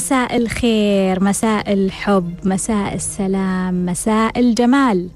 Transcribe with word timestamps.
مساء 0.00 0.36
الخير 0.36 1.24
مساء 1.24 1.72
الحب 1.72 2.34
مساء 2.44 2.94
السلام 2.94 3.86
مساء 3.86 4.40
الجمال. 4.40 5.08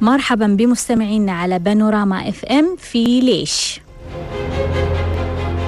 مرحبا 0.00 0.46
بمستمعينا 0.46 1.32
على 1.32 1.58
بانوراما 1.58 2.28
إف 2.28 2.44
إم 2.44 2.76
في 2.78 3.20
ليش؟ 3.20 3.80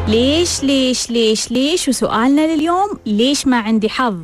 ليش 0.09 0.65
ليش 0.65 1.11
ليش 1.11 1.51
ليش؟ 1.51 1.89
وسؤالنا 1.89 2.55
لليوم 2.55 2.89
ليش 3.07 3.47
ما 3.47 3.59
عندي 3.61 3.89
حظ؟ 3.89 4.17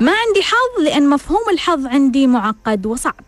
ما 0.00 0.12
عندي 0.12 0.42
حظ 0.42 0.84
لأن 0.84 1.10
مفهوم 1.10 1.44
الحظ 1.52 1.86
عندي 1.86 2.26
معقد 2.26 2.86
وصعب. 2.86 3.24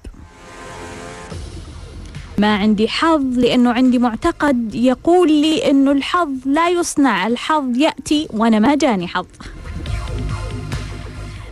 ما 2.39 2.57
عندي 2.57 2.89
حظ 2.89 3.39
لأنه 3.39 3.73
عندي 3.73 3.99
معتقد 3.99 4.75
يقول 4.75 5.33
لي 5.33 5.71
أنه 5.71 5.93
الحظ 5.93 6.31
لا 6.47 6.69
يصنع 6.69 7.27
الحظ 7.27 7.77
يأتي 7.77 8.29
وأنا 8.31 8.59
ما 8.59 8.75
جاني 8.75 9.09
حظ. 9.09 9.27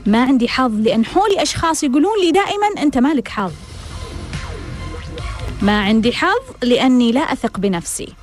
ما 0.06 0.24
عندي 0.24 0.48
حظ 0.48 0.80
لأن 0.80 1.04
حولي 1.04 1.42
أشخاص 1.42 1.82
يقولون 1.84 2.20
لي 2.20 2.30
دائما 2.32 2.66
أنت 2.82 2.98
مالك 2.98 3.28
حظ. 3.28 3.52
ما 5.62 5.80
عندي 5.82 6.12
حظ 6.12 6.42
لأني 6.62 7.12
لا 7.12 7.20
أثق 7.20 7.58
بنفسي. 7.58 8.14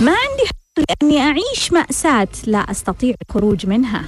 ما 0.00 0.12
عندي 0.12 0.42
حظ 0.46 0.84
لأني 0.88 1.20
أعيش 1.20 1.72
مأساة 1.72 2.28
لا 2.46 2.58
أستطيع 2.58 3.14
الخروج 3.28 3.66
منها. 3.66 4.04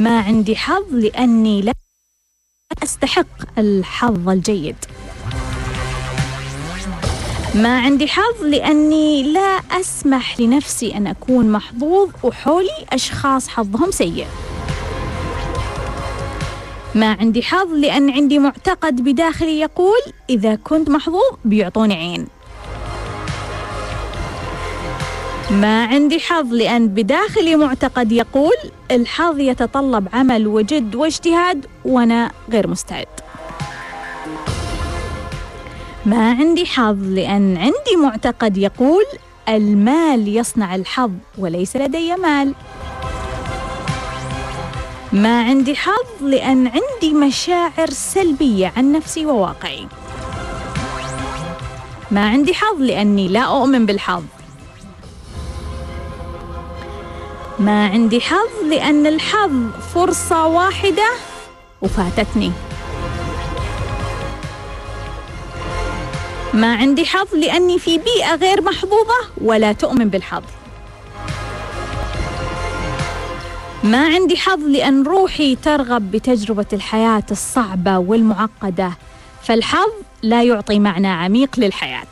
ما 0.00 0.20
عندي 0.20 0.56
حظ 0.56 0.94
لأني 0.94 1.62
لا 1.62 1.72
أستحق 2.82 3.58
الحظ 3.58 4.28
الجيد. 4.28 4.76
ما 7.54 7.80
عندي 7.80 8.08
حظ 8.08 8.42
لأني 8.42 9.32
لا 9.32 9.60
أسمح 9.80 10.40
لنفسي 10.40 10.96
أن 10.96 11.06
أكون 11.06 11.52
محظوظ 11.52 12.10
وحولي 12.22 12.86
أشخاص 12.92 13.48
حظهم 13.48 13.90
سيء. 13.90 14.26
ما 16.94 17.12
عندي 17.12 17.42
حظ 17.42 17.72
لأن 17.72 18.10
عندي 18.10 18.38
معتقد 18.38 19.00
بداخلي 19.00 19.60
يقول 19.60 20.00
إذا 20.30 20.54
كنت 20.54 20.90
محظوظ 20.90 21.36
بيعطوني 21.44 21.94
عين. 21.94 22.26
ما 25.50 25.84
عندي 25.84 26.20
حظ 26.20 26.52
لأن 26.52 26.88
بداخلي 26.88 27.56
معتقد 27.56 28.12
يقول 28.12 28.54
الحظ 28.90 29.38
يتطلب 29.38 30.08
عمل 30.12 30.46
وجد 30.46 30.94
واجتهاد 30.94 31.66
وأنا 31.84 32.30
غير 32.50 32.66
مستعد. 32.68 33.06
ما 36.06 36.30
عندي 36.30 36.66
حظ 36.66 37.02
لأن 37.02 37.56
عندي 37.56 37.96
معتقد 38.02 38.56
يقول 38.56 39.04
المال 39.48 40.36
يصنع 40.36 40.74
الحظ 40.74 41.10
وليس 41.38 41.76
لدي 41.76 42.16
مال. 42.16 42.54
ما 45.12 45.42
عندي 45.42 45.76
حظ 45.76 46.22
لأن 46.22 46.66
عندي 46.66 47.14
مشاعر 47.14 47.90
سلبية 47.90 48.72
عن 48.76 48.92
نفسي 48.92 49.26
وواقعي. 49.26 49.86
ما 52.10 52.28
عندي 52.28 52.54
حظ 52.54 52.80
لأني 52.80 53.28
لا 53.28 53.40
أؤمن 53.40 53.86
بالحظ. 53.86 54.22
ما 57.58 57.86
عندي 57.86 58.20
حظ 58.20 58.64
لأن 58.70 59.06
الحظ 59.06 59.50
فرصة 59.94 60.46
واحدة 60.46 61.10
وفاتتني. 61.82 62.52
ما 66.54 66.76
عندي 66.76 67.04
حظ 67.04 67.34
لأني 67.34 67.78
في 67.78 67.98
بيئة 67.98 68.34
غير 68.34 68.62
محظوظة 68.62 69.28
ولا 69.40 69.72
تؤمن 69.72 70.08
بالحظ. 70.08 70.42
ما 73.84 74.06
عندي 74.06 74.36
حظ 74.36 74.60
لأن 74.60 75.02
روحي 75.02 75.56
ترغب 75.56 76.10
بتجربة 76.10 76.66
الحياة 76.72 77.26
الصعبة 77.30 77.98
والمعقدة 77.98 78.92
فالحظ 79.42 79.90
لا 80.22 80.42
يعطي 80.42 80.78
معنى 80.78 81.08
عميق 81.08 81.50
للحياة. 81.58 82.06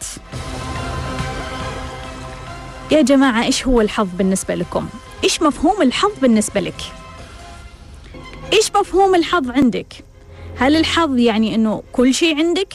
يا 2.91 3.03
جماعة 3.03 3.45
إيش 3.45 3.67
هو 3.67 3.81
الحظ 3.81 4.09
بالنسبة 4.15 4.55
لكم؟ 4.55 4.89
إيش 5.25 5.43
مفهوم 5.43 5.83
الحظ 5.83 6.11
بالنسبة 6.23 6.61
لك؟ 6.61 6.83
إيش 8.53 8.71
مفهوم 8.77 9.15
الحظ 9.15 9.51
عندك؟ 9.51 9.95
هل 10.57 10.77
الحظ 10.77 11.19
يعني 11.19 11.55
إنه 11.55 11.83
كل 11.93 12.15
شيء 12.15 12.37
عندك؟ 12.39 12.75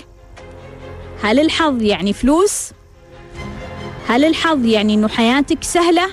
هل 1.23 1.39
الحظ 1.39 1.81
يعني 1.81 2.13
فلوس؟ 2.13 2.71
هل 4.07 4.25
الحظ 4.25 4.65
يعني 4.65 4.93
إنه 4.93 5.07
حياتك 5.07 5.63
سهلة؟ 5.63 6.07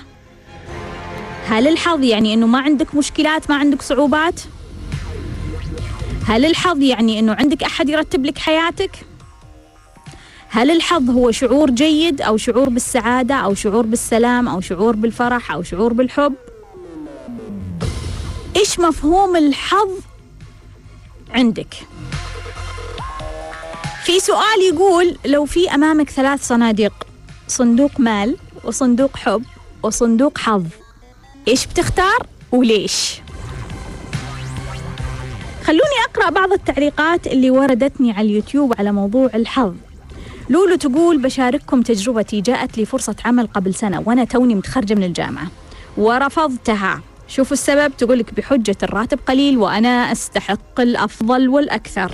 هل 1.47 1.67
الحظ 1.67 2.03
يعني 2.03 2.33
إنه 2.33 2.47
ما 2.47 2.59
عندك 2.59 2.95
مشكلات 2.95 3.49
ما 3.49 3.55
عندك 3.55 3.81
صعوبات؟ 3.81 4.41
هل 6.27 6.45
الحظ 6.45 6.81
يعني 6.81 7.19
إنه 7.19 7.33
عندك 7.33 7.63
أحد 7.63 7.89
يرتب 7.89 8.25
لك 8.25 8.37
حياتك؟ 8.37 8.91
هل 10.55 10.71
الحظ 10.71 11.09
هو 11.09 11.31
شعور 11.31 11.71
جيد 11.71 12.21
أو 12.21 12.37
شعور 12.37 12.69
بالسعادة 12.69 13.35
أو 13.35 13.53
شعور 13.53 13.85
بالسلام 13.85 14.47
أو 14.47 14.61
شعور 14.61 14.95
بالفرح 14.95 15.51
أو 15.51 15.63
شعور 15.63 15.93
بالحب؟ 15.93 16.33
إيش 18.55 18.79
مفهوم 18.79 19.35
الحظ 19.35 19.89
عندك؟ 21.29 21.75
في 24.05 24.19
سؤال 24.19 24.61
يقول 24.73 25.17
لو 25.25 25.45
في 25.45 25.69
أمامك 25.69 26.09
ثلاث 26.09 26.47
صناديق 26.47 26.93
صندوق 27.47 27.99
مال 27.99 28.37
وصندوق 28.63 29.17
حب 29.17 29.43
وصندوق 29.83 30.37
حظ 30.37 30.65
إيش 31.47 31.65
بتختار 31.65 32.27
وليش؟ 32.51 33.21
خلوني 35.63 35.97
أقرأ 36.09 36.29
بعض 36.29 36.53
التعليقات 36.53 37.27
اللي 37.27 37.51
وردتني 37.51 38.11
على 38.11 38.27
اليوتيوب 38.27 38.73
على 38.79 38.91
موضوع 38.91 39.29
الحظ 39.35 39.73
لولو 40.49 40.75
تقول 40.75 41.21
بشارككم 41.21 41.81
تجربتي 41.81 42.41
جاءت 42.41 42.77
لي 42.77 42.85
فرصة 42.85 43.15
عمل 43.25 43.47
قبل 43.47 43.73
سنة 43.73 44.03
وأنا 44.05 44.23
توني 44.23 44.55
متخرجة 44.55 44.93
من 44.93 45.03
الجامعة. 45.03 45.47
ورفضتها. 45.97 47.01
شوفوا 47.27 47.53
السبب 47.53 47.97
تقولك 47.97 48.33
بحجة 48.33 48.77
الراتب 48.83 49.19
قليل 49.27 49.57
وأنا 49.57 50.11
أستحق 50.11 50.79
الأفضل 50.79 51.49
والأكثر. 51.49 52.11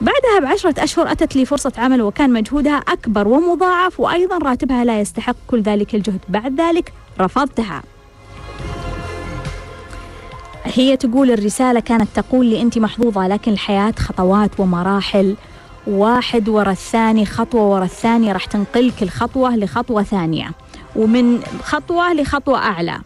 بعدها 0.00 0.48
بعشرة 0.48 0.84
أشهر 0.84 1.12
أتت 1.12 1.36
لي 1.36 1.44
فرصة 1.44 1.72
عمل 1.78 2.02
وكان 2.02 2.32
مجهودها 2.32 2.76
أكبر 2.76 3.28
ومضاعف 3.28 4.00
وأيضا 4.00 4.38
راتبها 4.38 4.84
لا 4.84 5.00
يستحق 5.00 5.36
كل 5.46 5.62
ذلك 5.62 5.94
الجهد. 5.94 6.20
بعد 6.28 6.60
ذلك 6.60 6.92
رفضتها. 7.20 7.82
هي 10.64 10.96
تقول 10.96 11.30
الرسالة 11.30 11.80
كانت 11.80 12.08
تقول 12.14 12.46
لي 12.46 12.62
أنت 12.62 12.78
محظوظة 12.78 13.28
لكن 13.28 13.52
الحياة 13.52 13.94
خطوات 13.98 14.60
ومراحل. 14.60 15.36
واحد 15.86 16.48
ورا 16.48 16.70
الثاني 16.70 17.26
خطوة 17.26 17.62
ورا 17.62 17.84
الثانية 17.84 18.32
راح 18.32 18.44
تنقلك 18.44 19.02
الخطوة 19.02 19.56
لخطوة 19.56 20.02
ثانية. 20.02 20.50
ومن 20.96 21.42
خطوة 21.62 22.12
لخطوة 22.12 22.58
أعلى. 22.58 22.98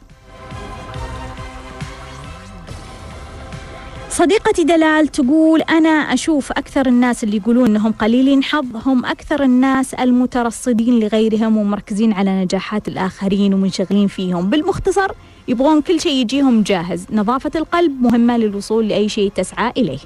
صديقتي 4.11 4.65
دلال 4.65 5.09
تقول 5.09 5.61
أنا 5.61 5.89
أشوف 5.89 6.53
أكثر 6.53 6.87
الناس 6.87 7.25
اللي 7.25 7.37
يقولون 7.37 7.67
أنهم 7.67 7.93
قليلين 7.93 8.45
حظ 8.45 8.67
هم 8.89 9.07
أكثر 9.07 9.43
الناس 9.43 9.95
المترصدين 9.95 11.01
لغيرهم 11.01 11.57
ومركزين 11.57 12.13
على 12.13 12.43
نجاحات 12.45 12.89
الآخرين 12.89 13.55
ومنشغلين 13.55 14.09
فيهم. 14.09 14.51
بالمختصر 14.51 15.13
يبغون 15.49 15.81
كل 15.81 16.01
شيء 16.01 16.13
يجيهم 16.13 16.63
جاهز. 16.63 17.07
نظافة 17.13 17.51
القلب 17.57 18.03
مهمة 18.03 18.37
للوصول 18.37 18.89
لأي 18.89 19.09
شيء 19.09 19.33
تسعى 19.35 19.73
إليه. 19.77 19.99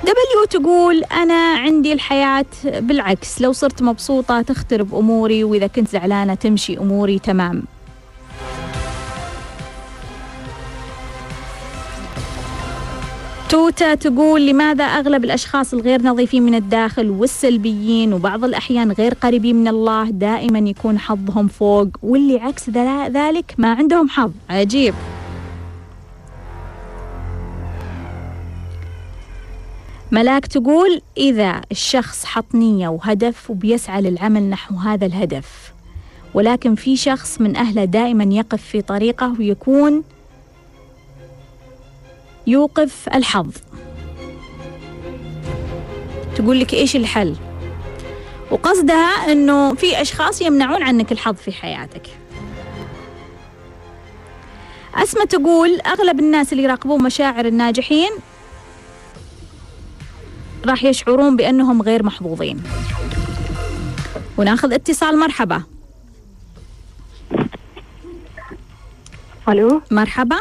دبليو 0.00 0.44
تقول 0.50 1.04
أنا 1.04 1.54
عندي 1.54 1.92
الحياة 1.92 2.46
بالعكس. 2.64 3.40
لو 3.40 3.52
صرت 3.52 3.82
مبسوطة 3.82 4.42
تخترب 4.42 4.94
أموري 4.94 5.44
وإذا 5.44 5.66
كنت 5.66 5.88
زعلانة 5.88 6.34
تمشي 6.34 6.78
أموري 6.78 7.18
تمام. 7.18 7.62
توتا 13.48 13.94
تقول 13.94 14.46
لماذا 14.46 14.84
أغلب 14.84 15.24
الأشخاص 15.24 15.74
الغير 15.74 16.02
نظيفين 16.02 16.42
من 16.42 16.54
الداخل 16.54 17.10
والسلبيين 17.10 18.12
وبعض 18.12 18.44
الأحيان 18.44 18.92
غير 18.92 19.14
قريبين 19.14 19.56
من 19.56 19.68
الله 19.68 20.10
دائما 20.10 20.58
يكون 20.58 20.98
حظهم 20.98 21.48
فوق 21.48 21.88
واللي 22.02 22.40
عكس 22.40 22.70
ذلك 23.10 23.54
ما 23.58 23.72
عندهم 23.72 24.08
حظ؟ 24.08 24.30
عجيب. 24.50 24.94
ملاك 30.12 30.46
تقول 30.46 31.00
إذا 31.16 31.60
الشخص 31.70 32.24
حط 32.24 32.54
نية 32.54 32.88
وهدف 32.88 33.50
وبيسعى 33.50 34.02
للعمل 34.02 34.42
نحو 34.42 34.74
هذا 34.74 35.06
الهدف 35.06 35.72
ولكن 36.34 36.74
في 36.74 36.96
شخص 36.96 37.40
من 37.40 37.56
أهله 37.56 37.84
دائما 37.84 38.34
يقف 38.34 38.62
في 38.62 38.82
طريقه 38.82 39.34
ويكون 39.38 40.04
يوقف 42.46 43.08
الحظ. 43.14 43.52
تقول 46.36 46.60
لك 46.60 46.74
إيش 46.74 46.96
الحل؟ 46.96 47.36
وقصدها 48.50 49.32
أنه 49.32 49.74
في 49.74 50.00
أشخاص 50.00 50.42
يمنعون 50.42 50.82
عنك 50.82 51.12
الحظ 51.12 51.34
في 51.34 51.52
حياتك. 51.52 52.06
أسمة 54.94 55.24
تقول 55.24 55.80
أغلب 55.80 56.20
الناس 56.20 56.52
اللي 56.52 56.64
يراقبون 56.64 57.02
مشاعر 57.02 57.46
الناجحين 57.46 58.10
راح 60.66 60.84
يشعرون 60.84 61.36
بأنهم 61.36 61.82
غير 61.82 62.02
محظوظين. 62.02 62.62
وناخذ 64.38 64.72
اتصال 64.72 65.18
مرحبا. 65.18 65.62
ألو؟ 69.48 69.82
مرحبا. 69.90 70.36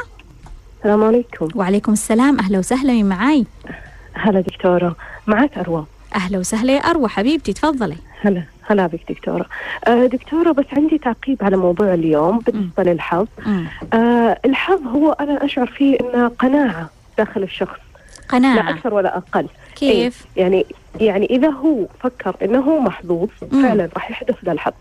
السلام 0.78 1.04
عليكم. 1.04 1.48
وعليكم 1.56 1.94
السلام. 1.94 2.40
أهلا 2.40 2.60
وسهلا 2.60 2.94
مين 2.94 3.10
معاي؟ 3.10 3.46
هلا 4.14 4.42
دكتورة. 4.42 4.96
معك 5.28 5.58
أروى. 5.58 5.86
أهلا 6.16 6.38
وسهلا 6.38 6.74
يا 6.74 6.80
أروى. 6.80 7.10
حبيبتي 7.10 7.54
تفضلي. 7.54 7.96
هلا 8.22 8.44
هلا 8.62 8.88
بك 8.88 9.02
دكتورة. 9.10 9.46
آه 9.88 10.06
دكتورة 10.06 10.52
بس 10.52 10.66
عندي 10.74 10.98
تعقيب 10.98 11.44
على 11.44 11.58
موضوع 11.58 11.94
اليوم 11.94 12.40
بالنسبة 12.40 12.84
للحظ. 12.84 13.28
مم. 13.46 13.68
آه 13.94 14.40
الحظ 14.46 14.88
هو 14.88 15.12
أنا 15.12 15.46
أشعر 15.46 15.68
فيه 15.68 15.98
إنه 16.02 16.28
قناعة 16.28 16.90
داخل 17.18 17.44
الشخص. 17.44 17.80
لا 18.32 18.38
قناعة 18.38 18.70
أكثر 18.70 18.94
ولا 18.94 19.18
أقل 19.18 19.48
كيف؟ 19.76 20.26
إيه 20.38 20.44
يعني 20.44 20.66
يعني 21.00 21.26
إذا 21.26 21.50
هو 21.50 21.86
فكر 22.00 22.36
هو 22.58 22.80
محظوظ. 22.80 23.30
فعلا 23.52 23.90
راح 23.94 24.12
يحدث 24.12 24.36
له 24.44 24.52
الحظ. 24.52 24.74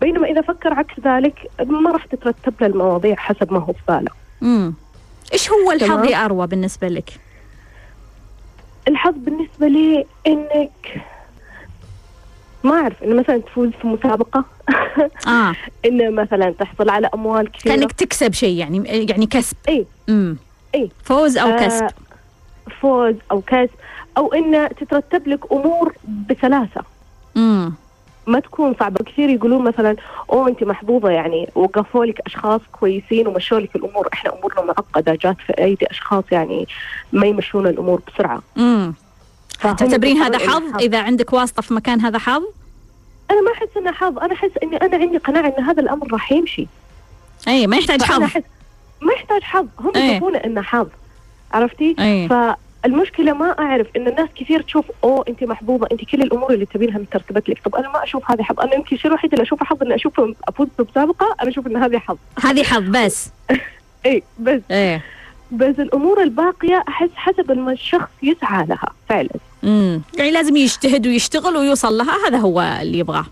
بينما 0.00 0.26
إذا 0.26 0.40
فكر 0.40 0.74
عكس 0.74 0.94
ذلك 1.04 1.50
ما 1.60 1.90
راح 1.90 2.04
تترتب 2.06 2.54
له 2.60 2.66
المواضيع 2.66 3.16
حسب 3.16 3.52
ما 3.52 3.58
هو 3.58 3.72
في 3.72 3.80
باله. 3.88 4.10
إيش 5.32 5.50
هو 5.50 5.72
الحظ. 5.72 6.04
يا 6.04 6.24
أروى 6.24 6.46
بالنسبة 6.46 6.88
لك؟ 6.88 7.10
الحظ 8.88 9.14
بالنسبة 9.16 9.68
لي 9.68 10.06
إنك 10.26 11.02
ما 12.64 12.74
أعرف 12.74 13.02
إنه 13.02 13.20
مثلا 13.20 13.38
تفوز 13.38 13.70
في 13.82 13.86
مسابقة 13.86 14.44
آه 15.26 15.54
إنه 15.84 16.10
مثلا 16.10 16.50
تحصل 16.50 16.88
على 16.88 17.10
أموال 17.14 17.52
كثيرة 17.52 17.74
كأنك 17.74 17.92
تكسب 17.92 18.32
شيء 18.32 18.58
يعني 18.58 18.88
يعني 19.08 19.26
كسب 19.26 19.56
إيه 19.68 19.84
مم. 20.08 20.36
إيه. 20.74 20.88
فوز 21.04 21.38
أو 21.38 21.48
آه، 21.48 21.66
كسب 21.66 21.88
فوز 22.82 23.14
أو 23.30 23.40
كسب 23.40 23.70
أو 24.18 24.32
إن 24.32 24.68
تترتب 24.80 25.28
لك 25.28 25.52
أمور 25.52 25.94
بسلاسة. 26.28 26.82
مم. 27.34 27.72
ما 28.26 28.40
تكون 28.40 28.74
صعبة. 28.80 29.04
كثير 29.04 29.28
يقولون 29.28 29.64
مثلا 29.64 29.96
أوه 30.32 30.48
أنت 30.48 30.64
محظوظة 30.64 31.10
يعني 31.10 31.48
وقفوا 31.54 32.04
لك 32.04 32.20
أشخاص 32.26 32.60
كويسين 32.72 33.26
ومشوا 33.26 33.60
لك 33.60 33.76
الأمور. 33.76 34.08
إحنا 34.12 34.32
أمورنا 34.38 34.62
معقدة 34.62 35.18
جات 35.22 35.36
في 35.46 35.52
أيدي 35.58 35.86
أشخاص 35.90 36.24
يعني 36.32 36.68
ما 37.12 37.26
يمشون 37.26 37.66
الأمور 37.66 38.02
بسرعة. 38.08 38.42
مم. 38.56 38.94
فهم 39.58 39.76
تعتبرين 39.76 40.16
هذا 40.16 40.38
حظ؟ 40.38 40.76
إذا 40.80 41.02
عندك 41.02 41.32
واسطة 41.32 41.62
في 41.62 41.74
مكان 41.74 42.00
هذا 42.00 42.18
حظ؟ 42.18 42.42
أنا 43.30 43.40
ما 43.40 43.52
أحس 43.52 43.76
إنه 43.76 43.92
حظ. 43.92 44.18
أنا 44.18 44.32
أحس 44.32 44.50
إني 44.62 44.76
أنا 44.76 44.96
عندي 44.96 45.18
قناعة 45.18 45.54
إن 45.58 45.64
هذا 45.64 45.80
الأمر 45.82 46.12
راح 46.12 46.32
يمشي. 46.32 46.66
أي 47.48 47.66
ما 47.66 47.76
يحتاج 47.76 48.02
حظ. 48.02 48.22
ما 49.00 49.12
يحتاج 49.12 49.42
حظ. 49.42 49.66
هم 49.80 49.92
إيه. 49.96 50.10
يشوفونه 50.10 50.38
إنه 50.38 50.62
حظ. 50.62 50.88
عرفتي؟ 51.52 51.96
أي 51.98 52.28
فالمشكلة 52.82 53.32
ما 53.32 53.50
أعرف 53.58 53.86
إن 53.96 54.08
الناس 54.08 54.28
كثير 54.36 54.62
تشوف 54.62 54.84
أوه 55.04 55.24
أنت 55.28 55.44
محظوظة 55.44 55.86
أنت 55.92 56.04
كل 56.04 56.22
الأمور 56.22 56.52
اللي 56.52 56.66
تبينها 56.66 56.98
مترتبت 56.98 57.48
لك 57.48 57.60
طب 57.64 57.74
أنا 57.74 57.88
ما 57.92 58.04
أشوف 58.04 58.30
هذا 58.30 58.44
حظ. 58.44 58.60
أنا 58.60 58.74
يمكن 58.74 58.96
الشيء 58.96 59.08
الوحيد 59.10 59.32
اللي 59.32 59.42
أشوفه 59.42 59.64
حظ 59.66 59.82
إني 59.82 59.94
أشوف 59.94 60.20
أفوز 60.48 60.68
بمسابقة 60.78 61.36
أنا 61.42 61.50
أشوف 61.50 61.66
إن 61.66 61.76
هذه 61.76 61.98
حظ. 61.98 62.16
هذه 62.42 62.62
حظ 62.62 62.82
بس. 62.82 63.30
إي 64.06 64.22
بس. 64.38 64.60
إيه. 64.70 65.02
بس 65.52 65.78
الأمور 65.78 66.22
الباقية 66.22 66.84
أحس 66.88 67.10
حسب 67.14 67.52
ما 67.52 67.72
الشخص 67.72 68.08
يسعى 68.22 68.66
لها 68.66 68.92
فعلا. 69.08 69.30
امم 69.64 70.02
يعني 70.18 70.30
لازم 70.30 70.56
يجتهد 70.56 71.06
ويشتغل 71.06 71.56
ويوصل 71.56 71.98
لها. 71.98 72.28
هذا 72.28 72.38
هو 72.38 72.78
اللي 72.82 72.98
يبغاه. 72.98 73.26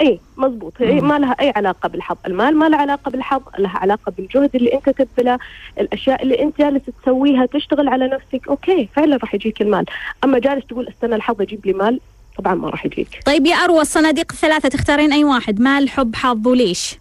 اي 0.00 0.20
مضبوط. 0.36 0.72
إيه 0.80 1.00
مم. 1.00 1.08
ما 1.08 1.18
لها 1.18 1.36
أي 1.40 1.52
علاقة 1.56 1.88
بالحظ. 1.88 2.16
المال 2.26 2.56
ما 2.56 2.68
له 2.68 2.76
علاقة 2.76 3.10
بالحظ 3.10 3.42
لها 3.58 3.78
علاقة 3.78 4.12
بالجهد 4.16 4.56
اللي 4.56 4.74
أنت 4.74 4.90
تبذله 4.90 5.38
الأشياء 5.80 6.22
اللي 6.22 6.42
أنت 6.42 6.58
جالس 6.58 6.82
تسويها 7.02 7.46
تشتغل 7.46 7.88
على 7.88 8.08
نفسك. 8.08 8.48
okay 8.48 8.88
فعلا 8.96 9.16
راح 9.16 9.34
يجيك 9.34 9.62
المال. 9.62 9.84
أما 10.24 10.38
جالس 10.38 10.66
تقول 10.66 10.88
استنى 10.88 11.14
الحظ 11.14 11.42
يجيب 11.42 11.66
لي 11.66 11.72
مال 11.72 12.00
طبعا 12.38 12.54
ما 12.54 12.68
راح 12.70 12.86
يجيك. 12.86 13.20
طيب 13.26 13.46
يا 13.46 13.54
أروى 13.54 13.80
الصناديق 13.80 14.32
الثلاثة 14.32 14.68
تختارين 14.68 15.12
أي 15.12 15.24
واحد؟ 15.24 15.60
مال 15.60 15.88
حب 15.90 16.16
حظ 16.16 16.48
وليش؟ 16.48 16.98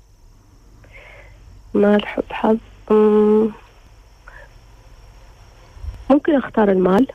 مال 1.73 2.05
حب 2.05 2.23
حظ. 2.29 2.57
مم. 2.91 3.51
ممكن 6.09 6.35
أختار 6.35 6.71
المال. 6.71 7.07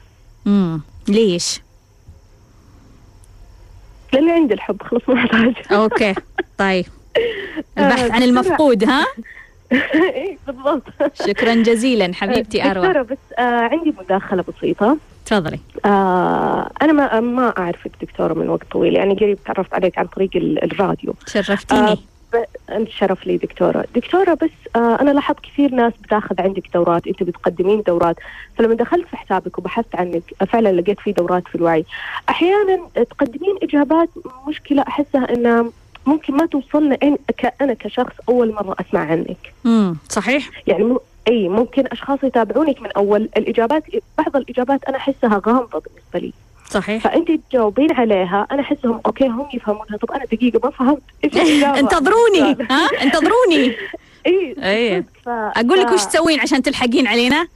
امم 0.46 0.80
ليش؟ 1.08 1.60
لأني 4.14 4.32
عندي 4.32 4.54
الحب 4.54 4.82
خلاص 4.82 5.02
ما 5.08 5.14
احتاج 5.14 5.54
أوكي 5.72 6.14
طيب. 6.58 6.84
البحث 7.78 8.10
عن. 8.10 8.22
المفقود 8.22 8.84
ها؟ 8.84 9.06
اي 9.94 10.38
بالضبط. 10.46 10.82
شكرا 11.28 11.54
جزيلا 11.54 12.14
حبيبتي 12.14 12.70
أروى. 12.70 12.86
دكتورة 12.86 13.02
بس 13.02 13.18
آه 13.38 13.42
عندي 13.42 13.94
مداخلة 14.00 14.44
بسيطة. 14.56 14.96
تفضلي. 15.26 15.58
آه 15.84 16.70
أنا 16.82 16.92
ما 16.92 17.20
ما 17.20 17.48
أعرفك 17.58 17.90
دكتورة 18.02 18.34
من 18.34 18.48
وقت 18.48 18.62
طويل 18.72 18.94
يعني 18.96 19.14
قريب 19.14 19.38
تعرفت 19.44 19.74
عليك 19.74 19.98
عن 19.98 20.06
طريق 20.06 20.30
ال- 20.36 20.64
الراديو. 20.64 21.14
شرفتيني. 21.26 21.80
آه، 21.92 21.98
انت 22.70 22.88
شرف 22.88 23.26
لي 23.26 23.36
دكتورة. 23.36 23.84
دكتورة 23.94 24.34
بس 24.34 24.50
آه 24.76 24.98
أنا 25.00 25.10
لاحظت 25.10 25.40
كثير 25.40 25.74
ناس 25.74 25.92
بتاخذ 26.02 26.40
عندك 26.40 26.62
دورات 26.74 27.06
انت 27.06 27.22
بتقدمين 27.22 27.82
دورات. 27.82 28.16
فلما 28.58 28.74
دخلت 28.74 29.08
في 29.08 29.16
حسابك 29.16 29.58
وبحثت 29.58 29.94
عنك 29.94 30.22
فعلا 30.48 30.72
لقيت 30.80 31.00
في 31.00 31.12
دورات 31.12 31.48
في 31.48 31.54
الوعي. 31.54 31.84
أحيانا 32.28 32.80
تقدمين 32.94 33.56
إجابات 33.62 34.08
مشكلة 34.48 34.84
أحسها 34.88 35.34
إنها 35.34 35.66
ممكن 36.06 36.34
ما 36.36 36.46
توصلنا 36.46 36.98
أنا 37.60 37.74
كشخص 37.74 38.14
أول 38.28 38.54
مرة 38.54 38.76
أسمع 38.80 39.00
عنك. 39.00 39.52
امم 39.66 39.96
صحيح. 40.08 40.50
يعني 40.66 40.84
مو 40.84 41.00
إي 41.28 41.48
ممكن 41.48 41.86
أشخاص 41.86 42.24
يتابعونك 42.24 42.82
من 42.82 42.90
أول. 42.96 43.28
الاجابات 43.36 43.82
بعض 44.18 44.36
الإجابات 44.36 44.84
أنا 44.84 44.96
أحسها 44.96 45.42
غامضة 45.46 45.82
بالنسبة 45.86 46.18
لي. 46.18 46.32
صحيح 46.74 47.02
فأنت 47.02 47.30
تجاوبين 47.50 47.92
عليها 47.92 48.46
أنا 48.50 48.60
احسهم 48.62 49.00
أوكي 49.06 49.26
هم 49.28 49.46
يفهمونها 49.54 49.96
طب 49.96 50.10
أنا 50.10 50.24
دقيقة 50.24 50.60
ما 50.64 50.70
فهمت 50.70 51.02
إيش 51.24 51.64
انتظروني 51.82 52.56
ها 52.70 52.88
انتظروني 53.02 53.76
اي 54.26 54.54
إيه. 54.62 55.00
صدق. 55.00 55.08
ف... 55.24 55.28
أقول 55.28 55.80
لك 55.80 55.92
وش 55.92 56.04
تسوين 56.04 56.40
عشان 56.40 56.62
تلحقين 56.62 57.06
علينا 57.06 57.46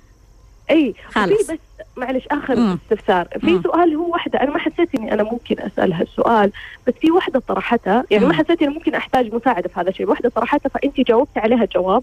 اي 0.70 0.94
خلاص. 1.12 1.50
بس 1.50 1.52
معلش 1.96 2.24
آخر. 2.30 2.78
استفسار 2.84 3.28
في 3.40 3.46
مم. 3.50 3.62
سؤال 3.62 3.94
هو 3.94 4.12
واحدة 4.12 4.40
أنا 4.40 4.50
ما 4.50 4.58
حسيت 4.58 4.94
إني 4.94 5.12
أنا 5.12 5.22
ممكن 5.22 5.56
اسالها 5.60 6.02
السؤال 6.02 6.52
بس 6.86 6.94
في 7.00 7.10
واحدة 7.10 7.42
طرحتها 7.48 8.04
يعني 8.10 8.24
مم. 8.24 8.30
ما 8.30 8.36
حسيت 8.36 8.62
إني 8.62 8.74
ممكن 8.74 8.94
أحتاج 8.94 9.34
مساعدة 9.34 9.68
في 9.68 9.80
هذا 9.80 9.88
الشيء 9.90 10.08
واحدة 10.08 10.28
طرحتها 10.28 10.68
فأنت 10.68 11.00
جاوبتي 11.00 11.40
عليها 11.40 11.64
جواب 11.74 12.02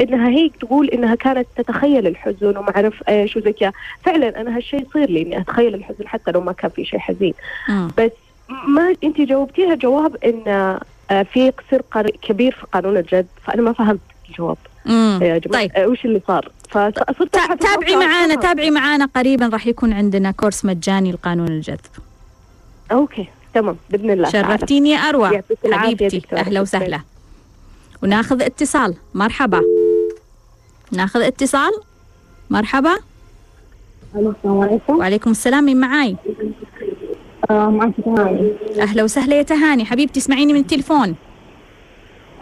إنها 0.00 0.28
هي 0.28 0.48
تقول 0.60 0.88
إنها 0.88 1.14
كانت 1.14 1.46
تتخيل 1.56 2.06
الحزن 2.06 2.46
وما 2.56 2.76
أعرف 2.76 3.02
إيش 3.08 3.36
وزي 3.36 3.54
فعلا 4.04 4.40
أنا 4.40 4.56
هالشيء 4.56 4.86
يصير 4.90 5.10
لي 5.10 5.22
إني 5.22 5.40
أتخيل 5.40 5.74
الحزن 5.74 6.08
حتى 6.08 6.30
لو 6.30 6.40
ما 6.40 6.52
كان 6.52 6.70
في 6.70 6.84
شيء 6.84 6.98
حزين 6.98 7.34
مم. 7.68 7.90
بس 7.98 8.10
ما 8.68 8.94
أنت 9.04 9.20
جاوبتيها 9.20 9.74
جواب 9.74 10.16
إن 10.24 10.42
آه، 11.10 11.22
في 11.22 11.50
قصر 11.50 11.82
قر- 11.90 12.10
كبير 12.22 12.52
في 12.52 12.66
قانون 12.72 12.96
الجذب 12.96 13.26
فأنا 13.46 13.62
ما 13.62 13.72
فهمت 13.72 14.00
الجواب 14.28 14.56
مم. 14.86 15.18
يا 15.22 15.38
جماعة 15.38 15.62
طيب. 15.62 15.70
آه، 15.76 15.86
وش 15.88 16.04
اللي 16.04 16.20
صار 16.26 16.48
فصرت 16.70 17.34
تابعي. 17.60 17.96
معانا 17.96 18.34
تابعي 18.34 18.70
معانا 18.70 19.06
قريبا 19.06 19.46
راح 19.48 19.66
يكون 19.66 19.92
عندنا 19.92 20.30
كورس 20.30 20.64
مجاني 20.64 21.12
لقانون 21.12 21.48
الجذب 21.48 21.78
أوكي 22.92 23.26
تمام 23.54 23.76
بإذن 23.90 24.10
الله. 24.10 24.30
شرفتيني 24.30 24.90
يا 24.90 24.96
أروى 24.98 25.42
حبيبتي. 25.72 26.22
أهلا 26.32 26.60
وسهلا 26.60 27.00
وناخذ 28.02 28.42
اتصال 28.42 28.94
مرحبا 29.14 29.62
ناخذ 30.92 31.20
اتصال. 31.20 31.72
مرحبا. 32.50 32.96
السلام 34.14 34.60
عليكم. 34.60 34.98
وعليكم 34.98 35.30
السلام 35.30 35.64
مين 35.64 35.80
معاي؟ 35.80 36.16
آه 37.50 37.70
معك 37.70 37.94
تهاني. 38.04 38.52
أهلا 38.80 39.04
وسهلا 39.04 39.36
يا 39.36 39.42
تهاني. 39.42 39.84
حبيبتي 39.84 40.20
اسمعيني 40.20 40.52
من 40.52 40.60
التليفون. 40.60 41.14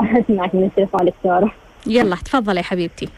اسمعك 0.00 0.54
من 0.54 0.64
التليفون 0.64 1.04
دكتورة 1.04 1.52
يلا 1.86 2.16
تفضلي 2.16 2.56
يا 2.58 2.64
حبيبتي. 2.64 3.08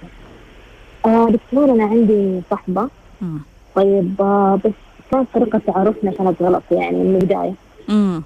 آه 1.06 1.28
دكتورة 1.30 1.72
أنا 1.72 1.84
عندي 1.84 2.40
صحبة. 2.50 2.88
مم. 3.20 3.38
طيب 3.74 4.14
آه 4.20 4.60
بس 4.64 4.72
كانت 5.10 5.28
طريقة 5.34 5.60
تعارفنا 5.66 6.10
كانت 6.10 6.42
غلط 6.42 6.62
يعني 6.70 6.96
من 6.96 7.16
البداية. 7.16 7.54
امم 7.88 8.22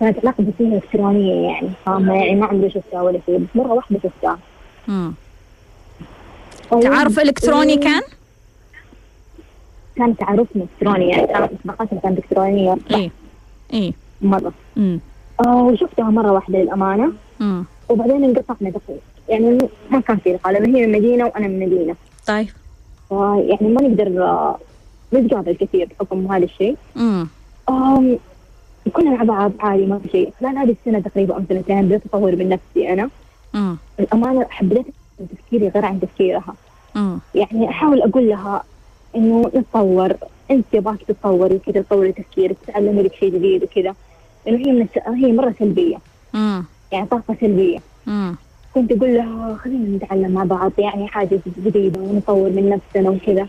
كانت 0.00 0.18
علاقة 0.18 0.44
فيها 0.58 0.74
إلكترونية 0.76 1.48
يعني 1.48 1.70
فاهمة 1.86 2.14
يعني 2.14 2.40
ما 2.40 2.46
عمري 2.46 2.70
شفتها 2.70 3.02
ولا 3.02 3.20
شيء 3.26 3.38
بس 3.38 3.46
مرة 3.54 3.72
واحدة 3.72 4.00
شفتها. 4.02 4.38
امم 4.88 5.12
تعارف 6.70 7.18
إلكتروني 7.20 7.72
إيه، 7.72 7.80
كان؟ 7.80 8.02
كان 9.96 10.16
تعارفنا 10.16 10.62
إلكتروني 10.62 11.08
يعني 11.08 11.26
كانت 11.26 11.50
صداقتنا 11.64 12.00
كانت 12.00 12.18
إلكترونية. 12.18 12.76
إيه. 12.90 13.10
إيه. 13.72 13.92
مرة. 14.22 14.52
امم 14.76 15.00
آه 15.46 15.62
وشفتها 15.62 16.10
مرة 16.10 16.32
واحدة 16.32 16.58
للأمانة. 16.58 17.12
امم 17.40 17.64
وبعدين 17.88 18.24
انقطعنا 18.24 18.70
دقيق 18.70 19.00
يعني 19.28 19.58
ما 19.90 20.00
كان 20.00 20.16
في 20.16 20.32
لقاء 20.32 20.52
لأن 20.52 20.74
هي 20.74 20.86
من 20.86 20.92
مدينة 20.92 21.24
وأنا 21.24 21.48
من 21.48 21.60
مدينة. 21.60 21.96
طيب. 22.26 22.48
يعني 23.10 23.68
ما 23.74 23.82
نقدر 23.82 24.08
نتقابل 25.14 25.52
كثير 25.56 25.88
بحكم 26.00 26.32
هذا 26.32 26.44
الشيء. 26.44 26.76
امم 26.96 27.28
كنا 28.92 29.10
مع 29.10 29.22
بعض 29.22 29.52
عادي 29.60 29.86
ما 29.86 29.98
في 29.98 30.08
شيء. 30.08 30.32
خلال 30.40 30.58
هذه 30.58 30.76
السنة 30.80 31.00
تقريبا 31.00 31.34
أو 31.34 31.42
سنتين 31.48 31.82
بدأت 31.82 32.02
أطور 32.06 32.36
من 32.36 32.48
نفسي 32.48 32.92
أنا. 32.92 33.10
امم 33.54 33.76
الأمانة 34.00 34.46
حبيت 34.50 34.86
تفكيري 35.18 35.68
غير 35.68 35.84
عن 35.84 36.00
تفكيرها. 36.00 36.54
يعني 37.34 37.68
أحاول 37.68 38.02
أقول 38.02 38.28
لها 38.28 38.64
إنه 39.16 39.50
نتطور 39.54 40.12
أنت 40.50 40.64
يبغاك 40.72 41.02
تتطوري 41.02 41.54
وكذا 41.54 41.82
تطوري 41.82 42.12
تفكيرك 42.12 42.56
تتعلمي 42.66 43.02
لك 43.02 43.14
شيء 43.14 43.34
جديد 43.34 43.62
وكذا. 43.62 43.94
لأنه 44.46 44.66
هي 44.66 44.72
من 44.72 44.88
هي 45.06 45.32
مرة 45.32 45.54
سلبية. 45.58 45.98
امم 46.34 46.64
يعني 46.92 47.06
طاقة 47.06 47.36
سلبية. 47.40 47.78
امم 48.08 48.36
كنت 48.74 48.92
أقول 48.92 49.14
لها 49.14 49.56
خلينا 49.56 49.96
نتعلم 49.96 50.30
مع 50.30 50.44
بعض 50.44 50.72
يعني 50.78 51.08
حاجة 51.08 51.40
جديدة 51.58 52.00
ونطور 52.00 52.50
من 52.50 52.70
نفسنا 52.70 53.10
وكذا. 53.10 53.48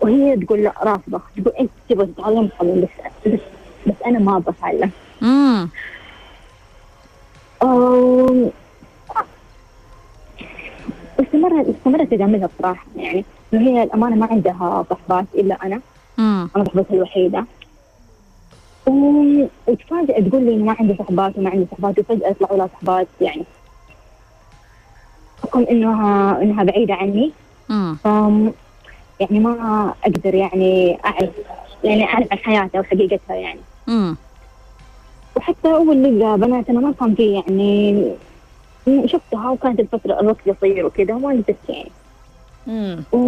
وهي 0.00 0.36
تقول 0.36 0.62
لا 0.62 0.74
رافضة. 0.82 1.20
تقول 1.36 1.54
أنت 1.60 1.70
تبغى 1.88 2.06
تتعلم 2.06 2.50
بس 2.62 2.88
بس 3.26 3.40
بس 3.86 3.94
أنا 4.06 4.18
ما 4.18 4.36
أبغى 4.36 4.54
أتعلم. 4.58 4.90
أم، 11.34 11.70
استمرت 11.70 12.10
تجاملها 12.10 12.48
بصراحة. 12.58 12.86
يعني 12.96 13.24
إنه 13.54 13.60
هي 13.70 13.82
الأمانة 13.82 14.16
ما 14.16 14.26
عندها 14.26 14.84
صحبات 14.90 15.24
إلا 15.34 15.58
أنا. 15.62 15.80
امم 16.18 16.50
أنا 16.56 16.64
صاحبتها 16.64 16.94
الوحيدة. 16.94 17.44
و- 18.88 19.46
وتفاجئ 19.68 20.22
تقول 20.28 20.42
لي 20.44 20.54
إنه 20.54 20.64
ما 20.64 20.76
عندي 20.80 20.96
صحبات 20.98 21.38
وما 21.38 21.50
عندي 21.50 21.66
صحبات 21.72 21.98
وفجأة 21.98 22.28
يطلعوا 22.28 22.58
لها 22.58 22.66
صحبات. 22.74 23.08
يعني 23.20 23.44
حكم 25.42 25.60
إنها 25.70 26.42
إنها 26.42 26.64
بعيدة 26.64 26.94
عني. 26.94 27.32
امم 27.70 27.96
ف 28.04 28.06
يعني 29.20 29.38
ما 29.40 29.94
أقدر 30.04 30.34
يعني 30.34 30.98
أعرف 31.04 31.30
يعني 31.84 32.04
أعرف 32.04 32.26
عن 32.32 32.38
حياتها 32.38 32.80
وحقيقتها 32.80 33.34
يعني. 33.36 33.60
امم 33.88 34.16
وحتى 35.36 35.74
أول 35.74 36.18
لقى 36.20 36.38
بنات 36.38 36.70
أنا 36.70 36.80
ما 36.80 36.92
كان 36.92 37.14
في 37.14 37.32
يعني 37.32 38.04
شفتها 39.06 39.50
وكانت 39.50 39.80
الفترة 39.80 40.20
الوقت 40.20 40.48
قصير 40.48 40.86
وكذا 40.86 41.14
وما 41.14 41.32
لبست 41.32 41.68
يعني 41.68 41.90
امم 42.68 43.04
و... 43.12 43.18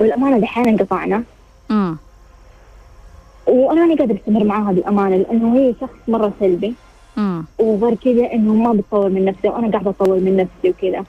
والأمانة 0.00 0.38
دحين 0.38 0.68
انقطعنا. 0.68 1.22
امم 1.70 1.96
وأنا 3.46 3.80
ماني 3.80 3.94
قادرة 3.94 4.16
أستمر 4.16 4.44
معاها 4.44 4.72
بالأمانة 4.72 5.16
لأنه 5.16 5.56
هي 5.56 5.74
شخص 5.80 5.90
مرة 6.08 6.32
سلبي. 6.40 6.74
امم 7.18 7.44
وغير 7.58 7.94
كذا 7.94 8.32
إنه 8.32 8.54
ما 8.54 8.72
بتطور 8.72 9.08
من 9.08 9.24
نفسي 9.24 9.48
وأنا 9.48 9.70
قاعدة 9.70 9.90
أطور 9.90 10.16
من 10.18 10.36
نفسي 10.36 10.70
وكذا. 10.70 11.04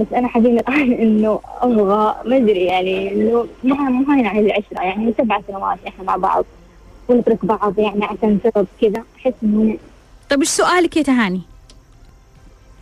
بس 0.00 0.06
أنا 0.14 0.28
حزينة 0.28 0.60
الآن 0.60 0.92
إنه 1.02 1.40
أبغى 1.60 2.14
ما 2.24 2.36
أدري 2.36 2.64
يعني 2.64 3.12
إنه 3.14 3.46
ما 3.64 3.76
ما 3.76 4.16
هين 4.16 4.26
على 4.26 4.40
العشرة 4.40 4.80
يعني 4.82 5.14
سبع 5.18 5.40
سنوات 5.48 5.78
إحنا 5.88 6.04
مع 6.04 6.16
بعض 6.16 6.44
ونترك 7.08 7.44
بعض 7.44 7.78
يعني 7.78 8.04
عشان 8.04 8.38
سبب 8.44 8.66
كذا. 8.80 9.02
أحس 9.18 9.32
إنه 9.42 9.76
طيب 10.30 10.40
إيش 10.40 10.48
سؤالك 10.48 10.96
يا 10.96 11.02
تهاني؟ 11.02 11.40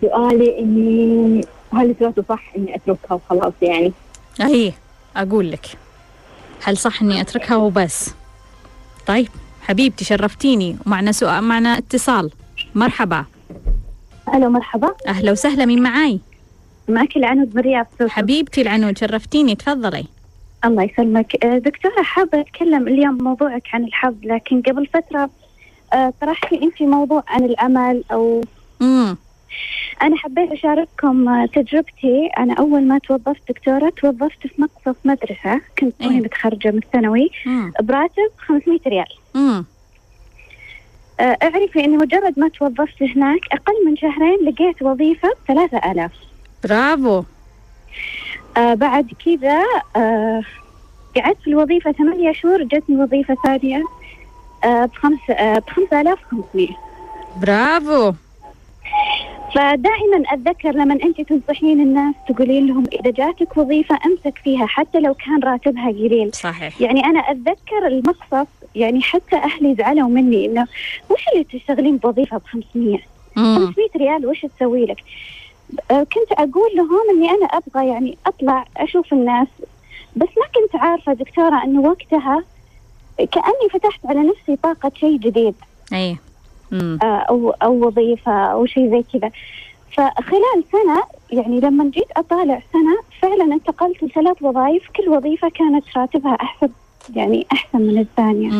سؤالي 0.00 0.59
إني 0.59 1.45
هل 1.73 1.95
سويته 1.99 2.25
صح 2.28 2.52
إني 2.57 2.75
أتركها 2.76 3.14
وخلاص 3.14 3.52
يعني؟ 3.62 3.93
أي 4.40 4.73
أقول 5.17 5.50
لك. 5.50 5.67
هل 6.64 6.76
صح 6.76 7.02
إني 7.02 7.21
أتركها 7.21 7.57
وبس؟ 7.57 8.14
طيب 9.07 9.28
حبيبتي 9.62 10.05
شرفتيني 10.05 10.76
ومعنا 10.87 11.12
سؤال 11.12 11.45
معنا 11.45 11.78
اتصال. 11.78 12.31
مرحبا. 12.75 13.25
ألو 14.35 14.50
مرحبا. 14.50 14.95
أهلا 15.09 15.33
وسهلا 15.33 15.64
مين 15.64 15.83
معاي؟ 15.83 16.21
معك 16.88 17.17
العنود 17.17 17.55
من 17.55 17.61
الرياض. 17.61 17.87
حبيبتي 18.09 18.62
العنود 18.62 18.99
شرفتيني 18.99 19.55
تفضلي. 19.55 20.05
الله 20.64 20.83
يسلمك. 20.83 21.45
آه، 21.45 21.59
دكتورة 21.59 22.02
حابة 22.02 22.40
أتكلم 22.40 22.88
اليوم 22.88 23.19
موضوعك 23.23 23.62
عن 23.73 23.85
الحظ 23.85 24.14
لكن 24.23 24.62
قبل 24.62 24.87
فترة 24.87 25.31
آه، 25.93 26.12
طرحتي 26.21 26.62
أنت 26.62 26.83
موضوع 26.83 27.25
عن 27.28 27.45
العمل 27.45 28.05
أو 28.12 28.40
امم 28.83 29.17
أنا 30.02 30.17
حبيت 30.17 30.52
أشارككم 30.52 31.45
تجربتي. 31.47 32.26
أنا 32.38 32.55
أول 32.55 32.83
ما 32.88 32.99
توظفت 32.99 33.43
دكتورة 33.49 33.93
توظفت 33.97 34.47
في 34.47 34.52
مقصف 34.62 34.97
مدرسة. 35.05 35.61
كنت 35.78 35.95
إيه. 36.00 36.07
توني 36.09 36.21
متخرجة 36.21 36.71
من 36.71 36.78
الثانوي. 36.78 37.31
براتب 37.83 38.31
500 38.38 38.78
ريال. 38.87 39.07
امم 39.37 39.64
آه، 41.21 41.38
اعرفي 41.43 41.85
أني 41.85 41.97
مجرد 41.97 42.38
ما 42.38 42.49
توظفت 42.49 43.02
هناك 43.02 43.40
أقل 43.52 43.87
من 43.87 43.97
شهرين 43.97 44.38
لقيت 44.45 44.83
وظيفة 44.83 45.28
ب 45.28 45.47
3000 45.49 46.12
برافو. 46.64 47.23
آه 48.57 48.75
بعد 48.75 49.07
كذا 49.25 49.62
آه 49.97 50.43
قعدت 51.17 51.40
في 51.45 51.50
الوظيفة 51.50 51.93
ثمانية 51.93 52.33
شهور 52.33 52.62
جتني 52.62 52.97
وظيفة 52.97 53.37
ثانية 53.47 53.83
آه 54.64 54.85
بخمس 54.85 55.31
آه 55.31 55.59
بخمسة 55.59 56.00
آلاف 56.00 56.19
وخمسمية. 56.33 56.76
برافو. 57.43 58.12
فدائما 59.55 60.23
أتذكر 60.28 60.71
لما 60.73 60.95
أنت 60.95 61.21
تنصحين 61.21 61.81
الناس 61.81 62.14
تقولين 62.28 62.67
لهم 62.67 62.85
إذا 62.93 63.11
جاتك 63.11 63.57
وظيفة 63.57 63.99
أمسك 64.07 64.38
فيها 64.38 64.67
حتى 64.67 65.00
لو 65.00 65.14
كان 65.14 65.43
راتبها 65.43 65.88
قليل. 65.88 66.31
صحيح. 66.35 66.81
يعني 66.81 67.05
أنا 67.05 67.21
أتذكر 67.21 67.87
المقصف 67.87 68.49
يعني 68.75 69.02
حتى 69.02 69.37
أهلي 69.37 69.75
زعلوا 69.75 70.09
مني 70.09 70.47
إنه 70.47 70.67
وش 71.11 71.25
اللي 71.33 71.45
تشتغلين 71.45 71.97
بوظيفة 71.97 72.37
بخمسمية؟ 72.38 72.99
امم 73.38 73.67
500 73.67 73.88
ريال 73.97 74.26
وش 74.26 74.47
تسوي 74.57 74.87
لك؟ 74.87 75.02
آه، 75.90 76.02
كنت 76.02 76.33
أقول 76.33 76.71
لهم 76.76 77.11
إني 77.17 77.31
أنا 77.31 77.47
أبغى 77.47 77.88
يعني 77.88 78.19
أطلع 78.26 78.64
أشوف 78.76 79.12
الناس 79.12 79.49
بس 80.17 80.28
ما 80.38 80.47
كنت 80.55 80.83
عارفة 80.83 81.12
دكتورة 81.12 81.64
إنه 81.64 81.81
وقتها 81.81 82.45
كأني 83.19 83.69
فتحت 83.73 84.07
على 84.07 84.21
نفسي 84.21 84.57
طاقة 84.62 84.93
شيء 84.95 85.19
جديد. 85.19 85.55
أي. 85.93 86.17
أو 87.03 87.51
أو 87.51 87.87
وظيفة 87.87 88.33
أو 88.33 88.67
شيء 88.67 88.91
زي 88.91 89.05
كذا. 89.13 89.31
فخلال 89.93 90.65
سنة 90.73 91.03
يعني 91.31 91.61
لما 91.61 91.85
جيت 91.91 92.11
أطالع 92.17 92.63
سنة 92.73 92.99
فعلا 93.23 93.55
انتقلت 93.55 94.03
لثلاث 94.05 94.37
وظائف. 94.43 94.83
كل 94.97 95.09
وظيفة 95.09 95.49
كانت 95.49 95.85
راتبها 95.97 96.35
أحسن 96.35 96.69
يعني 97.17 97.47
أحسن 97.53 97.79
من 97.81 97.99
الثانية. 97.99 98.51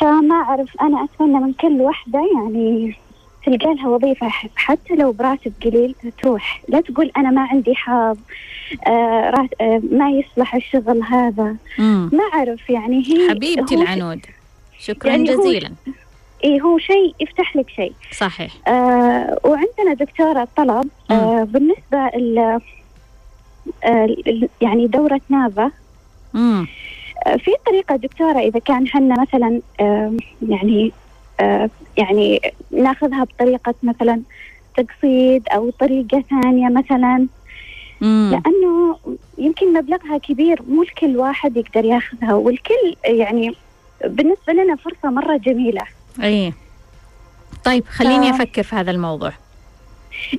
فما 0.00 0.34
أعرف 0.34 0.80
أنا 0.82 1.04
أتمنى 1.04 1.38
من 1.40 1.52
كل 1.52 1.80
واحدة 1.80 2.20
يعني 2.34 2.96
تلقى 3.46 3.74
لها 3.74 3.88
وظيفة 3.88 4.28
حتى 4.56 4.94
لو 4.94 5.12
براتب 5.12 5.52
قليل 5.64 5.94
تروح. 6.22 6.62
لا 6.68 6.80
تقول 6.80 7.10
أنا 7.16 7.30
ما 7.30 7.40
عندي 7.42 7.74
حظ 7.74 8.16
آه 8.86 9.48
آه 9.60 9.82
ما 9.90 10.10
يصلح 10.10 10.54
الشغل 10.54 11.02
هذا. 11.02 11.56
امم 11.78 12.10
ما 12.12 12.24
أعرف 12.34 12.70
يعني 12.70 13.02
هي 13.06 13.30
حبيبتي 13.30 13.74
العنود. 13.74 14.26
شكرا 14.78 15.10
يعني 15.10 15.34
هو- 15.34 15.42
إيه 16.44 16.60
هو 16.62 16.78
شيء 16.78 17.14
يفتح 17.20 17.56
لك 17.56 17.70
شيء. 17.70 17.94
صحيح. 18.12 18.68
آه 18.68 19.38
وعندنا 19.44 19.94
دكتورة 19.94 20.48
طلب 20.56 20.90
آه 21.10 21.42
بالنسبة 21.44 22.06
ال 22.14 22.38
آه 23.84 24.04
ال- 24.04 24.48
يعني 24.60 24.86
دورة 24.86 25.20
نافا. 25.28 25.70
آه، 26.34 27.36
في 27.36 27.50
طريقة 27.66 27.96
دكتورة 27.96 28.38
إذا 28.38 28.58
كان 28.58 28.88
حنا 28.88 29.14
مثلا 29.22 29.60
يعني 30.48 30.92
آه، 31.40 31.70
يعني 31.96 32.40
ناخذها 32.70 33.24
بطريقة 33.24 33.74
مثلا 33.82 34.22
تقسيط 34.76 35.42
أو 35.52 35.70
طريقة 35.70 36.24
ثانية 36.30 36.68
مثلا. 36.68 37.28
امم 38.02 38.30
لأنه 38.30 38.98
يمكن 39.38 39.72
مبلغها 39.72 40.18
كبير 40.18 40.62
مو 40.68 40.82
الكل 40.82 41.16
واحد 41.16 41.56
يقدر 41.56 41.84
ياخذها 41.84 42.34
والكل 42.34 42.96
يعني 43.04 43.54
بالنسبة 44.04 44.52
لنا 44.52 44.76
فرصة 44.76 45.10
مرة 45.10 45.36
جميلة. 45.36 45.82
اي. 46.22 46.52
طيب 47.64 47.84
خليني 47.88 48.32
ف- 48.32 48.34
أفكر 48.34 48.62
في 48.62 48.76
هذا 48.76 48.90
الموضوع. 48.90 49.32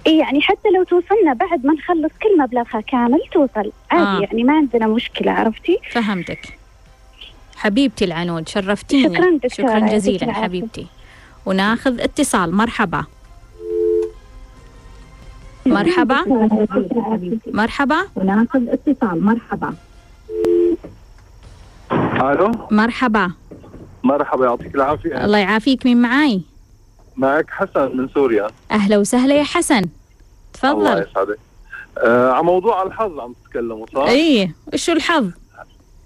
إيه 0.07 0.19
يعني 0.19 0.41
حتى 0.41 0.69
لو 0.75 0.83
توصلنا 0.83 1.33
بعد 1.33 1.65
ما 1.65 1.73
نخلص 1.73 2.11
كل 2.23 2.37
مبلغها 2.39 2.81
كامل 2.81 3.19
توصل. 3.33 3.71
عادي 3.91 4.25
آه. 4.25 4.27
يعني 4.27 4.43
ما 4.43 4.53
عندنا 4.53 4.87
مشكلة 4.87 5.31
عرفتي؟ 5.31 5.79
فهمتك. 5.91 6.57
حبيبتي 7.55 8.05
العنود 8.05 8.47
شرفتيني. 8.49 9.15
شكراً 9.15 9.37
دكتورة، 9.43 9.67
شكرا 9.67 9.79
جزيلا. 9.79 10.33
حبيبتي. 10.33 10.87
وناخذ 11.45 11.99
اتصال. 12.01 12.51
مرحبا. 12.55 13.05
مرحبا. 15.65 16.25
مرحبا. 17.47 17.97
وناخذ 18.15 18.69
اتصال. 18.69 19.23
مرحبا. 19.23 19.73
ألو؟ 22.21 22.51
مرحبا. 22.71 23.31
مرحبا 24.05 24.45
يعطيك 24.45 24.75
العافية. 24.75 25.25
الله 25.25 25.37
يعافيك. 25.37 25.85
مين 25.85 26.01
معاي؟ 26.01 26.41
معك 27.17 27.49
حسن 27.49 27.97
من 27.97 28.09
سوريا. 28.09 28.47
أهلا 28.71 28.97
وسهلا 28.97 29.35
يا 29.35 29.43
حسن. 29.43 29.75
الله 29.75 29.89
تفضل 30.53 31.11
يسعدك. 31.11 31.39
آه 31.97 32.31
على 32.31 32.43
موضوع 32.43 32.83
الحظ 32.83 33.19
عم 33.19 33.33
تتكلموا 33.45 33.85
صح؟ 33.93 34.01
اي 34.01 34.51
وشو 34.73 34.91
الحظ؟ 34.91 35.29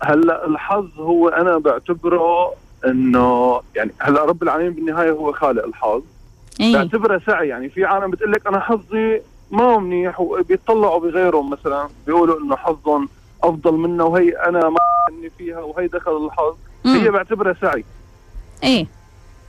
هلا 0.03 0.47
الحظ 0.47 0.99
هو 0.99 1.29
أنا 1.29 1.57
بعتبره 1.57 2.53
إنه 2.85 3.61
يعني 3.75 3.91
هلا 3.99 4.25
رب 4.25 4.43
العالمين 4.43 4.73
بالنهاية 4.73 5.11
هو 5.11 5.31
خالق 5.31 5.65
الحظ. 5.65 6.01
اي 6.61 6.73
بعتبره 6.73 7.21
سعي. 7.25 7.47
يعني 7.47 7.69
في 7.69 7.85
عالم 7.85 8.11
بتقول 8.11 8.31
لك 8.31 8.47
أنا 8.47 8.59
حظي 8.59 9.21
ما 9.51 9.63
هو 9.63 9.79
منيح 9.79 10.19
وبيطلعوا 10.19 10.99
بغيرهم 10.99 11.49
مثلا 11.49 11.89
بيقولوا 12.07 12.39
إنه 12.39 12.55
حظهم 12.55 13.09
أفضل 13.43 13.73
منه 13.73 14.05
وهي 14.05 14.29
أنا 14.29 14.69
ما 14.69 14.77
إني 15.09 15.31
فيها 15.37 15.59
وهي 15.59 15.87
دخل 15.87 16.25
الحظ. 16.25 16.55
مم. 16.86 16.95
هي 16.95 17.09
بعتبرها 17.12 17.55
سعي. 17.62 17.86
إيه. 18.63 18.88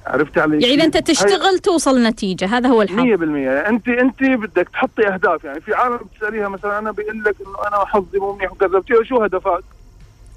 عرفت 0.07 0.39
علي 0.39 0.61
يعني 0.63 0.75
إذا 0.75 0.85
أنت 0.85 0.97
هي- 0.97 1.03
تشتغل 1.03 1.59
توصل 1.59 2.03
نتيجة 2.03 2.47
هذا 2.47 2.69
هو 2.69 2.83
الحظ. 2.83 2.97
100% 2.99 3.69
انت 3.69 3.89
أنت 3.89 4.23
بدك 4.23 4.69
تحطي 4.69 5.09
أهداف. 5.09 5.45
يعني 5.45 5.61
في 5.61 5.75
عالم 5.75 5.97
بتسأليها 5.97 6.49
مثلا 6.49 6.79
أنا 6.79 6.91
بيقول 6.93 7.25
لك 7.25 7.37
إنه 7.41 7.69
أنا 7.69 7.85
حظي 7.85 8.19
مو 8.19 8.33
منيح 8.33 8.53
وكذا 8.53 8.79
بتقول 8.79 9.07
شو 9.07 9.23
هدفك؟ 9.23 9.65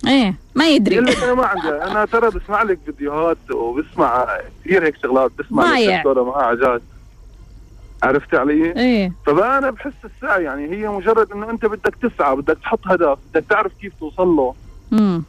إيه 0.08 0.36
ما 0.56 0.68
يدري. 0.70 0.96
بيقول 1.02 1.08
لك 1.12 1.24
أنا 1.24 1.34
ما 1.34 1.46
عندي. 1.46 1.68
أنا 1.70 2.06
ترى 2.06 2.30
بسمع 2.30 2.64
لك 2.64 2.80
فيديوهات 2.86 3.38
وبسمع 3.52 4.38
كثير 4.66 4.86
هيك 4.86 4.96
شغلات 5.04 5.32
بسمع. 5.40 5.78
الدكتوره 5.78 6.24
معها 6.24 6.44
عجاز 6.46 6.82
عرفت 8.04 8.36
علي؟ 8.36 8.72
إيه. 8.78 9.14
فانا 9.26 9.70
بحس 9.70 9.94
السعي. 10.06 10.44
يعني 10.44 10.76
هي 10.76 10.88
مجرد 10.88 11.32
إنه 11.32 11.50
أنت 11.50 11.66
بدك 11.66 11.96
تسعى 11.96 12.36
بدك 12.36 12.58
تحط 12.64 12.80
هدف 12.88 13.18
بدك 13.34 13.46
تعرف 13.50 13.72
كيف 13.82 13.94
توصل 14.00 14.28
له. 14.28 14.56
امم 14.94 15.24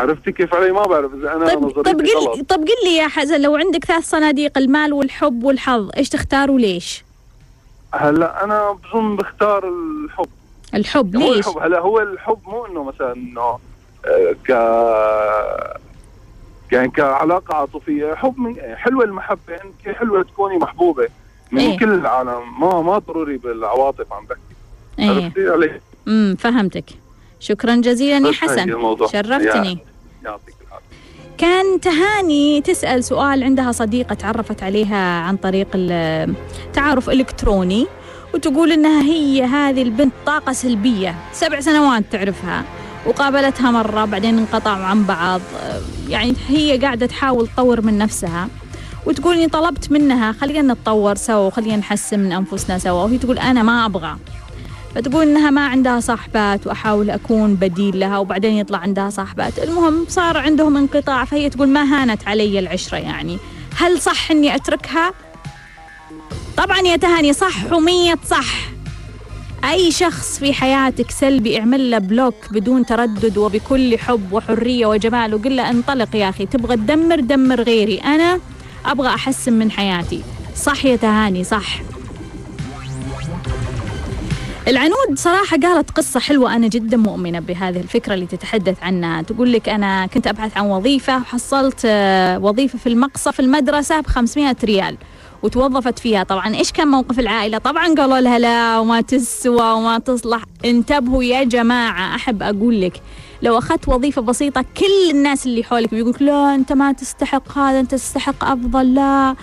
عرفتي 0.00 0.32
كيف 0.32 0.54
علي؟ 0.54 0.72
ما 0.72 0.82
بعرف 0.82 1.14
إذا 1.14 1.32
أنا 1.32 1.46
طيب 1.46 1.70
طيب 1.84 2.00
غلط. 2.00 2.28
قل 2.38 2.44
طب 2.44 2.56
قل 2.60 2.84
لي 2.84 2.96
يا 2.96 3.08
حسن 3.08 3.40
لو 3.40 3.56
عندك 3.56 3.84
ثلاث 3.84 4.04
صناديق 4.04 4.58
المال 4.58 4.92
والحب 4.92 5.44
والحظ 5.44 5.90
إيش 5.96 6.08
تختار 6.08 6.50
وليش؟ 6.50 7.04
هلا 7.94 8.44
أنا 8.44 8.72
بظن 8.72 9.16
بختار 9.16 9.68
الحب. 10.04 10.26
الحب 10.74 11.16
هو 11.16 11.34
ليش؟ 11.34 11.48
الحب 11.48 11.62
هلا 11.62 11.78
هو 11.80 12.00
الحب 12.00 12.38
مو 12.46 12.66
إنه 12.66 12.84
مثلا 12.84 13.12
إنه 13.12 13.58
آه، 14.06 14.36
ك 14.44 14.50
يعني 16.72 16.90
كعلاقة 16.90 17.54
عاطفية. 17.56 18.14
حب 18.14 18.38
من 18.38 18.56
حلوة 18.74 19.04
المحبة 19.04 19.54
انت 19.54 19.96
حلوة 19.96 20.22
تكوني 20.22 20.58
محبوبة 20.58 21.08
من 21.52 21.60
إيه. 21.60 21.78
كل 21.78 21.92
العالم. 21.94 22.60
ما 22.60 22.82
ما 22.82 22.98
ضروري 22.98 23.36
بالعواطف 23.36 24.12
عم 24.12 24.24
بحكي. 24.26 24.40
إيه. 24.98 25.24
عرفتي 25.24 25.48
علي؟ 25.48 25.80
امم 26.08 26.36
فهمتك. 26.36 26.84
شكرا 27.40 27.76
جزيلا 27.76 28.28
يا 28.28 28.32
حسن. 28.32 28.96
شرفتني. 29.12 29.78
كان 31.38 31.80
تهاني 31.80 32.60
تسأل 32.60 33.04
سؤال 33.04 33.44
عندها 33.44 33.72
صديقة 33.72 34.14
تعرفت 34.14 34.62
عليها 34.62 35.20
عن 35.20 35.36
طريق 35.36 35.68
التعارف 35.74 37.08
الإلكتروني 37.08 37.86
وتقول 38.34 38.72
إنها 38.72 39.02
هي 39.02 39.42
هذه 39.44 39.82
البنت 39.82 40.12
طاقة 40.26 40.52
سلبية 40.52 41.14
سبع 41.32 41.60
سنوات 41.60 42.04
تعرفها 42.10 42.64
وقابلتها 43.06 43.70
مرة 43.70 44.04
بعدين 44.04 44.38
انقطعوا 44.38 44.84
عن 44.84 45.04
بعض 45.04 45.40
يعني 46.08 46.34
هي 46.48 46.78
قاعدة 46.78 47.06
تحاول 47.06 47.48
تطور 47.48 47.80
من 47.80 47.98
نفسها 47.98 48.48
وتقول 49.06 49.34
إني 49.36 49.48
طلبت 49.48 49.92
منها 49.92 50.32
خلينا 50.32 50.74
نتطور 50.74 51.14
سوا 51.14 51.46
وخلينا 51.46 51.76
نحسن 51.76 52.20
من 52.20 52.32
أنفسنا 52.32 52.78
سوا 52.78 53.04
وهي 53.04 53.18
تقول 53.18 53.38
أنا 53.38 53.62
ما 53.62 53.86
أبغى. 53.86 54.16
فتقول 54.94 55.28
إنها 55.28 55.50
ما 55.50 55.66
عندها 55.66 56.00
صاحبات 56.00 56.66
وأحاول 56.66 57.10
أكون 57.10 57.54
بديل 57.54 58.00
لها 58.00 58.18
وبعدين 58.18 58.54
يطلع 58.54 58.78
عندها 58.78 59.10
صاحبات. 59.10 59.58
المهم 59.58 60.04
صار 60.08 60.38
عندهم 60.38 60.76
انقطاع 60.76 61.24
فهي 61.24 61.50
تقول 61.50 61.68
ما 61.68 61.82
هانت 61.82 62.28
علي 62.28 62.58
العشرة 62.58 62.98
يعني. 62.98 63.38
هل 63.76 64.00
صح 64.00 64.30
إني 64.30 64.54
أتركها؟ 64.54 65.12
طبعا 66.56 66.80
يا 66.80 66.96
تهاني 66.96 67.32
صح 67.32 67.72
ومية 67.72 68.18
صح. 68.26 68.70
أي 69.70 69.90
شخص 69.90 70.38
في 70.38 70.52
حياتك 70.52 71.10
سلبي 71.10 71.58
اعمل 71.58 71.90
له 71.90 71.98
بلوك 71.98 72.34
بدون 72.52 72.86
تردد 72.86 73.38
وبكل 73.38 73.98
حب 73.98 74.32
وحرية 74.32 74.86
وجمال 74.86 75.34
وقل 75.34 75.56
له 75.56 75.70
انطلق 75.70 76.16
يا 76.16 76.28
أخي 76.28 76.46
تبغى 76.46 76.76
تدمر 76.76 77.20
دمر 77.20 77.62
غيري. 77.62 77.98
أنا 77.98 78.40
أبغى 78.86 79.08
أحسن 79.08 79.52
من 79.52 79.70
حياتي. 79.70 80.22
صح 80.56 80.84
يا 80.84 80.96
تهاني 80.96 81.44
صح. 81.44 81.89
العنود 84.68 84.96
صراحة 85.18 85.56
قالت 85.56 85.90
قصة 85.90 86.20
حلوة. 86.20 86.56
أنا 86.56 86.68
جدا 86.68 86.96
مؤمنة 86.96 87.40
بهذه 87.40 87.80
الفكرة 87.80 88.14
اللي 88.14 88.26
تتحدث 88.26 88.82
عنها. 88.82 89.22
تقول 89.22 89.52
لك 89.52 89.68
أنا 89.68 90.06
كنت 90.06 90.26
أبحث 90.26 90.56
عن 90.56 90.66
وظيفة 90.66 91.16
وحصلت 91.16 91.80
آه، 91.84 92.38
وظيفة 92.38 92.78
في 92.78 92.88
المقصة 92.88 93.30
في 93.30 93.40
المدرسة 93.40 94.00
ب 94.00 94.06
500 94.06 94.56
ريال 94.64 94.96
وتوظفت 95.42 95.98
فيها. 95.98 96.22
طبعا 96.22 96.54
إيش 96.54 96.72
كان 96.72 96.88
موقف 96.88 97.18
العائلة؟ 97.18 97.58
طبعا 97.58 97.94
قالوا 97.94 98.18
لها 98.20 98.38
لا 98.38 98.78
وما 98.78 99.00
تسوى 99.00 99.72
وما 99.72 99.98
تصلح. 99.98 100.42
انتبهوا 100.64 101.22
يا 101.24 101.44
جماعة 101.44 102.14
أحب 102.14 102.42
أقول 102.42 102.80
لك 102.80 103.00
لو 103.42 103.58
أخذت 103.58 103.88
وظيفة 103.88 104.22
بسيطة 104.22 104.64
كل 104.76 105.10
الناس 105.10 105.46
اللي 105.46 105.64
حولك 105.64 105.90
بيقولك 105.90 106.22
لا 106.22 106.54
أنت 106.54 106.72
ما 106.72 106.92
تستحق 106.92 107.58
هذا 107.58 107.80
أنت 107.80 107.90
تستحق 107.90 108.44
أفضل 108.44 108.94
لا. 108.94 109.34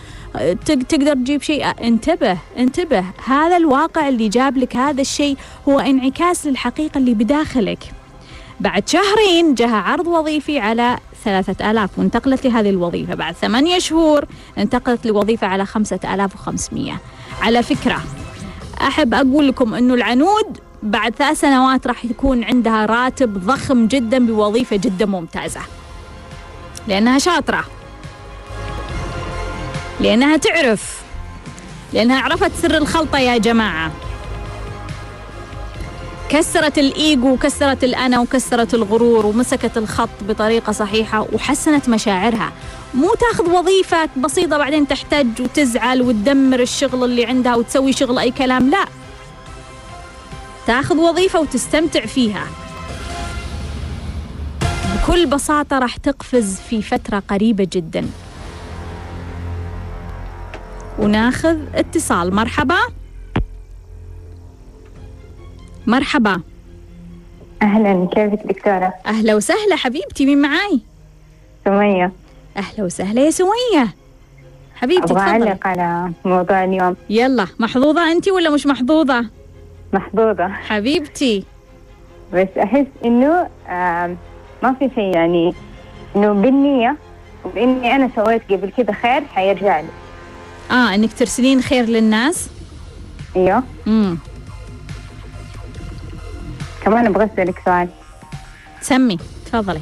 تقدر 0.66 1.14
تجيب 1.14 1.42
شيء. 1.42 1.66
انتبه 1.66 2.38
انتبه. 2.58 3.04
هذا 3.26 3.58
الواقع 3.58 4.08
اللي 4.08 4.30
جاب 4.30 4.58
لك 4.58 4.76
هذا 4.76 5.02
الشيء 5.02 5.38
هو 5.70 5.80
انعكاس 5.80 6.46
للحقيقة 6.46 6.98
اللي 6.98 7.14
بداخلك. 7.14 7.80
بعد 8.60 8.90
شهرين 8.90 9.54
جاها 9.56 9.78
عرض 9.78 10.08
وظيفي 10.08 10.60
على 10.60 10.98
ثلاثة 11.24 11.72
آلاف. 11.72 12.00
وانتقلت 12.00 12.48
لهذه 12.48 12.70
الوظيفة. 12.70 13.16
بعد 13.16 13.36
ثمانية 13.36 13.80
شهور 13.80 14.26
انتقلت 14.58 15.08
لوظيفة 15.08 15.48
على 15.48 15.66
خمسة 15.66 16.00
آلاف 16.14 16.36
وخمسمية. 16.36 17.00
على 17.42 17.64
فكرة 17.64 18.02
أحب 18.82 19.14
أقول 19.14 19.48
لكم 19.48 19.74
أنه 19.74 19.94
العنود 19.94 20.58
بعد 20.84 21.16
ثلاث 21.16 21.40
سنوات 21.40 21.88
راح 21.88 22.06
يكون 22.06 22.44
عندها 22.44 22.86
راتب 22.86 23.38
ضخم 23.46 23.88
جدا 23.88 24.26
بوظيفة 24.26 24.76
جدا 24.76 25.06
ممتازة. 25.06 25.62
لأنها 26.88 27.20
شاطرة. 27.20 27.64
لأنها 30.00 30.38
تعرف 30.38 31.02
لأنها 31.94 32.22
عرفت 32.22 32.52
سر 32.62 32.78
الخلطة 32.78 33.20
يا 33.20 33.38
جماعة. 33.38 33.92
كسرت 36.30 36.78
الإيجو 36.78 37.34
وكسرت 37.34 37.84
الأنا 37.84 38.20
وكسرت 38.20 38.74
الغرور 38.74 39.26
ومسكت 39.26 39.78
الخط 39.78 40.10
بطريقة 40.22 40.72
صحيحة 40.72 41.28
وحسنت 41.34 41.90
مشاعرها. 41.90 42.52
مو 42.94 43.14
تاخذ 43.14 43.50
وظيفة 43.52 44.10
بسيطة 44.18 44.58
بعدين 44.58 44.88
تحتاج 44.88 45.28
وتزعل 45.40 46.02
وتدمر 46.02 46.60
الشغل 46.60 47.04
اللي 47.04 47.26
عندها 47.26 47.56
وتسوي 47.56 47.94
شغل 47.94 48.20
أي 48.20 48.32
كلام 48.32 48.70
لا. 48.70 48.86
تاخذ 50.68 50.98
وظيفة 50.98 51.40
وتستمتع 51.40 52.06
فيها. 52.06 52.48
بكل 54.96 55.26
بساطة 55.26 55.80
راح 55.80 55.98
تقفز 55.98 56.60
في 56.70 56.82
فترة 56.82 57.24
قريبة 57.30 57.68
جدا. 57.74 58.10
وناخذ 61.00 61.58
اتصال. 61.76 62.36
مرحبا. 62.36 62.80
مرحبا. 65.88 66.42
أهلا. 67.62 68.08
كيفك 68.14 68.48
دكتورة؟ 68.48 68.94
أهلا 69.06 69.36
وسهلا 69.36 69.76
حبيبتي. 69.76 70.26
مين 70.26 70.42
معاي؟ 70.42 70.80
سمية. 71.66 72.12
أهلا 72.58 72.84
وسهلا 72.84 73.26
يا 73.26 73.30
سمية. 73.30 73.96
حبيبتي 74.76 75.08
تفضلي 75.08 75.22
أعلق 75.22 75.68
على 75.68 76.12
موضوع 76.26 76.64
اليوم. 76.64 76.96
يلا. 77.10 77.48
محظوظة 77.60 78.12
أنت 78.12 78.30
ولا 78.30 78.50
مش 78.50 78.66
محظوظة؟ 78.68 79.26
محظوظة. 79.94 80.48
حبيبتي. 80.48 81.44
بس 82.34 82.48
أحس 82.64 82.86
إنه 83.06 83.48
ما 84.64 84.76
في 84.80 84.90
شيء 84.96 85.16
يعني 85.16 85.54
إنه 86.16 86.34
بالنية 86.34 86.98
وبإني 87.46 87.96
أنا 87.96 88.10
سويت 88.16 88.42
قبل 88.52 88.72
كده 88.78 88.94
خير 88.94 89.22
حيرجع 89.26 89.80
لي. 89.80 89.88
آه 90.72 90.96
إنك 90.96 91.14
ترسلين 91.14 91.62
خير 91.62 91.86
للناس. 91.86 92.50
أيوه. 93.36 93.64
امم 93.88 94.18
كمان 96.84 97.06
أبغى 97.06 97.26
أسألك 97.34 97.62
سؤال. 97.66 97.90
سمي 98.82 99.18
تفضلي. 99.46 99.82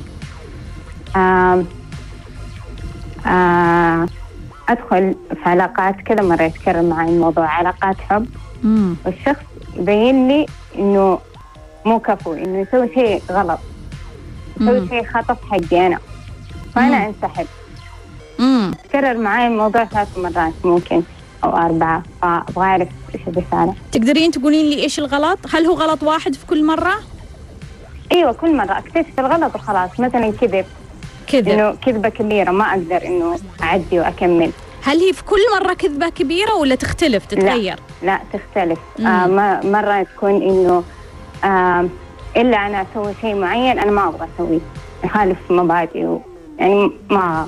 آم، 1.15 1.65
آه، 3.25 4.07
أدخل 4.69 5.15
في 5.43 5.49
علاقات 5.49 5.95
كذا 5.95 6.21
مرة 6.21 6.43
يتكرر 6.43 6.81
معي 6.81 7.09
الموضوع 7.09 7.47
علاقات 7.47 7.97
حب. 8.09 8.27
امم 8.63 8.95
والشخص 9.05 9.43
يبين 9.75 10.27
لي 10.27 10.45
إنه 10.75 11.19
مو 11.85 11.99
كفو 11.99 12.33
إنه 12.33 12.59
يسوي 12.59 12.89
شيء 12.93 13.21
غلط. 13.31 13.59
يسوي 14.61 14.79
مم. 14.79 14.87
شيء 14.89 15.05
خطأ 15.05 15.33
في 15.33 15.45
حقي 15.51 15.87
أنا. 15.87 15.99
فأنا 16.75 16.99
مم. 16.99 17.13
امم 18.39 18.71
تكرر 18.89 19.17
معي 19.17 19.47
الموضوع 19.47 19.85
ثلاث 19.85 20.17
مرات 20.17 20.53
ممكن 20.63 21.01
أو 21.43 21.57
أربعة 21.57 22.03
فأبغى 22.21 22.65
أعرف 22.65 22.87
إيش 23.15 23.21
الرسالة 23.27 23.73
تقدرين 23.91 24.31
تقولين 24.31 24.65
لي 24.65 24.83
إيش 24.83 24.99
الغلط؟ 24.99 25.39
هل 25.53 25.65
هو 25.65 25.73
غلط 25.73 26.03
واحد 26.03 26.35
في 26.35 26.45
كل 26.45 26.65
مرة؟ 26.65 26.93
أيوة 28.11 28.31
كل 28.33 28.55
مرة. 28.55 28.77
أكتشف 28.77 29.19
الغلط 29.19 29.55
وخلاص 29.55 29.99
مثلا 29.99 30.31
كذب. 30.31 30.65
كذب. 31.27 31.49
إنه 31.49 31.75
كذبة 31.85 32.09
كبيرة 32.09 32.51
ما 32.51 32.63
أقدر 32.69 33.05
إنه 33.07 33.35
أعدي 33.63 33.99
وأكمل. 33.99 34.51
هل 34.83 34.97
هي 34.99 35.13
في 35.13 35.23
كل 35.23 35.39
مرة 35.59 35.73
كذبة 35.73 36.09
كبيرة 36.09 36.55
ولا 36.55 36.75
تختلف 36.75 37.25
تتغير؟ 37.25 37.79
لا 38.03 38.19
تختلف. 38.33 38.79
مم. 38.99 39.07
آه 39.07 39.27
ما- 39.27 39.65
مرة 39.65 40.03
تكون 40.03 40.41
إنه 40.41 40.83
آه 41.43 41.87
إلا 42.37 42.57
أنا 42.65 42.85
أسوي 42.91 43.13
شيء 43.21 43.35
معين 43.35 43.79
أنا 43.79 43.91
ما 43.91 44.07
أبغى 44.07 44.27
أسويه. 44.35 44.59
يخالف 45.03 45.37
مبادئي 45.49 46.19
يعني 46.59 46.91
ما 47.09 47.47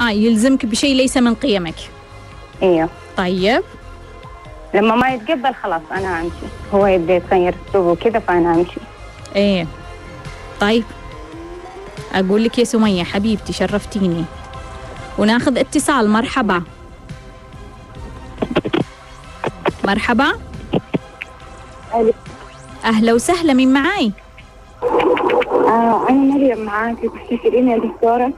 آه 0.00 0.10
يلزمك 0.10 0.66
بشيء 0.66 0.96
ليس 0.96 1.16
من 1.16 1.34
قيمك. 1.34 1.74
أيوه. 2.62 2.88
طيب. 3.16 3.62
لما 4.74 4.94
ما 4.94 5.08
يتقبل 5.08 5.54
خلاص 5.54 5.82
أنا 5.92 6.20
أمشي. 6.20 6.46
هو 6.74 6.86
يبدأ 6.86 7.14
يتغير 7.14 7.54
أسلوبه 7.70 7.94
كذا 7.94 8.18
فأنا 8.18 8.54
أمشي. 8.54 8.80
إيه. 9.36 9.66
طيب. 10.60 10.84
أقول 12.14 12.44
لك 12.44 12.58
يا 12.58 12.64
سمية 12.64 13.04
حبيبتي 13.04 13.52
شرفتيني. 13.52 14.24
وناخذ 15.18 15.58
اتصال. 15.58 16.10
مرحبا. 16.10 16.62
مرحبا. 19.84 20.32
أهلا 22.84 23.12
وسهلا. 23.12 23.52
مين 23.52 23.72
معاي؟ 23.72 24.12
آه 24.82 26.06
أنا 26.10 26.18
مريم 26.34 26.64
معاكي 26.64 27.08
تفتكرين 27.08 27.68
يا 27.68 27.78
دكتورة؟ 27.78 28.32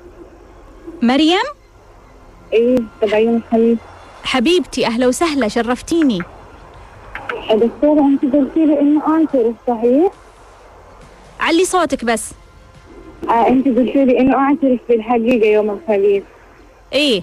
مريم؟ 1.02 1.42
إيه 2.52 2.78
تبعين 3.00 3.36
الخميس 3.36 3.78
حبيبتي 4.24 4.86
أهلا 4.86 5.06
وسهلا 5.06 5.48
شرفتيني. 5.48 6.22
دكتورة 7.50 8.00
أنت 8.00 8.22
قلتي 8.34 8.66
لي 8.66 8.80
إنه 8.80 9.02
أعترف 9.08 9.54
صحيح؟ 9.66 10.12
علي 11.40 11.64
صوتك 11.64 12.04
بس. 12.04 12.32
آه 13.28 13.48
أنت 13.48 13.66
قلتي 13.68 14.04
لي 14.04 14.18
إنه 14.20 14.36
أعترف 14.36 14.80
بالحقيقة 14.88 15.46
يوم 15.46 15.70
الخميس. 15.70 16.22
إيه. 16.92 17.22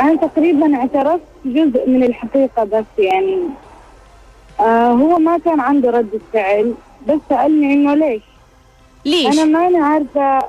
أنا 0.00 0.16
تقريبا 0.16 0.76
اعترفت 0.76 1.22
جزء 1.44 1.88
من 1.88 2.02
الحقيقة 2.02 2.64
بس 2.64 2.84
يعني. 2.98 3.38
آه 4.60 4.88
هو 4.92 5.18
ما 5.18 5.38
كان 5.38 5.60
عنده 5.60 5.90
ردة 5.90 6.20
فعل 6.32 6.74
بس 7.08 7.18
سألني 7.28 7.74
إنه 7.74 7.94
ليش؟ 7.94 8.22
ليش؟ 9.04 9.38
أنا 9.38 9.44
ماني 9.44 9.78
عارفة 9.78 10.43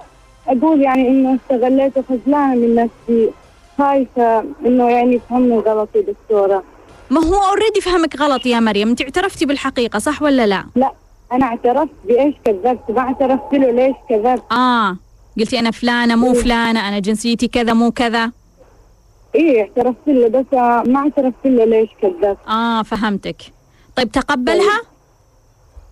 أقول 0.48 0.82
يعني 0.82 1.08
إنه 1.08 1.36
استغليت 1.36 1.98
وخجلانة 1.98 2.56
من 2.56 2.76
نفسي. 2.76 3.30
خايفة 3.78 4.46
إنه 4.66 4.90
يعني 4.90 5.16
يفهمني 5.16 5.58
غلط 5.58 5.90
يا 5.96 6.02
دكتورة. 6.02 6.64
ما 7.10 7.26
هو 7.26 7.36
اوريدي 7.50 7.82
فهمك 7.82 8.22
غلط 8.22 8.46
يا 8.46 8.60
مريم؟ 8.60 8.90
انت 8.90 9.02
اعترفتي 9.02 9.46
بالحقيقة 9.46 10.00
صح 10.00 10.22
ولا 10.22 10.48
لا؟ 10.48 10.66
لا 10.76 10.92
أنا 11.32 11.46
اعترفت 11.46 11.94
بإيش 12.06 12.36
كذبت؟ 12.46 12.80
ما 12.90 13.00
اعترفت 13.00 13.54
له 13.54 13.72
ليش 13.72 13.96
كذبت. 14.10 14.52
آه 14.52 14.98
قلتي 15.40 15.60
أنا 15.60 15.72
فلانة 15.72 16.16
مو 16.16 16.34
فلانة 16.34 16.90
أنا 16.90 17.00
جنسيتي 17.00 17.48
كذا 17.48 17.74
مو 17.74 17.92
كذا. 17.92 18.32
إيه 19.36 19.62
اعترفت 19.62 20.08
له 20.08 20.28
بس 20.28 20.54
آه، 20.54 20.84
ما 20.88 21.00
اعترفت 21.00 21.46
له 21.46 21.66
ليش 21.66 21.90
كذبت. 22.02 22.38
آه 22.48 22.84
فهمتك. 22.84 23.42
طيب 23.96 24.12
تقبلها؟ 24.12 24.82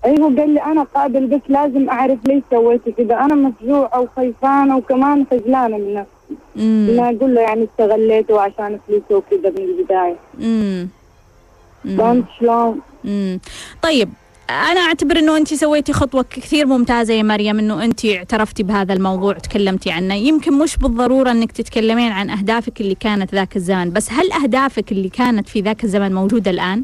أيوه 0.06 0.36
قال 0.36 0.54
لي 0.54 0.62
أنا 0.64 0.84
قابل 0.84 1.28
بس 1.28 1.42
لازم 1.50 1.90
أعرف 1.90 2.20
ليش 2.26 2.44
سويت 2.52 2.90
كذا. 2.98 3.16
أنا 3.16 3.36
مفجوعة 3.36 4.00
وخيفانة 4.00 4.78
وكمان 4.78 5.26
خجلانة 5.32 5.78
من 5.78 5.94
نفسي. 5.94 6.94
ما 6.98 7.10
أقول 7.10 7.36
له 7.36 7.42
يعني 7.42 7.64
استغليته 7.64 8.42
عشان 8.42 8.80
فلوسه 8.88 9.16
وكذا 9.16 9.50
من 9.50 9.58
البداية. 9.58 10.16
امم 10.42 10.88
فهمت 11.98 12.26
شلون؟ 12.40 12.80
امم 13.06 13.40
طيب 13.82 14.10
أنا 14.50 14.80
أعتبر 14.80 15.20
إنه 15.20 15.38
انت 15.38 15.54
سويتي 15.54 15.94
خطوة 15.94 16.26
كثير 16.30 16.66
ممتازة 16.66 17.14
يا 17.14 17.24
مريم 17.24 17.60
إنه 17.60 17.84
انت 17.84 18.06
اعترفتي 18.06 18.64
بهذا 18.64 18.94
الموضوع 18.94 19.34
تكلمتي 19.34 19.92
عنه. 19.92 20.16
يمكن 20.16 20.54
مش 20.54 20.78
بالضرورة 20.78 21.32
إنك 21.32 21.52
تتكلمين 21.52 22.12
عن 22.12 22.30
أهدافك 22.30 22.82
اللي 22.82 22.96
كانت 22.96 23.36
ذاك 23.36 23.56
الزمن 23.56 23.92
بس 23.92 24.12
هل 24.12 24.32
أهدافك 24.32 24.92
اللي 24.92 25.10
كانت 25.10 25.50
في 25.50 25.62
ذاك 25.62 25.84
الزمن 25.84 26.14
موجودة 26.14 26.52
الآن؟ 26.52 26.84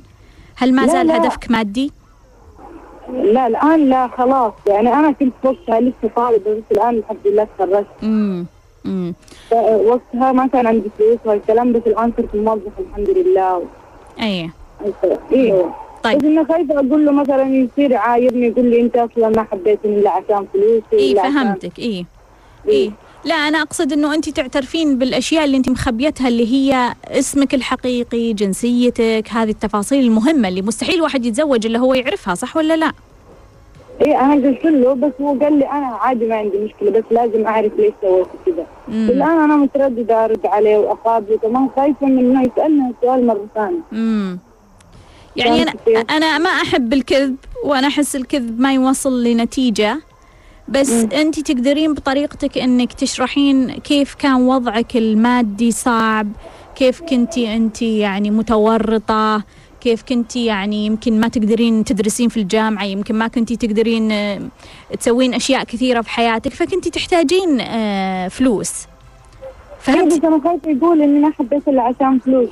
هل 0.56 0.74
ما 0.74 0.82
لا، 0.82 0.92
زال 0.92 1.08
لا. 1.08 1.18
هدفك 1.18 1.52
مادي؟ 1.52 1.92
لا 3.14 3.48
الآن 3.48 3.90
لا 3.90 4.08
خلاص. 4.08 4.54
يعني 4.68 4.94
أنا 4.94 5.12
كنت 5.12 5.34
وقتها 5.44 5.80
لسه 5.80 6.10
طالبة 6.16 6.54
بس 6.54 6.64
الآن 6.72 6.98
الحمد 6.98 7.18
لله 7.26 7.48
تخرجت. 7.58 7.88
امم 8.04 8.46
امم 8.86 9.14
وقتها 9.86 10.32
ما 10.32 10.48
كان 10.48 10.68
عندي 10.68 10.90
فلوس 10.98 11.18
والكلام 11.26 11.74
بس 11.74 11.82
الآن 11.88 12.12
صرت 12.18 12.36
موظف 12.36 12.72
الحمد 12.80 13.10
لله. 13.10 13.64
أي. 14.22 14.50
أيوه 15.32 15.74
طيب. 16.04 16.18
بس 16.18 16.24
إنه 16.24 16.44
خايفه 16.44 16.74
أقول 16.76 17.06
له 17.06 17.12
مثلا 17.12 17.44
يصير 17.44 17.92
يعايرني 17.92 18.48
يقول 18.48 18.66
لي 18.66 18.82
أنت 18.82 18.98
أصلا 18.98 19.30
ما 19.30 19.44
حبيتني 19.52 20.00
الا 20.00 20.10
عشان 20.10 20.46
فلوسي 20.54 20.84
اي 20.94 21.16
فهمتك. 21.16 21.80
اي 21.80 22.06
اي 22.68 22.92
لا 23.26 23.36
أنا 23.36 23.62
أقصد 23.62 23.94
إنه 23.94 24.14
أنت 24.14 24.30
تعترفين 24.30 24.98
بالأشياء 24.98 25.46
اللي 25.46 25.58
أنت 25.58 25.70
مخبيتها 25.70 26.28
اللي 26.28 26.54
هي 26.54 26.94
اسمك 27.08 27.54
الحقيقي 27.54 28.34
جنسيتك 28.34 29.24
هذه 29.32 29.50
التفاصيل 29.50 30.04
المهمة 30.06 30.48
اللي 30.48 30.62
مستحيل 30.62 31.02
واحد 31.02 31.26
يتزوج 31.26 31.66
إلا 31.66 31.80
هو 31.80 31.94
يعرفها 31.94 32.36
صح 32.36 32.58
ولا 32.58 32.78
لا؟ 32.78 32.92
إيه 34.02 34.22
أنا 34.22 34.34
قلت 34.48 34.66
له 34.66 34.94
بس 34.94 35.12
هو 35.22 35.40
قال 35.40 35.60
لي 35.60 35.66
أنا 35.66 35.86
عادي 35.86 36.26
ما 36.26 36.36
عندي 36.36 36.58
مشكلة 36.58 36.92
بس 36.92 37.04
لازم 37.12 37.48
أعرف 37.48 37.72
ليش 37.78 37.94
سويت 38.02 38.28
كذا. 38.46 38.66
الآن 38.90 39.40
أنا 39.40 39.56
مترددة 39.56 40.26
أرد 40.26 40.46
عليه 40.46 40.78
واقابله 40.78 41.38
كمان 41.38 41.70
خايفة 41.76 42.06
من 42.08 42.20
إنه 42.20 42.42
يسألني 42.42 42.94
السؤال 42.98 43.28
مرة 43.28 43.48
ثانية. 43.56 43.82
امم 43.94 44.40
يعني 45.36 45.62
أنا؟ 45.62 45.74
أنا 46.10 46.38
ما 46.38 46.50
أحب 46.50 46.94
الكذب 46.94 47.36
وأنا 47.66 47.88
أحس 47.88 48.16
الكذب 48.16 48.60
ما 48.60 48.74
يوصل 48.74 49.24
لنتيجة. 49.24 50.00
بس 50.70 50.92
مم. 50.92 51.10
أنت 51.14 51.40
تقدرين 51.40 51.94
بطريقتك 51.94 52.58
إنك 52.58 52.94
تشرحين 52.94 53.72
كيف 53.72 54.16
كان 54.16 54.34
وضعك 54.34 54.98
المادي 54.98 55.72
صعب 55.72 56.28
كيف 56.76 57.02
كنتي 57.02 57.56
أنت 57.56 57.82
يعني 57.82 58.32
متورطة 58.32 59.44
كيف 59.82 60.04
كنتي 60.04 60.46
يعني 60.46 60.86
يمكن 60.86 61.20
ما 61.20 61.28
تقدرين 61.28 61.84
تدرسين 61.84 62.30
في 62.30 62.38
الجامعة 62.38 62.84
يمكن 62.84 63.16
ما 63.16 63.28
كنتي 63.28 63.56
تقدرين 63.56 64.12
آه، 64.12 64.42
تسوين 65.00 65.34
أشياء 65.34 65.64
كثيرة 65.64 66.02
في 66.02 66.10
حياتك 66.10 66.52
فكنتي 66.52 66.90
تحتاجين 66.90 67.60
آه، 67.62 68.28
فلوس 68.28 68.74
فهمت 69.80 70.26
خايفة 70.44 70.70
يقول 70.70 71.02
إني 71.02 71.20
ما 71.20 71.32
حبيت 71.32 71.68
إلا 71.68 71.82
عشان 71.82 72.20
فلوس 72.20 72.50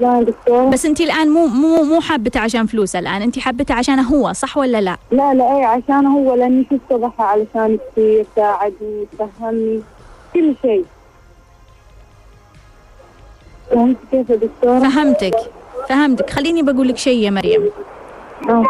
يا 0.00 0.22
دكتوره؟ 0.22 0.70
بس 0.70 0.86
انت 0.86 1.00
الآن 1.00 1.28
مو 1.28 1.46
مو 1.46 1.82
مو 1.82 2.00
حابته 2.00 2.40
عشان 2.40 2.66
فلوس 2.66 2.96
الآن. 2.96 3.22
انت 3.22 3.38
حابته 3.38 3.74
عشانه 3.74 4.02
هو 4.02 4.32
صح 4.32 4.56
ولا 4.56 4.80
لا؟ 4.80 4.96
لا 5.10 5.34
لا 5.34 5.56
إيه 5.56 5.66
عشان 5.66 6.06
هو 6.06 6.34
لأني 6.34 6.66
شفته 6.70 6.96
ضحى 6.96 7.24
علشان 7.24 7.78
كثير 7.92 8.26
ساعدني 8.36 9.06
فهمني 9.18 9.82
كل 10.34 10.54
شيء. 10.62 10.84
فهمت 13.70 13.96
كيف 14.10 14.30
يا 14.30 14.36
دكتورة؟ 14.36 14.78
فهمتك. 14.78 15.34
فهمتك. 15.88 16.30
خليني 16.30 16.62
بقول 16.62 16.88
لك 16.88 16.96
شيء 16.96 17.18
يا 17.18 17.30
مريم. 17.30 17.70
آه. 18.48 18.64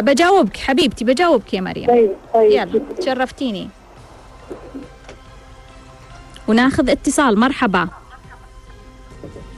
بجاوبك 0.00 0.56
حبيبتي 0.56 1.04
بجاوبك 1.04 1.54
يا 1.54 1.60
مريم. 1.60 1.86
طيب 1.86 2.10
طيب. 2.34 2.50
يلا 2.52 2.80
تشرفتيني 2.98 3.68
وناخذ 6.48 6.90
اتصال. 6.90 7.38
مرحبا. 7.38 7.88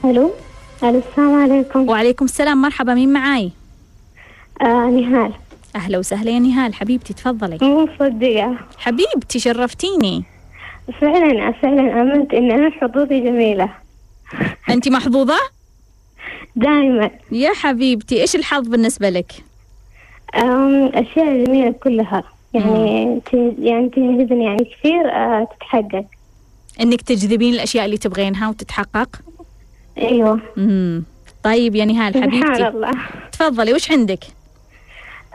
ألو؟ 0.05 0.31
ألو 0.83 1.01
السلام 1.09 1.43
عليكم. 1.43 1.89
وعليكم 1.89 2.25
السلام. 2.25 2.61
مرحبا 2.61 2.93
مين 2.93 3.13
معاي؟ 3.13 3.51
آه 4.61 4.89
نهال. 4.89 5.33
أهلا 5.75 5.97
وسهلا 5.97 6.31
يا 6.31 6.39
نهال. 6.39 6.73
حبيبتي 6.73 7.13
تفضلي. 7.13 7.57
مو 7.61 7.83
مصدقة 7.85 8.57
حبيبتي 8.77 9.39
شرفتيني. 9.39 10.23
فعلا 11.01 11.51
فعلا 11.51 12.01
آمنت 12.01 12.33
إن 12.33 12.51
أنا 12.51 12.69
حظوظي 12.69 13.19
جميلة. 13.19 13.69
انت 14.69 14.89
محظوظة؟ 14.89 15.37
دائما. 16.55 17.11
يا 17.31 17.53
حبيبتي 17.53 18.21
إيش 18.21 18.35
الحظ 18.35 18.67
بالنسبة 18.67 19.09
لك؟ 19.09 19.31
آم، 20.35 20.91
أشياء 20.93 21.45
جميلة 21.45 21.71
كلها. 21.71 22.23
يعني 22.53 23.21
يعني 23.59 23.89
تنجذبني 23.89 24.45
يعني 24.45 24.65
كثير 24.65 25.11
آه 25.11 25.47
تتحقق. 25.55 26.05
إنك 26.81 27.01
تجذبين 27.01 27.53
الأشياء 27.53 27.85
اللي 27.85 27.97
تبغينها 27.97 28.49
وتتحقق؟ 28.49 29.09
أيوة. 29.97 30.39
امم 30.57 31.03
طيب 31.43 31.75
يا 31.75 31.85
نهال 31.85 32.13
سبحان 32.13 32.31
حبيبتي. 32.43 32.67
الله. 32.67 32.91
تفضلي 33.31 33.73
وش 33.73 33.91
عندك؟ 33.91 34.23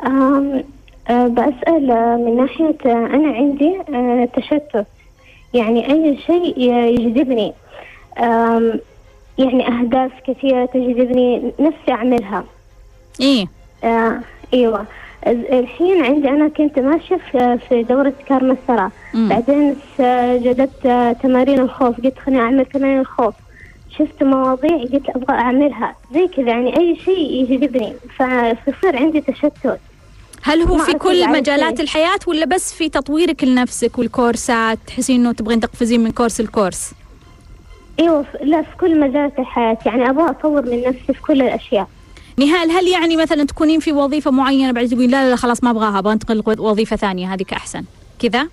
آم، 0.06 0.64
آه 1.08 1.26
بسأل 1.26 1.90
آه، 1.90 2.16
من 2.16 2.36
ناحية 2.36 2.76
آه، 2.86 3.06
أنا 3.06 3.32
عندي 3.32 3.78
تشتت. 4.36 4.86
يعني 5.54 5.92
أي 5.92 6.18
شيء 6.26 6.58
يجذبني. 7.00 7.52
يعني 9.38 9.68
أهداف 9.68 10.10
كثيرة 10.26 10.64
تجذبني 10.66 11.52
نفسي 11.60 11.92
أعملها. 11.92 12.44
إيه. 13.20 13.46
آه 13.84 14.20
أيوه. 14.54 14.84
ال- 15.26 15.52
الحين 15.52 16.04
عندي 16.04 16.28
أنا 16.28 16.48
كنت 16.48 16.78
ماشية 16.78 17.16
في 17.68 17.82
دورة 17.82 18.12
كارما 18.28 18.52
الثرى. 18.52 18.90
بعدين 19.14 19.76
جددت 20.44 21.16
تمارين 21.22 21.58
الخوف. 21.60 22.00
قلت 22.00 22.18
خليني 22.18 22.40
أعمل 22.40 22.66
تمارين 22.66 23.00
الخوف. 23.00 23.34
شفت 23.98 24.22
مواضيع 24.22 24.76
قلت 24.76 25.08
أبغى 25.08 25.36
أعملها. 25.36 25.96
زي 26.14 26.28
كذا 26.28 26.48
يعني 26.48 26.76
أي 26.76 26.96
شيء 27.04 27.32
يجذبني 27.32 27.92
فيصير 28.16 28.96
عندي 28.96 29.20
تشتت. 29.20 29.80
هل 30.42 30.62
هو 30.62 30.78
في 30.78 30.92
كل 30.92 31.28
مجالات 31.28 31.62
عرفتي. 31.62 31.82
الحياة 31.82 32.18
ولا 32.26 32.46
بس 32.46 32.74
في 32.74 32.88
تطويرك 32.88 33.44
لنفسك 33.44 33.98
والكورسات 33.98 34.78
تحسين 34.86 35.20
إنه 35.20 35.32
تبغين 35.32 35.60
تقفزين 35.60 36.00
من 36.04 36.10
كورس 36.10 36.40
لكورس؟ 36.40 36.92
إيوه 38.00 38.26
لا 38.42 38.62
في 38.62 38.76
كل 38.80 39.00
مجالات 39.00 39.38
الحياة. 39.38 39.78
يعني 39.86 40.10
أبغى 40.10 40.30
أطور 40.30 40.62
من 40.62 40.82
نفسي 40.82 41.12
في 41.14 41.22
كل 41.22 41.42
الأشياء. 41.42 41.88
نهال 42.38 42.70
هل 42.70 42.88
يعني 42.88 43.16
مثلا 43.16 43.44
تكونين 43.44 43.80
في 43.80 43.92
وظيفة 43.92 44.30
معينة 44.30 44.72
بعدين 44.72 44.90
تقولين 44.90 45.10
لا 45.10 45.24
لا 45.24 45.30
لا 45.30 45.36
خلاص 45.36 45.64
ما 45.64 45.70
أبغاها 45.70 45.98
أبغى 45.98 46.12
أنتقل 46.12 46.42
لوظيفة 46.46 46.96
ثانية 46.96 47.34
هذيك 47.34 47.52
احسن 47.52 47.84
كذا؟ 48.18 48.48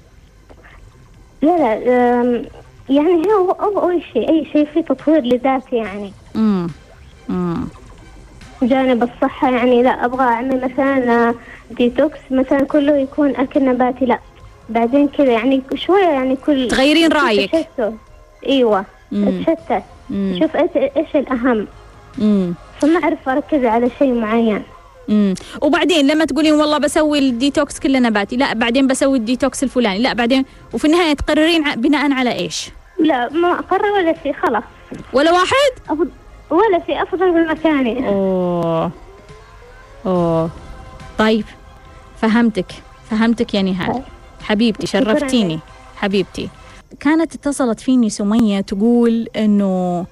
لا 1.42 1.58
لا 1.58 2.46
يعني 2.90 3.24
هو 3.40 3.52
أو 3.52 3.90
اي 3.90 4.02
شيء 4.14 4.30
أي 4.30 4.46
شيء 4.54 4.66
في 4.74 4.82
تطوير 4.82 5.22
لذاتي 5.22 5.76
يعني 5.76 6.14
امم 6.36 6.68
امم 7.30 7.68
جانب 8.64 9.04
الصحة 9.04 9.52
يعني 9.52 9.84
لا 9.84 10.06
أبغى 10.06 10.24
أعمل 10.24 10.62
مثلا 10.72 11.34
ديتوكس 11.72 12.20
مثلا 12.32 12.64
كله 12.64 12.98
يكون 12.98 13.36
أكل 13.36 13.66
نباتي 13.66 14.06
لا 14.06 14.20
بعدين 14.70 15.08
كذا 15.08 15.32
يعني 15.32 15.64
شوية 15.76 16.08
يعني 16.08 16.36
كل 16.36 16.68
تغيرين 16.68 17.12
رأيك. 17.12 17.52
تشتت. 17.52 17.94
أيوة 18.48 18.86
مم. 19.12 19.46
شوف 20.40 20.56
إيش 20.98 21.16
الأهم 21.16 21.68
مم. 22.18 22.54
فما 22.80 23.00
أعرف 23.04 23.30
أركز 23.30 23.66
على 23.66 23.90
شيء 24.00 24.14
معين 24.14 24.64
امم 25.10 25.34
وبعدين 25.62 26.08
لما 26.08 26.26
تقولين 26.26 26.54
والله 26.54 26.78
بسوي 26.78 27.20
الديتوكس 27.20 27.80
كله 27.80 28.00
نباتي 28.00 28.36
لا 28.36 28.54
بعدين 28.54 28.88
بسوي 28.88 29.18
الديتوكس 29.18 29.64
الفلاني 29.64 30.00
لا 30.00 30.14
بعدين 30.14 30.46
وفي 30.74 30.86
النهاية 30.86 31.14
تقررين 31.14 31.76
بناء 31.76 32.12
على 32.12 32.32
إيش؟ 32.32 32.70
لا 33.00 33.30
ما 33.30 33.60
أقرر 33.60 33.92
ولا 33.92 34.16
شيء 34.24 34.34
خلاص. 34.34 34.64
ولا 35.14 35.32
واحد؟ 35.32 35.72
أفضل 35.90 36.10
ولا 36.50 36.86
شيء 36.86 37.04
أفضل 37.04 37.32
من 37.32 37.48
مكاني. 37.48 38.08
أوه. 38.08 38.92
أوه. 40.06 40.50
طيب 41.18 41.46
فهمتك 42.22 42.72
فهمتك 43.10 43.54
يا 43.54 43.62
نهال. 43.62 44.04
حبيبتي 44.44 44.88
شكراً 44.88 45.20
شرفتيني. 45.20 45.60
حبيبتي. 45.96 46.50
كانت 47.00 47.36
اتصلت 47.36 47.80
فيني 47.80 48.10
سمية 48.10 48.62
تقول 48.62 49.28
إنه 49.36 50.06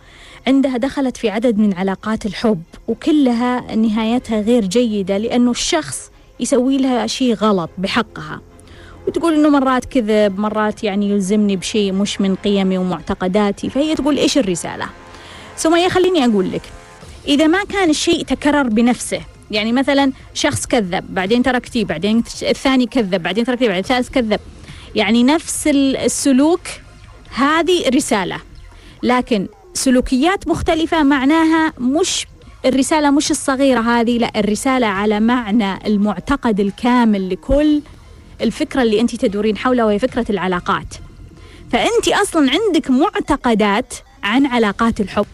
عندها 0.48 0.78
دخلت 0.78 1.18
في 1.18 1.30
عدد 1.30 1.58
من 1.58 1.74
علاقات 1.74 2.26
الحب 2.26 2.62
وكلها 2.88 3.76
نهايتها 3.76 4.42
غير 4.42 4.66
جيدة 4.66 5.18
لأنه 5.18 5.52
الشخص 5.52 6.12
يسوي 6.40 6.78
لها 6.78 7.08
شيء 7.08 7.34
غلط 7.34 7.70
بحقها. 7.78 8.42
وتقول 9.08 9.34
إنه 9.34 9.50
مرات 9.50 9.86
كذب 9.86 10.40
مرات 10.40 10.84
يعني 10.84 11.10
يلزمني 11.10 11.56
بشيء 11.56 11.94
مش 11.94 12.22
من 12.22 12.36
قيمي 12.36 12.78
ومعتقداتي 12.78 13.70
فهي 13.70 13.96
تقول 13.96 14.18
إيش 14.18 14.38
الرسالة؟ 14.38 14.86
سمية 15.56 15.88
خليني 15.88 16.26
أقول 16.26 16.52
لك 16.52 16.62
إذا 17.28 17.48
ما 17.48 17.64
كان 17.64 17.90
الشيء 17.90 18.24
تكرر 18.24 18.64
بنفسه 18.64 19.22
يعني 19.52 19.72
مثلا 19.72 20.12
شخص 20.34 20.66
كذب 20.66 21.06
بعدين 21.14 21.44
تركتيه 21.44 21.86
بعدين 21.86 22.24
الثاني 22.44 22.86
كذب 22.86 23.24
بعدين 23.24 23.46
تركتيه 23.46 23.68
بعدين 23.68 23.84
الثالث 23.84 24.10
كذب 24.10 24.40
يعني 24.96 25.24
نفس 25.24 25.68
ال- 25.68 25.98
السلوك 25.98 26.62
هذه 27.36 27.90
رسالة. 27.90 28.38
لكن 29.04 29.48
سلوكيات 29.76 30.48
مختلفة 30.48 31.04
معناها 31.04 31.74
مش 31.80 32.28
الرسالة 32.66 33.12
مش 33.12 33.32
الصغيرة 33.32 33.80
هذه 33.80 34.18
لا 34.18 34.40
الرسالة 34.40 34.88
على 34.88 35.20
معنى 35.20 35.88
المعتقد 35.88 36.60
الكامل 36.60 37.30
لكل 37.30 37.82
الفكرة 38.42 38.82
اللي 38.82 39.02
أنت 39.02 39.16
تدورين 39.16 39.58
حولها 39.58 39.86
وهي 39.86 40.00
فكرة 40.00 40.26
العلاقات. 40.30 40.94
فأنت 41.72 42.08
أصلا 42.08 42.52
عندك 42.52 42.92
معتقدات 42.92 43.94
عن 44.24 44.46
علاقات 44.46 45.00
الحب. 45.02 45.26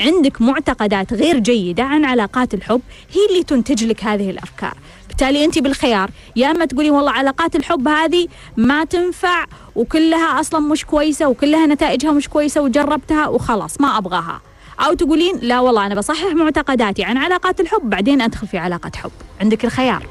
عندك 0.00 0.42
معتقدات 0.42 1.12
غير 1.12 1.38
جيدة 1.38 1.82
عن 1.82 2.04
علاقات 2.04 2.54
الحب 2.54 2.80
هي 3.12 3.26
اللي 3.30 3.42
تنتج 3.42 3.84
لك 3.84 4.04
هذه 4.04 4.30
الأفكار. 4.30 4.76
بالتالي 5.16 5.44
أنت 5.44 5.58
بالخيار. 5.58 6.10
يا 6.36 6.50
أما 6.50 6.64
تقولي 6.64 6.90
والله 6.90 7.10
علاقات 7.10 7.56
الحب 7.56 7.88
هذه 7.88 8.28
ما 8.56 8.84
تنفع 8.84 9.44
وكلها 9.76 10.40
أصلا 10.40 10.60
مش 10.60 10.84
كويسة 10.84 11.28
وكلها 11.28 11.66
نتائجها 11.66 12.10
مش 12.10 12.28
كويسة 12.28 12.60
وجربتها 12.60 13.28
وخلاص 13.28 13.80
ما 13.80 13.98
أبغاها. 13.98 14.40
أو 14.80 14.94
تقولين 14.94 15.38
لا 15.42 15.60
والله 15.60 15.86
أنا 15.86 15.94
بصحح 15.94 16.34
معتقداتي 16.34 17.04
عن 17.04 17.16
علاقات 17.16 17.60
الحب 17.60 17.90
بعدين 17.90 18.22
أدخل 18.22 18.46
في 18.46 18.58
علاقة 18.58 18.90
حب. 18.96 19.10
عندك 19.40 19.64
الخيار. 19.64 20.06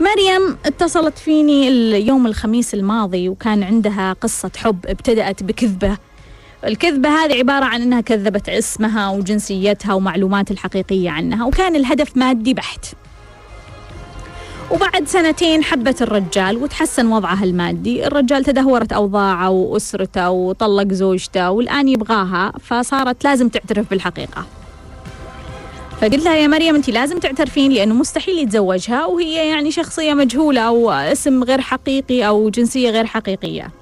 مريم 0.00 0.58
اتصلت 0.66 1.18
فيني 1.18 1.68
اليوم 1.68 2.26
الخميس 2.26 2.74
الماضي 2.74 3.28
وكان 3.28 3.62
عندها 3.62 4.12
قصة 4.12 4.50
حب 4.56 4.86
ابتدأت 4.86 5.42
بكذبة. 5.42 5.96
الكذبة 6.64 7.08
هذه 7.08 7.38
عبارة 7.38 7.64
عن 7.64 7.82
أنها 7.82 8.00
كذبت 8.00 8.48
اسمها 8.48 9.10
وجنسيتها 9.10 9.94
ومعلومات 9.94 10.50
الحقيقية 10.50 11.10
عنها 11.10 11.46
وكان 11.46 11.76
الهدف 11.76 12.16
مادي 12.16 12.54
بحت. 12.54 12.86
وبعد 14.70 15.08
سنتين 15.08 15.64
حبت 15.64 16.02
الرجال 16.02 16.56
وتحسن 16.56 17.06
وضعها 17.06 17.44
المادي. 17.44 18.06
الرجال 18.06 18.44
تدهورت 18.44 18.92
أوضاعه 18.92 19.50
وأسرته 19.50 20.30
وطلق 20.30 20.92
زوجته 20.92 21.50
والآن 21.50 21.88
يبغاها 21.88 22.52
فصارت 22.60 23.24
لازم 23.24 23.48
تعترف 23.48 23.90
بالحقيقة. 23.90 24.46
فقلت 26.00 26.24
لها 26.24 26.36
يا 26.36 26.46
مريم 26.46 26.74
انت 26.74 26.90
لازم 26.90 27.18
تعترفين 27.18 27.72
لأنه 27.72 27.94
مستحيل 27.94 28.38
يتزوجها 28.38 29.06
وهي 29.06 29.48
يعني 29.48 29.70
شخصية 29.70 30.14
مجهولة 30.14 30.60
أو 30.60 30.90
اسم 30.90 31.44
غير 31.44 31.60
حقيقي 31.60 32.26
أو 32.28 32.50
جنسية 32.50 32.90
غير 32.90 33.06
حقيقية. 33.06 33.81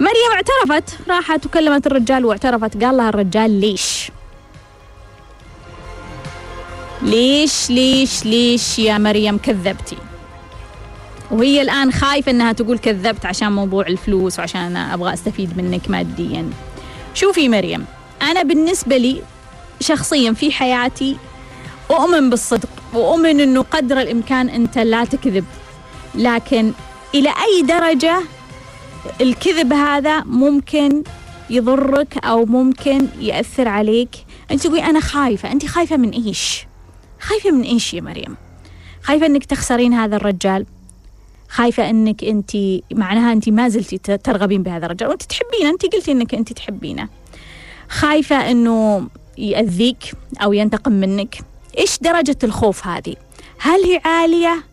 مريم 0.00 0.32
اعترفت 0.32 0.98
راحت 1.08 1.46
وكلمت 1.46 1.86
الرجال 1.86 2.24
واعترفت 2.24 2.84
قال 2.84 2.96
لها 2.96 3.08
الرجال 3.08 3.50
ليش؟ 3.60 4.10
ليش 7.02 7.70
ليش 7.70 8.24
ليش 8.24 8.78
يا 8.78 8.98
مريم 8.98 9.38
كذبتي؟ 9.38 9.96
وهي 11.30 11.62
الآن 11.62 11.92
خايفة 11.92 12.30
إنها 12.30 12.52
تقول 12.52 12.78
كذبت 12.78 13.26
عشان 13.26 13.52
موضوع 13.52 13.86
الفلوس 13.86 14.38
وعشان 14.38 14.60
أنا 14.60 14.94
أبغى 14.94 15.12
أستفيد 15.12 15.56
منك 15.58 15.90
ماديا. 15.90 16.50
شوفي 17.14 17.48
مريم 17.48 17.84
أنا 18.22 18.42
بالنسبة 18.42 18.96
لي 18.96 19.22
شخصيا 19.80 20.32
في 20.32 20.52
حياتي 20.52 21.16
أؤمن 21.90 22.30
بالصدق 22.30 22.68
وأؤمن 22.94 23.40
أنه 23.40 23.62
قدر 23.62 24.00
الإمكان 24.00 24.48
أنت 24.48 24.78
لا 24.78 25.04
تكذب 25.04 25.44
لكن 26.14 26.72
إلى 27.14 27.28
أي 27.28 27.62
درجة 27.62 28.20
الكذب 29.20 29.72
هذا 29.72 30.24
ممكن 30.24 31.02
يضرك 31.50 32.24
أو 32.24 32.44
ممكن 32.44 33.06
يأثر 33.20 33.68
عليك. 33.68 34.10
أنت 34.50 34.62
تقولي 34.62 34.84
أنا 34.84 35.00
خايفة. 35.00 35.52
أنت 35.52 35.66
خايفة 35.66 35.96
من 35.96 36.10
إيش؟ 36.10 36.66
خايفة 37.20 37.50
من 37.50 37.62
إيش 37.62 37.94
يا 37.94 38.00
مريم؟ 38.00 38.36
خايفة 39.02 39.26
أنك 39.26 39.44
تخسرين 39.44 39.92
هذا 39.92 40.16
الرجال؟ 40.16 40.66
خايفة 41.48 41.90
أنك 41.90 42.24
أنت 42.24 42.56
معناها 42.92 43.32
أنت 43.32 43.48
ما 43.48 43.68
زلتي 43.68 43.98
ترغبين 43.98 44.62
بهذا 44.62 44.86
الرجال. 44.86 45.08
وأنت 45.08 45.22
تحبينه. 45.22 45.70
أنت 45.70 45.94
قلتي 45.94 46.12
أنك 46.12 46.34
أنت 46.34 46.52
تحبينه. 46.52 47.08
خايفة 47.88 48.50
أنه 48.50 49.08
يأذيك 49.38 50.12
أو 50.42 50.52
ينتقم 50.52 50.92
منك. 50.92 51.38
إيش 51.78 51.98
درجة 51.98 52.38
الخوف 52.44 52.86
هذه؟ 52.86 53.16
هل 53.58 53.84
هي 53.84 54.00
عالية؟ 54.04 54.64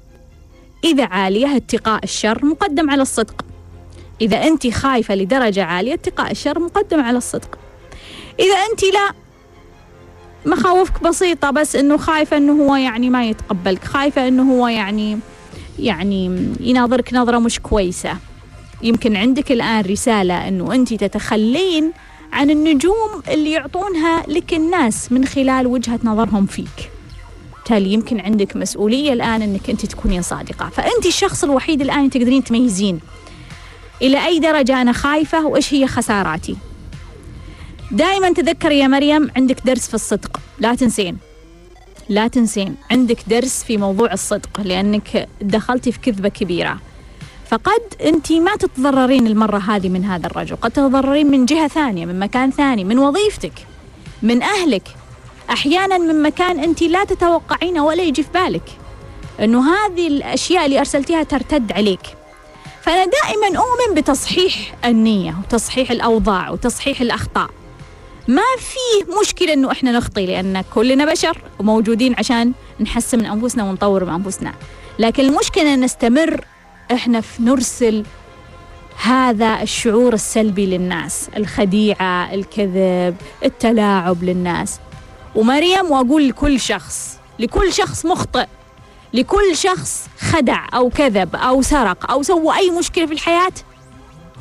إذا 0.84 1.06
عالية 1.06 1.56
اتقاء 1.56 2.04
الشر 2.04 2.46
مقدم 2.46 2.90
على 2.90 3.02
الصدق. 3.02 3.46
إذا 4.22 4.38
أنت 4.38 4.68
خايفة 4.68 5.16
لدرجة 5.16 5.64
عالية 5.64 5.94
اتقاء 5.94 6.32
الشر 6.32 6.60
مقدم 6.60 7.00
على 7.00 7.18
الصدق. 7.18 7.58
إذا 8.40 8.56
أنت 8.72 8.84
لا 8.84 9.12
مخاوفك 10.46 11.04
بسيطة 11.04 11.52
بس 11.52 11.76
إنه 11.76 11.98
خايفة 11.98 12.38
إنه 12.38 12.64
هو 12.64 12.76
يعني 12.76 13.10
ما 13.10 13.26
يتقبلك 13.26 13.84
خايفة 13.84 14.28
إنه 14.28 14.54
هو 14.54 14.68
يعني 14.68 15.20
يعني 15.80 16.50
يناظرك 16.60 17.14
نظرة 17.14 17.40
مش 17.40 17.60
كويسة. 17.60 18.18
يمكن 18.84 19.16
عندك 19.16 19.52
الآن 19.52 19.86
رسالة 19.86 20.48
إنه 20.48 20.74
أنت 20.74 20.94
تتخلين 20.94 21.92
عن 22.34 22.50
النجوم 22.50 23.24
اللي 23.30 23.52
يعطونها 23.52 24.24
لك 24.28 24.54
الناس 24.54 25.12
من 25.12 25.26
خلال 25.26 25.68
وجهة 25.68 26.00
نظرهم 26.04 26.46
فيك. 26.46 26.92
بالتالي 27.56 27.94
يمكن 27.94 28.20
عندك 28.20 28.56
مسؤولية 28.56 29.14
الآن 29.14 29.42
أنك 29.42 29.70
أنت 29.70 29.86
تكونين 29.86 30.22
صادقة. 30.22 30.70
فأنت 30.70 31.06
الشخص 31.06 31.44
الوحيد 31.44 31.82
الآن 31.82 32.10
تقدرين 32.10 32.44
تميزين. 32.44 33.00
إلى 34.02 34.26
أي 34.26 34.40
درجة 34.40 34.82
أنا 34.82 34.92
خايفة 34.92 35.46
وإيش 35.46 35.74
هي 35.74 35.88
خساراتي. 35.88 36.56
دائما 37.92 38.34
تذكري 38.34 38.80
يا 38.80 38.88
مريم 38.88 39.32
عندك 39.38 39.58
درس 39.66 39.88
في 39.88 39.94
الصدق. 39.94 40.40
لا 40.60 40.76
تنسين. 40.76 41.18
لا 42.10 42.28
تنسين. 42.28 42.76
عندك 42.92 43.18
درس 43.28 43.64
في 43.64 43.78
موضوع 43.78 44.14
الصدق 44.14 44.62
لأنك 44.62 45.28
دخلتي 45.42 45.92
في 45.92 46.00
كذبة 46.00 46.30
كبيرة. 46.30 46.80
فقد 47.50 47.82
أنت 48.06 48.32
ما 48.32 48.56
تتضررين 48.56 49.28
المرة 49.28 49.58
هذه 49.58 49.90
من 49.90 50.06
هذا 50.06 50.28
الرجل. 50.28 50.56
قد 50.56 50.72
تتضررين 50.72 51.32
من 51.32 51.46
جهة 51.46 51.68
ثانية 51.68 52.06
من 52.06 52.20
مكان 52.20 52.52
ثاني 52.52 52.84
من 52.84 53.00
وظيفتك 53.00 53.54
من 54.22 54.44
أهلك. 54.44 54.88
أحيانا 55.50 55.98
من 55.98 56.24
مكان 56.24 56.60
أنت 56.60 56.82
لا 56.82 57.04
تتوقعينه 57.04 57.86
ولا 57.86 58.04
يجي 58.04 58.24
في 58.24 58.30
بالك. 58.34 58.70
إنه 59.40 59.74
هذه 59.74 60.08
الأشياء 60.08 60.66
اللي 60.66 60.80
أرسلتيها 60.80 61.24
ترتد 61.24 61.72
عليك. 61.72 62.02
فأنا 62.86 63.06
دائما 63.06 63.48
أؤمن 63.48 63.96
بتصحيح 63.96 64.76
النية 64.86 65.36
وتصحيح 65.44 65.92
الأوضاع 65.92 66.50
وتصحيح 66.50 67.02
الأخطاء. 67.02 67.50
ما 68.28 68.42
في 68.60 69.12
مشكلة 69.22 69.54
إنه 69.54 69.72
إحنا 69.72 69.92
نخطي 69.92 70.26
لأن 70.26 70.62
كلنا 70.62 71.06
بشر 71.06 71.42
وموجودين 71.60 72.16
عشان 72.18 72.54
نحسن 72.80 73.20
من 73.20 73.26
أنفسنا 73.26 73.64
ونطور 73.64 74.06
من 74.06 74.14
أنفسنا. 74.14 74.54
لكن 75.00 75.26
المشكلة 75.26 75.76
نستمر 75.76 76.46
إحنا 76.92 77.22
في 77.22 77.44
نرسل 77.44 78.06
هذا 79.04 79.62
الشعور 79.62 80.14
السلبي 80.14 80.66
للناس 80.66 81.30
الخديعة 81.38 82.34
الكذب 82.34 83.16
التلاعب 83.44 84.24
للناس. 84.24 84.80
ومريم 85.36 85.92
وأقول 85.92 86.30
لكل 86.30 86.60
شخص 86.60 87.18
لكل 87.40 87.74
شخص 87.74 88.06
مخطئ. 88.06 88.46
لكل 89.16 89.58
شخص 89.58 90.08
خدع 90.20 90.66
أو 90.74 90.90
كذب 90.90 91.36
أو 91.36 91.62
سرق 91.62 92.12
أو 92.12 92.24
سوى 92.24 92.58
أي 92.58 92.70
مشكلة 92.70 93.06
في 93.06 93.14
الحياة 93.14 93.52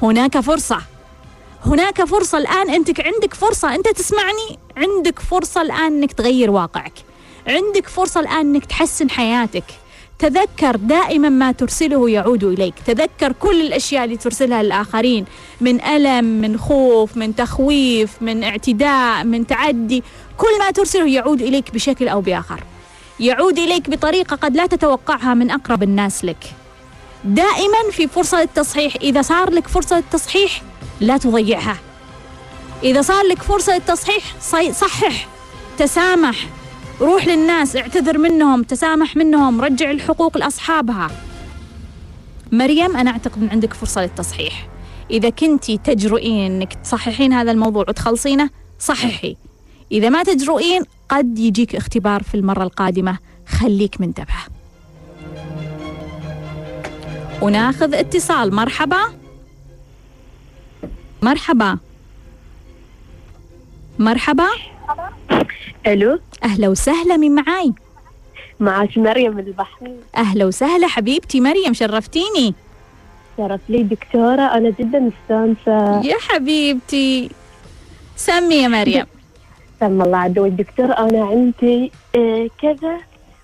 هناك 0.03 0.41
فرصة. 0.41 0.79
هناك 1.67 2.05
فرصة 2.05 2.39
الآن 2.39 2.71
أنت 2.71 3.01
عندك 3.01 3.35
فرصة 3.35 3.75
أنت 3.75 3.89
تسمعني 3.89 4.59
عندك 4.77 5.19
فرصة 5.19 5.63
الآن 5.63 5.93
أنك 5.93 6.13
تغير 6.13 6.51
واقعك. 6.51 6.93
عندك 7.47 7.89
فرصة 7.89 8.21
الآن 8.21 8.55
أنك 8.55 8.65
تحسن 8.65 9.11
حياتك. 9.11 9.65
تذكر 10.19 10.77
دائما 10.77 11.29
ما 11.29 11.53
ترسله 11.53 12.11
يعود 12.11 12.45
إليك. 12.45 12.75
تذكر 12.87 13.33
كل 13.33 13.61
الأشياء 13.61 14.05
اللي 14.05 14.17
ترسلها 14.17 14.63
للآخرين 14.63 15.25
من 15.61 15.81
ألم 15.85 16.25
من 16.25 16.59
خوف 16.59 17.17
من 17.17 17.37
تخويف 17.37 18.11
من 18.21 18.45
اعتداء 18.45 19.25
من 19.25 19.47
تعدي. 19.47 20.03
كل 20.39 20.59
ما 20.59 20.71
ترسله 20.71 21.09
يعود 21.09 21.43
إليك 21.43 21.75
بشكل 21.75 22.09
أو 22.09 22.21
بآخر. 22.21 22.61
يعود 23.21 23.59
إليك 23.59 23.91
بطريقة 23.91 24.37
قد 24.37 24.57
لا 24.57 24.67
تتوقعها 24.67 25.35
من 25.35 25.51
أقرب 25.51 25.83
الناس 25.83 26.25
لك. 26.25 26.45
دائما 27.25 27.91
في 27.93 28.09
فرصة 28.09 28.41
للتصحيح. 28.41 28.97
إذا 29.03 29.23
صار 29.23 29.51
لك 29.51 29.69
فرصة 29.69 29.97
للتصحيح 29.97 30.63
لا 31.01 31.17
تضيعها. 31.17 31.77
إذا 32.83 33.03
صار 33.03 33.25
لك 33.25 33.43
فرصة 33.43 33.75
للتصحيح 33.75 34.25
صحح. 34.73 35.29
تسامح. 35.79 36.47
روح 37.01 37.27
للناس 37.27 37.77
اعتذر 37.77 38.19
منهم 38.19 38.63
تسامح 38.63 39.17
منهم 39.17 39.61
رجع 39.61 39.91
الحقوق 39.91 40.39
لأصحابها. 40.39 41.11
مريم 42.53 42.97
أنا 42.97 43.11
أعتقد 43.11 43.43
أن 43.43 43.49
عندك 43.49 43.75
فرصة 43.75 44.03
للتصحيح. 44.03 44.69
إذا 45.11 45.31
كنتي 45.31 45.79
تجرؤين 45.79 46.53
أنك 46.53 46.75
تصححين 46.75 47.33
هذا 47.33 47.51
الموضوع 47.51 47.85
وتخلصينه 47.89 48.51
صححي. 48.79 49.37
إذا 49.93 50.09
ما 50.09 50.23
تجرؤين 50.23 50.83
قد 51.09 51.39
يجيك 51.39 51.77
اختبار 51.77 52.23
في 52.23 52.35
المرة 52.35 52.63
القادمة. 52.63 53.19
خليك 53.47 54.01
منتبه. 54.01 54.35
وناخذ 57.43 57.95
اتصال. 57.95 58.55
مرحبا. 58.55 59.01
مرحبا. 61.23 61.79
مرحبا. 63.99 64.49
ألو. 65.87 66.19
أهلا 66.45 66.69
وسهلا 66.69 67.17
من 67.17 67.35
معاي؟ 67.35 67.73
معك 68.61 68.99
مريم 68.99 69.37
من 69.37 69.47
البحرين 69.47 69.97
أهلا 70.17 70.45
وسهلا 70.45 70.87
حبيبتي 70.87 71.41
مريم 71.41 71.73
شرفتيني؟ 71.75 72.55
شرف 73.37 73.61
لي 73.69 73.83
دكتورة 73.83 74.43
أنا 74.43 74.71
جدا 74.71 74.99
مستانسة. 74.99 76.01
يا 76.07 76.17
حبيبتي. 76.29 77.31
سمي 78.17 78.55
يا 78.55 78.69
مريم. 78.69 79.07
سم 79.85 80.03
الله 80.03 80.19
عدو 80.19 80.47
الدكتور 80.47 80.99
أنا 80.99 81.25
عندي 81.25 81.93
آه، 82.17 82.49
كذا 82.63 82.97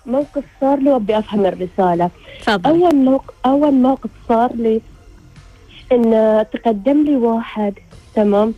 موقف 0.05 0.43
صار 0.61 0.79
لي 0.79 0.89
وأبي 0.89 1.17
أفهم 1.17 1.45
الرسالة. 1.45 2.09
تفضل. 2.41 2.69
أول 2.69 2.95
موقف 2.95 3.33
أول 3.45 3.73
موقف 3.73 4.09
صار 4.29 4.51
لي 4.55 4.81
إن 5.91 6.45
تقدم 6.53 7.03
لي 7.03 7.15
واحد 7.15 7.73
تمام؟ 8.15 8.53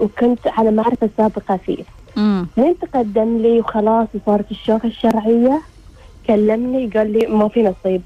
وكنت 0.00 0.46
على 0.46 0.70
معرفة 0.70 1.10
سابقة 1.16 1.56
فيه. 1.66 1.84
امم 2.16 2.46
لين 2.56 2.74
تقدم 2.78 3.38
لي 3.38 3.60
وخلاص 3.60 4.08
وصارت 4.14 4.50
الشوكة 4.50 4.86
الشرعية 4.86 5.60
كلمني 6.26 6.86
قال 6.94 7.12
لي 7.12 7.26
ما 7.26 7.48
في 7.48 7.62
نصيب. 7.62 8.02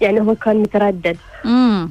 يعني 0.00 0.20
هو 0.20 0.34
كان 0.34 0.56
متردد. 0.56 1.16
امم 1.44 1.90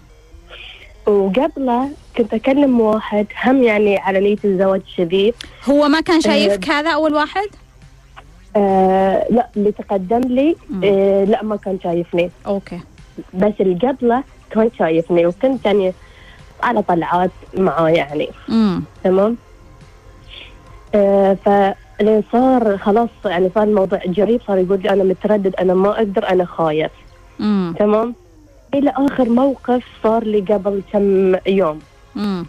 وقبله 1.07 1.89
كنت 2.17 2.33
أكلم 2.33 2.79
واحد 2.79 3.27
هم 3.45 3.63
يعني 3.63 3.97
على 3.97 4.19
نية 4.19 4.37
الزواج 4.45 4.81
شديد. 4.95 5.33
هو 5.69 5.87
ما 5.87 6.01
كان 6.01 6.21
شايفك 6.21 6.69
هذا 6.69 6.89
أول 6.91 7.13
واحد؟ 7.13 7.47
آه 8.55 9.27
لا 9.29 9.47
اللي 9.57 9.71
تقدم 9.71 10.19
لي 10.19 10.55
مم. 10.69 10.81
آه 10.83 11.23
لا 11.23 11.43
ما 11.43 11.55
كان 11.55 11.79
شايفني. 11.83 12.31
أوكي. 12.47 12.79
بس 13.33 13.53
اللي 13.59 13.87
قبله 13.87 14.23
كان 14.51 14.69
شايفني 14.79 15.25
وكنت 15.25 15.65
يعني 15.65 15.93
على 16.63 16.81
طلعات 16.81 17.31
معاه 17.57 17.89
يعني. 17.89 18.29
امم 18.49 18.83
تمام؟ 19.03 19.37
آه 20.95 21.37
فلين 21.45 22.23
صار 22.31 22.77
خلاص 22.77 23.09
يعني 23.25 23.49
صار 23.55 23.63
الموضوع 23.63 23.99
جريب 24.05 24.41
صار 24.47 24.57
يقول 24.57 24.81
لي 24.81 24.89
أنا 24.89 25.03
متردد 25.03 25.55
أنا 25.55 25.73
ما 25.73 25.89
أقدر 25.89 26.29
أنا 26.29 26.45
خايف. 26.45 26.91
امم 27.39 27.73
تمام؟ 27.79 28.15
إلى 28.73 28.93
آخر 28.95 29.29
موقف 29.29 29.83
صار 30.03 30.23
لي 30.23 30.39
قبل 30.41 30.81
كم 30.93 31.35
يوم. 31.47 31.79
امم 32.15 32.45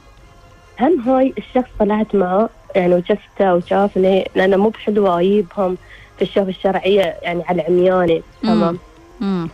هم 0.81 1.01
هاي 1.01 1.35
الشخص 1.39 1.71
طلعت 1.81 2.15
معاه 2.15 2.49
يعني 2.77 2.95
وشفته 2.95 3.55
وشافني 3.55 4.31
لأنه 4.37 4.57
مو 4.57 4.69
بحلوه 4.69 5.21
اجيبهم 5.21 5.77
في 6.17 6.23
الشوف 6.23 6.49
الشرعية 6.49 7.01
يعني 7.23 7.43
على 7.49 7.63
عمياني. 7.63 8.23
تمام. 8.43 8.79
امم 9.23 9.49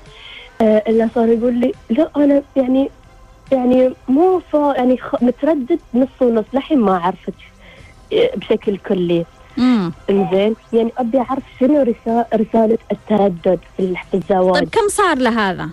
آه 0.60 0.82
الا 0.88 1.08
صار 1.14 1.28
يقول 1.28 1.54
لي 1.54 1.72
لا 1.90 2.10
أنا 2.16 2.42
يعني 2.56 2.90
يعني 3.52 3.94
مو 4.08 4.40
فا 4.52 4.74
يعني 4.76 4.96
خ- 4.98 5.22
متردد 5.22 5.78
نص 5.94 6.08
ونص 6.20 6.44
لحين 6.52 6.78
ما 6.80 6.96
أعرفك 6.96 7.34
آه، 8.12 8.30
بشكل 8.36 8.76
كلي. 8.76 9.24
امم 9.58 9.92
إنزين 10.10 10.54
يعني 10.72 10.92
أبي 10.98 11.18
أعرف 11.18 11.42
شنو 11.60 11.82
رسا- 11.82 12.26
رسالة 12.36 12.78
التردد 12.92 13.58
في 13.76 13.82
ال- 13.82 13.96
في 14.10 14.14
الزواج 14.16 14.54
طيب 14.60 14.68
كم 14.68 14.88
صار 14.88 15.18
له 15.18 15.50
هذا 15.50 15.68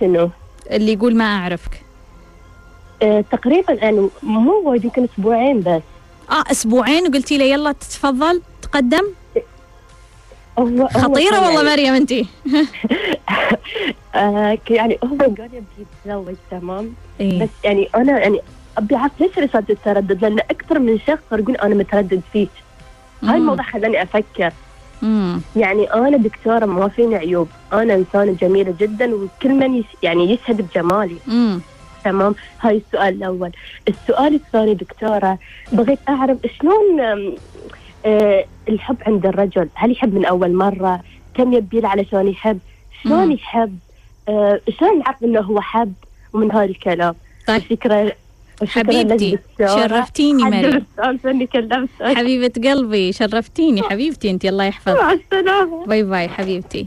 شنو؟ 0.00 0.30
اللي 0.70 0.92
يقول 0.92 1.16
ما 1.16 1.24
أعرفك. 1.24 1.82
آه 3.02 3.24
تقريبا 3.32 3.72
يعني 3.72 4.08
مو 4.22 4.62
وايد 4.70 4.84
يمكن 4.84 5.04
أسبوعين 5.04 5.60
بس. 5.60 5.82
آه 6.30 6.44
أسبوعين 6.50 7.06
وقلتي 7.08 7.38
له 7.38 7.44
يلا 7.44 7.72
تتفضل 7.72 8.42
تقدم. 8.62 9.04
هو 10.58 10.88
خطيرة 10.88 11.40
والله 11.40 11.62
يعني 11.62 11.90
مريم 11.90 11.94
أنت 11.94 12.12
آه 14.14 14.58
يعني 14.70 14.98
هو 15.04 15.16
قال 15.18 15.50
يبي 15.52 15.64
يتزوج 16.06 16.34
تمام؟ 16.50 16.94
إيه. 17.20 17.42
بس 17.42 17.48
يعني 17.64 17.88
أنا 17.94 18.18
يعني 18.18 18.40
أبي 18.78 18.96
أعرف 18.96 19.12
ليش 19.20 19.38
رساله 19.38 19.66
التردد 19.70 20.22
لأن 20.24 20.38
أكثر 20.38 20.78
من 20.78 20.98
شخص 21.06 21.22
يقول 21.32 21.56
أنا 21.56 21.74
متردد 21.74 22.20
فيك. 22.32 22.48
هاي 23.22 23.36
الموضوع 23.36 23.64
خلاني 23.64 24.02
أفكر. 24.02 24.52
امم 25.02 25.40
يعني 25.56 25.92
أنا 25.94 26.16
دكتورة 26.16 26.66
ما 26.66 26.88
فيني 26.88 27.16
عيوب. 27.16 27.48
أنا 27.72 27.94
إنسانة 27.94 28.32
جميلة 28.32 28.74
جدا 28.80 29.14
وكل 29.14 29.48
من 29.48 29.74
يش 29.74 29.84
يعني 30.02 30.30
يشهد 30.30 30.62
بجمالي. 30.62 31.16
امم 31.28 31.60
تمام؟ 32.04 32.34
هاي 32.60 32.76
السؤال 32.86 33.14
الأول. 33.14 33.50
السؤال 33.88 34.34
الثاني 34.34 34.74
دكتورة 34.74 35.38
بغيت 35.72 35.98
أعرف 36.08 36.38
شلون 36.60 37.00
آه 38.06 38.44
الحب 38.68 38.96
عند 39.06 39.26
الرجل؟ 39.26 39.68
هل 39.74 39.92
يحب 39.92 40.14
من 40.14 40.24
أول 40.24 40.54
مرة؟ 40.54 41.00
كم 41.34 41.52
يبي 41.52 41.80
له 41.80 41.88
علشان 41.88 42.28
يحب؟ 42.28 42.58
شلون 43.02 43.26
مم. 43.26 43.32
يحب؟ 43.32 43.78
آه 44.28 44.60
شلون 44.78 44.98
نعرف 44.98 45.24
إنه 45.24 45.40
هو 45.40 45.60
حب؟ 45.60 45.92
ومن 46.32 46.52
هذا 46.52 46.64
الكلام. 46.64 47.14
طيب. 47.46 47.62
شكرا 47.70 48.10
حبيبتي. 48.66 49.38
شرفتيني 49.58 50.42
مريم. 50.42 50.86
حبيبة 52.00 52.70
قلبي 52.70 53.12
شرفتيني 53.12 53.82
حبيبتي 53.82 54.30
أنت 54.30 54.44
الله 54.44 54.64
يحفظك. 54.64 55.00
مع 55.00 55.12
السلامة. 55.12 55.86
bye 55.86 56.02
bye 56.02 56.28
حبيبتي. 56.28 56.86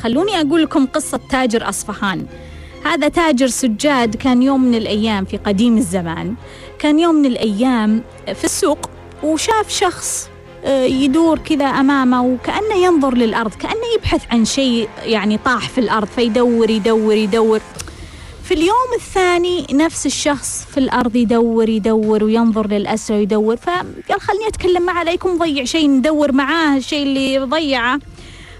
خلوني 0.00 0.40
أقول 0.40 0.62
لكم 0.62 0.86
قصة 0.86 1.20
تاجر 1.30 1.68
أصفهان. 1.68 2.26
هذا 2.84 3.08
تاجر 3.08 3.46
سجاد 3.46 4.16
كان 4.16 4.42
يوم 4.42 4.64
من 4.64 4.74
الأيام 4.74 5.24
في 5.24 5.36
قديم 5.36 5.76
الزمان. 5.76 6.34
كان 6.78 6.98
يوم 6.98 7.14
من 7.14 7.26
الأيام 7.26 8.02
في 8.34 8.44
السوق 8.44 8.90
وشاف 9.22 9.68
شخص 9.68 10.30
آه، 10.64 10.84
يدور 10.84 11.38
كذا 11.38 11.64
أمامه 11.64 12.24
وكأنه 12.24 12.74
ينظر 12.74 13.14
للأرض 13.14 13.54
كأنه 13.54 13.86
يبحث 13.96 14.22
عن 14.30 14.44
شيء 14.44 14.88
يعني 15.04 15.38
طاح 15.38 15.68
في 15.68 15.78
الأرض 15.78 16.06
فيدور 16.06 16.70
يدور 16.70 17.14
يدور. 17.14 17.60
في 18.46 18.54
اليوم 18.54 18.92
الثاني 18.96 19.66
نفس 19.72 20.06
الشخص 20.06 20.66
في 20.70 20.78
الأرض 20.78 21.16
يدور 21.16 21.68
يدور 21.68 22.24
وينظر 22.24 22.66
للأسرة 22.66 23.16
ويدور 23.16 23.56
فقال 23.56 24.20
خليني 24.20 24.48
أتكلم 24.48 24.82
معه 24.82 25.02
لا 25.02 25.12
يكون 25.12 25.34
مضيع 25.34 25.64
شيء 25.64 25.88
ندور 25.90 26.32
معاه 26.32 26.76
الشيء 26.76 27.02
اللي 27.02 27.38
ضيعه. 27.38 28.00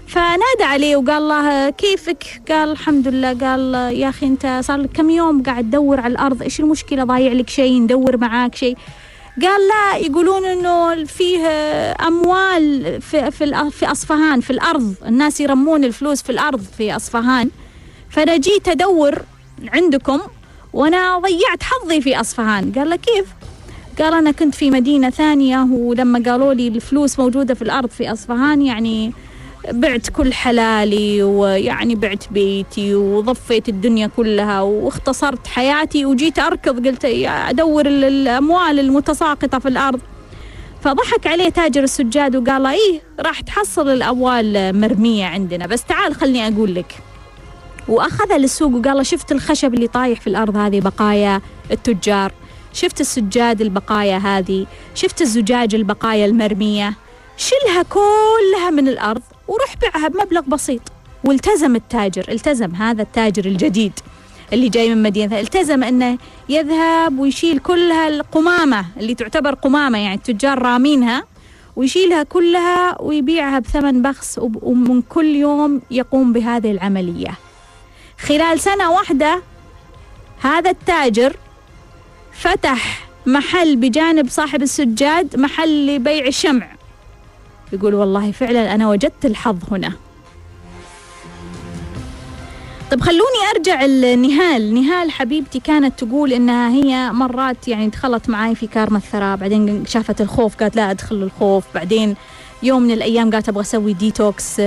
فنادى 0.07 0.63
عليه 0.63 0.95
وقال 0.95 1.27
له 1.27 1.69
كيفك؟ 1.69 2.41
قال 2.49 2.71
الحمد 2.71 3.07
لله. 3.07 3.33
قال 3.33 3.73
يا 3.73 4.09
أخي 4.09 4.25
أنت 4.25 4.59
صار 4.63 4.77
لك 4.77 4.89
كم 4.93 5.09
يوم 5.09 5.43
قاعد 5.43 5.63
تدور 5.63 5.99
على 5.99 6.11
الأرض 6.11 6.41
إيش 6.41 6.59
المشكلة؟ 6.59 7.03
ضايع 7.03 7.31
لك 7.33 7.49
شيء 7.49 7.81
ندور 7.81 8.17
معاك 8.17 8.55
شيء. 8.55 8.77
قال 9.41 9.61
لا 9.67 9.97
يقولون 9.97 10.45
إنه 10.45 11.05
فيه 11.05 11.47
أموال 12.07 13.01
في 13.01 13.31
في 13.31 13.69
في 13.71 13.91
أصفهان 13.91 14.41
في 14.41 14.49
الأرض. 14.49 14.93
الناس 15.05 15.41
يرمون 15.41 15.83
الفلوس 15.83 16.21
في 16.21 16.29
الأرض 16.29 16.65
في 16.77 16.95
أصفهان. 16.95 17.49
فانا 18.09 18.37
جيت 18.37 18.67
ادور 18.67 19.21
عندكم 19.73 20.19
وأنا 20.73 21.19
ضيعت 21.19 21.63
حظي 21.63 22.01
في 22.01 22.19
أصفهان. 22.19 22.71
قال 22.71 22.89
له 22.89 22.95
كيف؟ 22.95 23.25
قال 23.99 24.13
أنا 24.13 24.31
كنت 24.31 24.55
في 24.55 24.71
مدينة 24.71 25.09
ثانية 25.09 25.67
ولما 25.71 26.23
قالوا 26.31 26.53
لي 26.53 26.67
الفلوس 26.67 27.19
موجودة 27.19 27.53
في 27.53 27.61
الأرض 27.61 27.89
في 27.89 28.11
أصفهان 28.11 28.61
يعني 28.61 29.13
بعت 29.71 30.09
كل 30.09 30.33
حلالي 30.33 31.23
ويعني 31.23 31.95
بعت 31.95 32.23
بيتي 32.31 32.95
وضفيت 32.95 33.69
الدنيا 33.69 34.07
كلها 34.17 34.61
واختصرت 34.61 35.47
حياتي 35.47 36.05
وجيت 36.05 36.39
أركض. 36.39 36.87
قلت 36.87 37.03
يا 37.03 37.49
أدور 37.49 37.85
ال- 37.85 38.03
الأموال 38.03 38.79
المتساقطة 38.79 39.59
في 39.59 39.67
الأرض. 39.67 39.99
فضحك 40.81 41.27
عليه 41.27 41.49
تاجر 41.49 41.83
السجاد 41.83 42.35
وقال 42.35 42.63
له 42.63 42.71
إيه 42.71 43.01
راح 43.19 43.39
تحصل 43.41 43.89
الأموال 43.89 44.79
مرمية 44.81 45.25
عندنا. 45.25 45.67
بس 45.67 45.83
تعال 45.83 46.15
خلني 46.15 46.47
أقول 46.47 46.75
لك. 46.75 46.95
وأخذ 47.87 48.37
للسوق 48.37 48.73
وقال 48.75 48.97
له 48.97 49.03
شفت 49.03 49.31
الخشب 49.31 49.73
اللي 49.73 49.87
طايح 49.87 50.21
في 50.21 50.27
الأرض 50.27 50.57
هذه 50.57 50.79
بقايا 50.79 51.41
التجار؟ 51.71 52.31
شفت 52.73 53.01
السجاد 53.01 53.61
البقايا 53.61 54.17
هذه؟ 54.17 54.65
شفت 54.95 55.21
الزجاج 55.21 55.75
البقايا 55.75 56.25
المرمية؟ 56.25 56.93
شلها 57.37 57.83
كلها 57.83 58.69
من 58.69 58.87
الأرض 58.87 59.21
وروح 59.47 59.75
بيعها 59.81 60.07
بمبلغ 60.07 60.41
بسيط. 60.41 60.81
والتزم 61.23 61.75
التاجر 61.75 62.25
التزم 62.29 62.75
هذا 62.75 63.01
التاجر 63.01 63.45
الجديد 63.45 63.93
اللي 64.53 64.69
جاي 64.69 64.95
من 64.95 65.03
مدينة 65.03 65.39
التزم 65.39 65.83
أنه 65.83 66.17
يذهب 66.49 67.19
ويشيل 67.19 67.59
كل 67.59 67.91
هالقمامة 67.91 68.85
اللي 68.97 69.15
تعتبر 69.15 69.53
قمامة 69.53 69.97
يعني 69.97 70.15
التجار 70.15 70.61
رامينها 70.61 71.23
ويشيلها 71.75 72.23
كلها 72.23 73.01
ويبيعها 73.01 73.59
بثمن 73.59 74.01
بخس 74.01 74.39
ومن 74.61 75.01
كل 75.01 75.35
يوم 75.35 75.81
يقوم 75.91 76.33
بهذه 76.33 76.71
العملية. 76.71 77.46
خلال 78.19 78.59
سنة 78.59 78.91
واحدة 78.91 79.41
هذا 80.41 80.69
التاجر 80.69 81.35
فتح 82.31 83.07
محل 83.25 83.75
بجانب 83.75 84.29
صاحب 84.29 84.61
السجاد 84.61 85.39
محل 85.39 85.95
لبيع 85.95 86.25
الشمع. 86.27 86.67
يقول 87.73 87.93
والله 87.93 88.31
فعلا 88.31 88.75
أنا 88.75 88.89
وجدت 88.89 89.25
الحظ 89.25 89.57
هنا. 89.71 89.93
طب 92.91 93.01
خلوني 93.01 93.49
أرجع 93.55 93.85
لنهال. 93.85 94.73
نهال 94.73 95.11
حبيبتي 95.11 95.59
كانت 95.59 96.03
تقول 96.03 96.33
إنها 96.33 96.69
هي 96.69 97.11
مرات 97.11 97.67
يعني 97.67 97.87
دخلت 97.87 98.29
معاي 98.29 98.55
في 98.55 98.67
كارما 98.67 98.97
الثراء 98.97 99.37
بعدين 99.37 99.85
شافت 99.85 100.21
الخوف 100.21 100.55
قالت 100.55 100.75
لا 100.75 100.91
أدخل 100.91 101.15
الخوف. 101.15 101.63
بعدين 101.75 102.15
يوم 102.63 102.81
من 102.81 102.91
الأيام 102.91 103.31
قالت 103.31 103.49
أبغى 103.49 103.61
أسوي 103.61 103.93
ديتوكس 103.93 104.61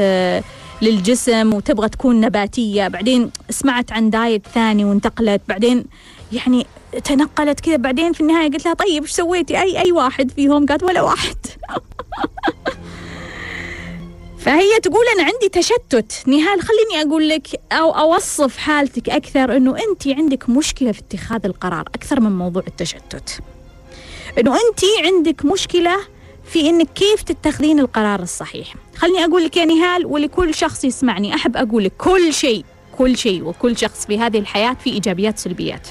للجسم 0.83 1.55
وتبغى 1.55 1.89
تكون 1.89 2.20
نباتية. 2.20 2.89
بعدين 2.89 3.31
سمعت 3.51 3.93
عن 3.93 4.11
دايت 4.11 4.47
ثاني 4.55 4.85
وانتقلت. 4.85 5.43
بعدين 5.49 5.85
يعني 6.33 6.66
تنقلت 7.05 7.61
كذا. 7.61 7.76
بعدين 7.76 8.12
في 8.12 8.20
النهاية 8.20 8.51
قلت 8.51 8.64
لها 8.64 8.74
طيب 8.74 9.03
إيش 9.03 9.11
سويتي؟ 9.11 9.61
أي 9.61 9.85
أي 9.85 9.93
واحد 9.93 10.31
فيهم؟ 10.31 10.66
قالت 10.66 10.83
ولا 10.83 11.03
واحد. 11.03 11.37
فهي 14.45 14.81
تقول 14.83 15.05
أنا 15.14 15.22
عندي 15.22 15.49
تشتت. 15.53 16.22
نهال 16.26 16.61
خليني 16.61 17.09
أقول 17.09 17.28
لك 17.28 17.49
أو 17.72 17.91
أوصف 17.91 18.57
حالتك 18.57 19.09
أكثر 19.09 19.57
إنه 19.57 19.76
انت 19.78 20.09
عندك 20.09 20.49
مشكلة 20.49 20.93
في 20.93 21.01
اتخاذ 21.01 21.41
القرار 21.45 21.81
أكثر 21.81 22.20
من 22.20 22.39
موضوع 22.39 22.62
التشتت. 22.68 23.41
إنه 24.39 24.55
انت 24.55 24.81
عندك 25.05 25.45
مشكلة 25.45 25.97
في 26.53 26.68
إنك 26.68 26.88
كيف 26.94 27.22
تتخذين 27.22 27.80
القرار 27.80 28.20
الصحيح. 28.20 28.74
خليني 28.96 29.24
أقول 29.24 29.44
لك 29.44 29.57
يا 29.57 29.64
نهال 29.64 30.07
ولكل 30.07 30.55
شخص 30.55 30.84
يسمعني 30.84 31.34
أحب 31.34 31.57
أقول 31.57 31.84
لك 31.84 31.92
كل 31.98 32.34
شيء 32.34 32.64
كل 32.98 33.16
شيء 33.16 33.42
وكل 33.42 33.76
شخص 33.76 34.07
في 34.07 34.18
هذه 34.18 34.38
الحياة 34.38 34.76
في 34.84 34.90
إيجابيات 34.90 35.38
سلبيات. 35.38 35.88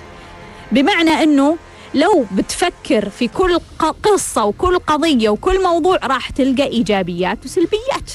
بمعنى 0.71 1.23
إنه 1.23 1.57
لو 1.93 2.25
بتفكر 2.31 3.09
في 3.09 3.27
كل 3.27 3.59
قصة 4.03 4.45
وكل 4.45 4.79
قضية 4.79 5.29
وكل 5.29 5.63
موضوع 5.63 5.97
راح 6.03 6.29
تلقى 6.29 6.63
إيجابيات 6.67 7.45
وسلبيات. 7.45 8.11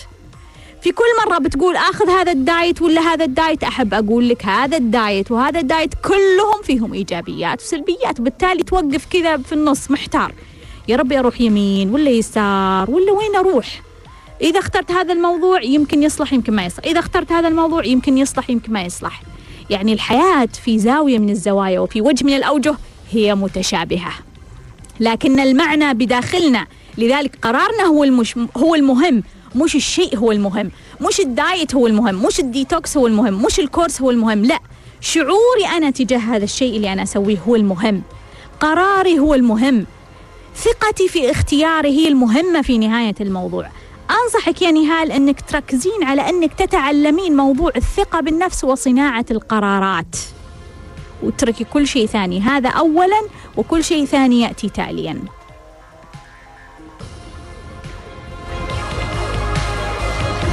في 0.82 0.92
كل 0.92 1.04
مرة 1.26 1.38
بتقول 1.38 1.76
آخذ 1.76 2.10
هذا 2.10 2.32
ال 2.32 2.42
diet 2.42 2.82
ولا 2.82 3.00
هذا 3.00 3.24
ال 3.24 3.32
diet 3.32 3.64
أحب 3.64 3.94
أقول 3.94 4.28
لك 4.28 4.44
هذا 4.46 4.76
ال 4.76 4.87
diet 4.87 5.30
وهذا 5.30 5.60
ال 5.60 5.67
diet 5.67 5.94
كلهم 5.94 6.62
فيهم 6.62 6.94
إيجابيات 6.94 7.62
وسلبيات 7.62 8.20
وبالتالي 8.20 8.62
توقف 8.62 9.06
كذا 9.10 9.36
في 9.36 9.52
النص 9.52 9.90
محتار. 9.90 10.34
يا 10.88 10.96
ربي 10.96 11.18
أروح 11.18 11.40
يمين 11.40 11.90
ولا 11.94 12.10
يسار 12.10 12.90
ولا 12.90 13.12
وين 13.12 13.36
أروح؟ 13.36 13.82
إذا 14.40 14.58
اخترت 14.58 14.90
هذا 14.90 15.12
الموضوع 15.12 15.62
يمكن 15.62 16.02
يصلح 16.02 16.32
يمكن 16.32 16.52
ما 16.52 16.66
يصلح. 16.66 16.84
إذا 16.84 16.98
اخترت 16.98 17.32
هذا 17.32 17.48
الموضوع 17.48 17.84
يمكن 17.84 18.18
يصلح 18.18 18.50
يمكن 18.50 18.72
ما 18.72 18.82
يصلح. 18.82 19.22
يعني 19.70 19.92
الحياة 19.92 20.48
في 20.64 20.78
زاوية 20.78 21.18
من 21.18 21.30
الزوايا 21.30 21.80
وفي 21.80 22.00
وجه 22.00 22.24
من 22.24 22.36
الأوجه 22.36 22.74
هي 23.12 23.34
متشابهة. 23.34 24.12
لكن 25.00 25.40
المعنى 25.40 25.94
بداخلنا 25.94 26.66
لذلك 26.98 27.38
قرارنا 27.42 27.82
هو 27.84 28.04
المش 28.04 28.34
هو 28.56 28.74
المهم. 28.74 29.22
مش 29.54 29.76
الشيء 29.76 30.16
هو 30.16 30.32
المهم. 30.32 30.70
مش 31.00 31.20
ال 31.20 31.31
diet 31.31 31.74
هو 31.74 31.86
المهم. 31.86 32.26
مش 32.26 32.40
الديتوكس 32.40 32.96
هو 32.96 33.06
المهم. 33.06 33.42
مش 33.42 33.60
ال 33.60 33.66
course 33.66 34.02
هو 34.02 34.10
المهم. 34.10 34.44
لا. 34.44 34.58
شعوري 35.00 35.66
أنا 35.76 35.90
تجاه 35.90 36.18
هذا 36.18 36.44
الشيء 36.44 36.76
اللي 36.76 36.92
أنا 36.92 37.02
أسويه 37.02 37.38
هو 37.48 37.56
المهم. 37.56 38.02
قراري 38.60 39.18
هو 39.18 39.34
المهم. 39.34 39.86
ثقتي 40.56 41.08
في 41.08 41.30
اختياري 41.30 41.88
هي 41.88 42.08
المهمة 42.08 42.62
في 42.62 42.78
نهاية 42.78 43.14
الموضوع. 43.20 43.68
أنصحك 44.10 44.62
يا 44.62 44.70
نهال 44.70 45.12
أنك 45.12 45.40
تركزين 45.40 46.04
على 46.04 46.28
أنك 46.28 46.54
تتعلمين 46.54 47.36
موضوع 47.36 47.72
الثقة 47.76 48.20
بالنفس 48.20 48.64
وصناعة 48.64 49.24
القرارات. 49.30 50.16
واتركي 51.22 51.64
كل 51.64 51.86
شيء 51.86 52.06
ثاني. 52.06 52.40
هذا 52.40 52.68
أولا 52.68 53.22
وكل 53.56 53.84
شيء 53.84 54.04
ثاني 54.04 54.40
يأتي 54.40 54.68
تاليا. 54.68 55.18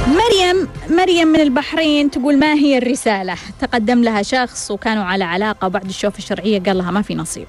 مريم 0.06 0.68
مريم 0.90 1.28
من 1.28 1.40
البحرين 1.40 2.10
تقول 2.10 2.38
ما 2.38 2.54
هي 2.54 2.78
الرسالة؟ 2.78 3.34
تقدم 3.60 4.02
لها 4.02 4.22
شخص 4.22 4.70
وكانوا 4.70 5.04
على 5.04 5.24
علاقة 5.24 5.68
بعد 5.68 5.88
الشوفة 5.88 6.18
الشرعية 6.18 6.62
قال 6.62 6.78
لها 6.78 6.90
ما 6.90 7.02
في 7.02 7.14
نصيب. 7.14 7.46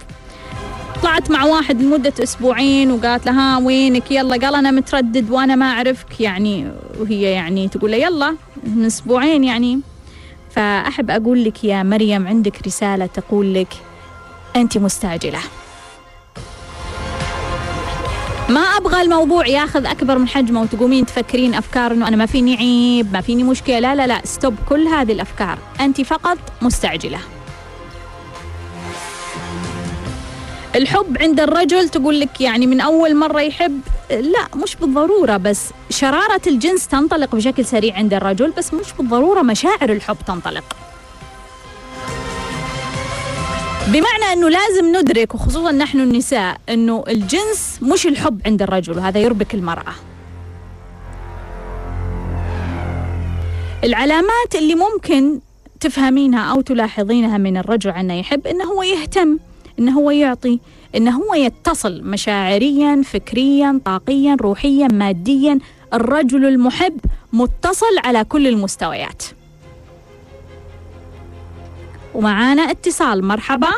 طلعت 1.14 1.32
مع 1.32 1.44
واحد 1.44 1.82
لمدة 1.82 2.14
أسبوعين 2.24 2.92
وقالت 2.92 3.26
لها 3.26 3.58
وينك؟ 3.58 4.12
يلا. 4.12 4.46
قال 4.46 4.56
أنا 4.56 4.72
متردد 4.72 5.30
وأنا 5.30 5.56
ما 5.56 5.66
أعرفك. 5.66 6.22
يعني 6.22 6.72
وهي 7.00 7.22
يعني 7.22 7.68
تقول 7.68 7.92
له 7.92 7.98
يلا 7.98 8.36
من 8.64 8.86
أسبوعين 8.86 9.44
يعني. 9.44 9.80
فأحب 10.56 11.12
أقول 11.12 11.44
لك 11.44 11.64
يا 11.64 11.84
مريم 11.84 12.28
عندك 12.28 12.68
رسالة 12.68 13.06
تقول 13.06 13.54
لك 13.54 13.68
أنت 14.56 14.78
مستعجلة. 14.78 15.40
ما 18.50 18.62
أبغى 18.62 19.02
الموضوع 19.02 19.48
ياخذ 19.48 19.86
أكبر 19.86 20.18
من 20.18 20.28
حجمه 20.28 20.62
وتقومين 20.62 21.06
تفكرين 21.06 21.54
أفكار 21.54 21.92
إنه 21.92 22.08
أنا 22.08 22.16
ما 22.16 22.26
فيني 22.26 22.58
عيب 22.58 23.14
ما 23.14 23.22
فيني 23.22 23.44
مشكلة. 23.44 23.80
لا 23.80 23.96
لا 23.96 24.08
لا 24.08 24.22
ستوب 24.24 24.56
كل 24.70 24.88
هذه 24.88 25.12
الأفكار. 25.12 25.58
أنت 25.80 26.02
فقط 26.02 26.38
مستعجلة. 26.62 27.20
الحب 30.76 31.18
عند 31.20 31.40
الرجل 31.40 31.90
تقول 31.90 32.20
لك 32.20 32.42
يعني 32.42 32.68
من 32.68 32.82
أول 32.82 33.16
مرة 33.16 33.42
يحب 33.42 33.82
لا 34.12 34.48
مش 34.64 34.76
بالضرورة 34.76 35.38
بس 35.38 35.70
شرارة 35.90 36.42
الجنس 36.48 36.88
تنطلق 36.88 37.36
بشكل 37.36 37.66
سريع 37.66 37.96
عند 37.96 38.14
الرجل 38.14 38.52
بس 38.58 38.74
مش 38.74 38.94
بالضرورة 38.94 39.42
مشاعر 39.42 39.90
الحب 39.90 40.18
تنطلق 40.28 40.64
بمعنى 43.88 44.34
إنه 44.34 44.50
لازم 44.50 44.96
ندرك 44.96 45.36
وخصوصا 45.36 45.72
نحن 45.72 46.00
النساء 46.00 46.58
إنه 46.70 47.04
الجنس 47.08 47.80
مش 47.82 48.08
الحب 48.08 48.42
عند 48.46 48.62
الرجل 48.62 48.98
وهذا 48.98 49.20
يربك 49.20 49.54
المرأة. 49.54 49.94
العلامات 53.84 54.56
اللي 54.56 54.76
ممكن 54.76 55.40
تفهمينها 55.80 56.52
أو 56.52 56.62
تلاحظينها 56.62 57.38
من 57.38 57.58
الرجل 57.58 57.92
انه 57.92 58.14
يحب 58.14 58.48
إنه 58.48 58.64
هو 58.64 58.84
يهتم، 58.84 59.38
انه 59.80 60.00
هو 60.00 60.12
يعطي، 60.12 60.60
انه 60.96 61.12
هو 61.12 61.34
يتصل 61.34 62.04
مشاعريا، 62.04 63.02
فكريا، 63.06 63.80
طاقيا، 63.86 64.38
روحيا، 64.42 64.88
ماديا، 64.88 65.60
الرجل 65.94 66.46
المحب 66.46 67.00
متصل 67.34 67.98
على 68.06 68.24
كل 68.24 68.48
المستويات. 68.48 69.24
ومعانا 72.14 72.62
اتصال. 72.62 73.26
مرحبا. 73.26 73.72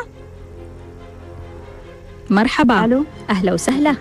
مرحبا. 2.30 2.84
ألو. 2.84 3.04
أهلا 3.30 3.52
وسهلا. 3.52 3.96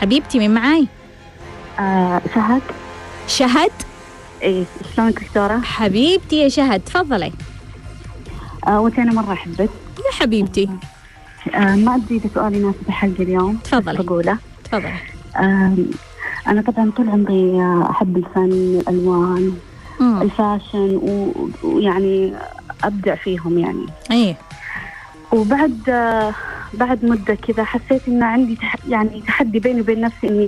حبيبتي 0.00 0.38
من 0.38 0.54
معاي؟ 0.54 0.86
آه 1.78 2.22
شهد. 2.34 2.62
شهد؟ 3.28 3.72
إيه 4.42 4.64
شلونك 4.96 5.24
دكتورة؟ 5.24 5.58
حبيبتي 5.58 6.36
يا 6.36 6.48
شهد 6.48 6.80
تفضلي. 6.80 7.32
آه 8.66 8.80
وانت 8.80 8.98
أنا 8.98 9.12
مرة 9.12 9.32
أحبك. 9.32 9.70
يا 9.98 10.12
حبيبتي. 10.20 10.64
آه 10.64 10.93
ما 11.56 11.94
ادري 11.94 12.16
اذا 12.16 12.28
سؤالي 12.34 12.56
يناسب 12.58 12.76
الحلقة 12.88 13.22
اليوم. 13.22 13.56
تفضلي 13.56 14.02
بقوله 14.02 14.38
تفضلي 14.64 14.92
آه 15.36 15.76
أنا 16.46 16.62
طبعا 16.62 16.90
طول 16.96 17.08
عمري 17.08 17.60
آه، 17.60 17.88
أحب 17.90 18.16
الفن 18.16 18.52
الألوان 18.52 19.52
مم. 20.00 20.22
الفاشن 20.22 21.00
ويعني 21.62 22.32
أبدع 22.84 23.14
فيهم 23.14 23.58
يعني. 23.58 23.86
إيه 24.10 24.36
وبعد 25.32 25.78
آه، 25.88 26.34
بعد 26.74 27.04
مدة 27.04 27.34
كذا 27.34 27.64
حسيت 27.64 28.08
إن 28.08 28.22
عندي 28.22 28.56
تح 28.56 28.76
يعني 28.88 29.22
تحدي 29.26 29.58
بيني 29.58 29.80
وبين 29.80 30.00
نفسي 30.00 30.28
إني 30.28 30.46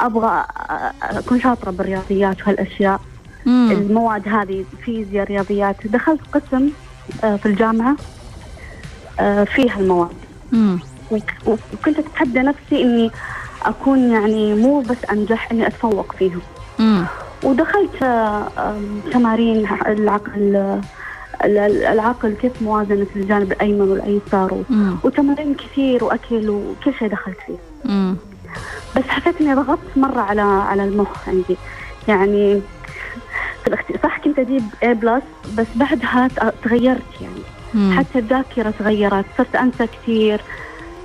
أبغى 0.00 0.44
آه، 0.70 0.92
أكون 1.02 1.40
شاطرة 1.40 1.70
بالرياضيات 1.70 2.40
وهالأشياء 2.42 3.00
مم. 3.46 3.70
المواد 3.70 4.28
هذه 4.28 4.64
فيزياء 4.84 5.26
رياضيات. 5.26 5.86
دخلت 5.86 6.20
قسم 6.32 6.68
آه، 7.24 7.36
في 7.36 7.46
الجامعة 7.46 7.96
آه، 9.20 9.44
فيها 9.44 9.80
المواد. 9.80 10.08
وكنت 11.46 11.98
أتحدى 11.98 12.38
نفسي 12.38 12.82
إني 12.82 13.10
أكون 13.62 14.10
يعني 14.12 14.54
مو 14.54 14.80
بس 14.80 14.96
أنجح 15.12 15.50
إني 15.52 15.66
أتفوق 15.66 16.12
فيهم 16.18 16.40
مم. 16.78 17.04
ودخلت 17.42 17.96
تمارين 19.12 19.66
العقل 19.86 20.32
ال- 20.36 20.80
ال- 21.44 21.84
العقل 21.84 22.34
كيف 22.42 22.62
موازنة 22.62 23.06
الجانب 23.16 23.52
الأيمن 23.52 23.80
والأيسر. 23.80 24.62
وتمارين 25.04 25.54
كثير 25.54 26.04
وأكل 26.04 26.50
وكل 26.50 26.94
شيء 26.98 27.08
دخلت 27.08 27.36
فيه 27.46 27.56
مم. 27.84 28.16
بس 28.96 29.02
حسيت 29.08 29.40
إني 29.40 29.54
ضغطت 29.54 29.96
مرة 29.96 30.20
على 30.20 30.42
على 30.42 30.84
المخ 30.84 31.28
عندي 31.28 31.56
يعني 32.08 32.60
في 33.62 33.68
الاخت- 33.68 34.02
صح 34.02 34.18
كنت 34.18 34.38
أجيب 34.38 34.62
A 34.82 34.86
بلس 34.86 35.22
بس 35.58 35.66
بعدها 35.76 36.28
تغيرت 36.64 37.02
يعني 37.20 37.40
مم. 37.74 37.92
حتى 37.98 38.18
الذاكرة 38.18 38.70
تغيرت 38.78 39.24
صرت 39.38 39.56
أنسى 39.56 39.86
كثير 39.86 40.40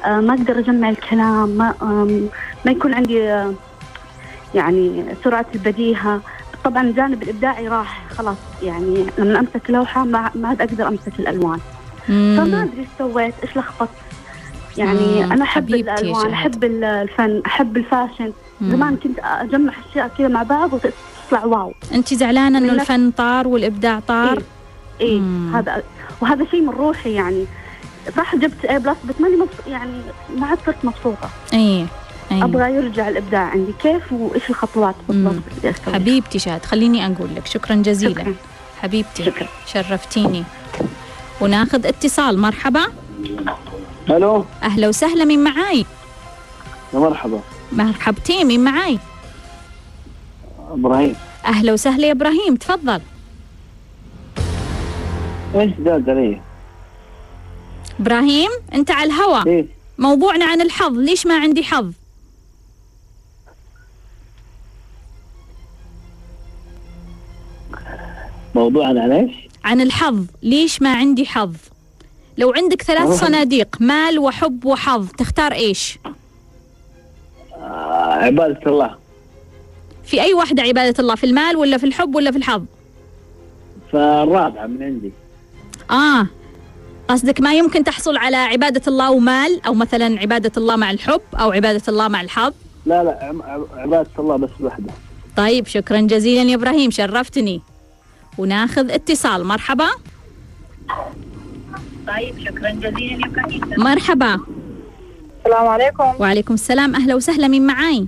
آه، 0.05 0.20
ما 0.20 0.34
أقدر 0.34 0.59
أجمع 0.59 0.89
الكلام 0.89 1.49
ما 1.49 1.74
ما 2.65 2.72
يكون 2.72 2.93
عندي 2.93 3.24
آه، 3.30 3.53
يعني 4.55 5.05
سرعة 5.24 5.45
البديهة 5.55 6.22
طبعا 6.63 6.84
الجانب 6.84 7.24
الإبداعي 7.24 7.67
راح 7.67 8.01
خلاص 8.09 8.38
يعني 8.63 9.05
لما 9.17 9.39
أمسك 9.39 9.70
لوحة 9.70 10.03
ما 10.05 10.32
ما 10.36 10.47
عاد 10.47 10.61
أقدر 10.61 10.88
أمسك 10.88 11.20
الألوان 11.20 11.59
فما 12.07 12.43
مم. 12.45 12.55
أدري 12.55 12.80
إيش 12.80 12.88
سويت 12.97 13.34
إيش 13.43 13.57
لخبطت 13.57 13.89
يعني 14.78 15.24
مم، 15.26 15.32
أنا 15.32 15.43
أحب 15.43 15.70
الألوان. 15.70 16.32
أحب 16.32 16.63
ال- 16.63 16.84
الفن 16.84 17.41
أحب 17.45 17.78
ال 17.78 17.84
fashion 17.84 18.34
مم. 18.61 18.72
زمان 18.72 18.95
كنت 18.95 19.20
أجمع 19.24 19.74
أشياء 19.91 20.11
كذا 20.17 20.28
مع 20.28 20.43
بعض 20.43 20.74
وتطلع 20.74 21.45
wow 21.45 21.74
أنت 21.93 22.13
زعلانة 22.13 22.57
إنه 22.57 22.67
من 22.72 22.78
نفس- 22.78 22.91
الفن 22.91 23.11
طار 23.11 23.47
والإبداع 23.47 23.99
طار 23.99 24.43
إيه 25.01 25.20
مم. 25.20 25.55
هذا 25.55 25.84
وهذا 26.22 26.45
شيء 26.51 26.61
من 26.61 26.70
روحي 26.70 27.13
يعني. 27.13 27.45
صح 28.17 28.36
جبت 28.36 28.65
A 28.65 28.72
plus 28.72 28.97
بس 29.05 29.15
ماني 29.20 29.36
مبسوط 29.36 29.67
يعني 29.67 30.01
ما 30.36 30.47
عاد 30.47 30.57
صرت 30.65 30.86
مبسوطة. 30.86 31.30
إيه 31.53 31.86
إيه 32.32 32.43
أبغى 32.43 32.74
يرجع 32.74 33.07
الإبداع 33.09 33.41
عندي. 33.41 33.74
كيف 33.84 34.13
وإيش 34.13 34.49
الخطوات 34.49 34.95
بالضبط. 35.07 35.43
اللي 35.57 35.70
اسويها 35.70 35.95
حبيبتي 35.99 36.39
شهد 36.39 36.65
خليني 36.65 37.05
أقول 37.05 37.36
لك. 37.36 37.45
شكرا 37.45 37.76
جزيلا. 37.76 38.22
شكراً. 38.22 38.34
حبيبتي 38.82 39.24
شكرا. 39.24 39.47
شرفتيني. 39.67 40.43
وناخذ 41.41 41.86
اتصال. 41.88 42.39
مرحبا. 42.39 42.82
ألو. 44.09 44.45
أهلا 44.63 44.88
وسهلا 44.88 45.26
من 45.26 45.43
معاي؟ 45.43 45.86
يا 46.93 46.99
مرحبا. 46.99 47.39
مرحبتين 47.72 48.47
من 48.47 48.63
معاي؟ 48.63 48.99
إبراهيم. 50.72 51.15
أهلا 51.45 51.74
وسهلا 51.74 52.07
يا 52.07 52.11
إبراهيم 52.11 52.55
تفضل. 52.55 53.01
إيش 55.56 55.72
زاد 55.86 56.10
علي؟ 56.10 56.41
إبراهيم 58.00 58.50
أنت 58.74 58.91
على 58.91 59.14
الهوا 59.14 59.45
إيه. 59.47 59.66
موضوعنا 59.97 60.45
عن 60.45 60.62
الحظ 60.62 60.97
ليش 60.97 61.26
ما 61.26 61.38
عندي 61.39 61.64
حظ؟ 61.64 61.91
موضوعنا 68.56 69.02
عن 69.02 69.12
إيش؟ 69.12 69.32
عن 69.64 69.82
الحظ 69.82 70.26
ليش 70.43 70.82
ما 70.82 70.93
عندي 70.93 71.26
حظ؟ 71.26 71.56
لو 72.38 72.52
عندك 72.54 72.82
ثلاث. 72.82 73.20
صناديق 73.20 73.78
مال 73.80 74.20
وحب 74.20 74.66
وحظ 74.66 75.08
تختار 75.18 75.52
إيش؟ 75.52 76.00
آه 77.56 78.14
عبادة 78.14 78.60
الله. 78.72 78.95
في 80.04 80.22
أي 80.22 80.34
واحدة 80.34 80.64
عبادة 80.64 80.95
الله؟ 81.00 81.16
في 81.16 81.24
المال 81.24 81.58
ولا 81.58 81.78
في 81.78 81.86
الحب 81.86 82.16
ولا 82.16 82.32
في 82.32 82.38
الحظ؟ 82.38 82.64
فالرابعة 83.91 84.68
من 84.68 84.84
عندي. 84.84 85.12
آه. 85.91 86.27
قصدك 87.07 87.41
ما 87.41 87.53
يمكن 87.53 87.83
تحصل 87.83 88.17
على 88.17 88.37
عبادة 88.37 88.81
الله 88.87 89.11
ومال 89.11 89.65
أو 89.65 89.73
مثلا 89.73 90.19
عبادة 90.19 90.51
الله 90.57 90.75
مع 90.75 90.91
الحب 90.91 91.21
أو 91.39 91.51
عبادة 91.51 91.81
الله 91.87 92.07
مع 92.07 92.21
الحظ؟ 92.21 92.53
لا 92.85 93.03
لا 93.03 93.33
عبادة 93.77 94.09
الله 94.19 94.35
بس 94.35 94.49
وحده 94.61 94.93
طيب 95.37 95.67
شكرا 95.67 95.99
جزيلا 96.01 96.49
يا 96.49 96.55
إبراهيم 96.55 96.91
شرفتني. 96.91 97.61
وناخذ 98.37 98.91
اتصال. 98.91 99.43
مرحبا. 99.45 99.87
طيب 102.07 102.39
شكرا 102.39 102.69
جزيلا 102.69 103.11
يا 103.11 103.25
إبراهيم. 103.25 103.61
مرحبا. 103.77 104.39
السلام 105.39 105.67
عليكم. 105.67 106.13
وعليكم 106.19 106.53
السلام. 106.53 106.95
أهلا 106.95 107.15
وسهلا. 107.15 107.47
من 107.47 107.67
معاي؟ 107.67 108.07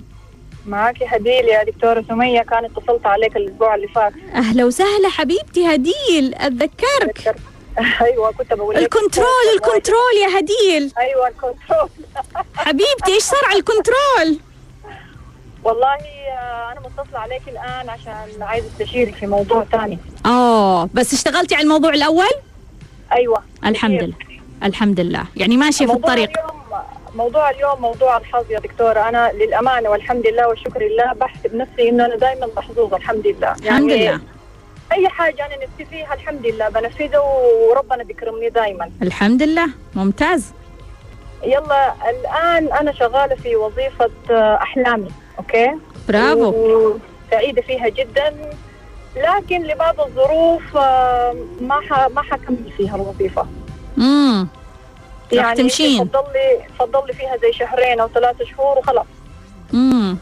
معك 0.66 1.02
هديل 1.02 1.44
يا 1.44 1.64
دكتورة 1.64 2.04
سمية. 2.08 2.40
كان 2.40 2.64
اتصلت 2.64 3.06
عليك 3.06 3.36
الأسبوع 3.36 3.74
اللي 3.74 3.88
فات. 3.88 4.12
أهلا 4.34 4.64
وسهلا 4.64 5.08
حبيبتي 5.08 5.74
هديل. 5.74 6.34
أتذكرك. 6.34 7.34
أيوة 8.06 8.32
كنت 8.32 8.52
بقول 8.52 8.74
لك 8.74 8.82
ال 8.82 8.88
control 8.88 9.26
ال 9.54 9.62
control 9.62 10.14
يا 10.22 10.38
هديل. 10.38 10.92
أيوة 10.98 11.28
ال 11.28 11.35
control. 11.35 11.88
حبيبتي 12.56 13.12
إيش 13.14 13.22
صار 13.22 13.44
على 13.46 13.58
الكنترول؟ 13.58 14.38
والله 15.64 15.86
آه، 15.94 16.72
أنا 16.72 16.80
متصلة 16.80 17.18
عليك 17.18 17.42
الآن 17.48 17.88
عشان 17.88 18.42
عايزة 18.42 18.66
استشيرك 18.68 19.14
في 19.14 19.26
موضوع 19.26 19.64
ثاني. 19.64 19.98
آه 20.26 20.88
بس 20.94 21.14
اشتغلتي 21.14 21.54
على 21.54 21.64
الموضوع 21.64 21.90
الأول؟ 21.90 22.30
أيوة. 23.12 23.42
الحمد. 23.64 24.02
لله 24.02 24.14
الحمد 24.64 25.00
لله. 25.00 25.24
يعني 25.36 25.56
ماشية 25.56 25.86
في 25.86 25.92
الطريق. 25.92 26.30
اليوم 26.38 26.62
موضوع 27.14 27.50
اليوم 27.50 27.80
موضوع 27.80 28.16
الحظ 28.16 28.50
يا 28.50 28.58
دكتورة. 28.58 29.08
أنا 29.08 29.32
للأمانة 29.32 29.88
والحمد 29.88 30.26
لله 30.26 30.48
والشكر 30.48 30.82
لله 30.82 31.12
بحسب 31.12 31.54
نفسي 31.54 31.88
إنه 31.88 32.06
أنا 32.06 32.16
دائما 32.16 32.48
محظوظة 32.56 32.96
الحمد 32.96 33.26
لله. 33.26 33.52
الحمد 33.52 33.90
لله. 33.92 34.20
أي 34.92 35.08
حاجة 35.08 35.46
أنا 35.46 35.54
نفسي 35.56 35.84
فيها 35.90 36.14
الحمد 36.14 36.46
لله. 36.46 36.68
بنفذها 36.68 37.18
وربنا 37.18 38.02
بيكرمني 38.04 38.48
دائما 38.48 38.90
الحمد 39.02 39.42
لله. 39.42 39.66
ممتاز. 39.94 40.52
يلا 41.44 41.94
الآن 42.10 42.72
أنا 42.72 42.92
شغالة 42.92 43.34
في 43.34 43.56
وظيفة 43.56 44.10
آه، 44.30 44.54
أحلامي 44.62 45.08
أوكي؟ 45.38 45.72
برافو. 46.08 46.94
سعيدة 47.30 47.62
فيها 47.62 47.88
جدا. 47.88 48.34
لكن 49.16 49.62
لبعض 49.62 50.00
الظروف 50.00 50.76
آه، 50.76 51.36
ما 51.60 51.80
ح... 51.80 52.08
ما 52.08 52.22
حكمل 52.22 52.72
فيها 52.76 52.96
الوظيفة. 52.96 53.46
امم 53.98 54.48
يعني 55.32 55.56
تمشين. 55.56 56.04
فضل 56.08 56.32
لي 56.32 56.60
فضل 56.78 57.06
لي 57.06 57.12
فيها 57.12 57.36
زي 57.36 57.52
شهرين 57.52 58.00
أو 58.00 58.08
ثلاثة 58.08 58.44
شهور 58.44 58.78
وخلاص. 58.78 59.06
امم 59.74 60.18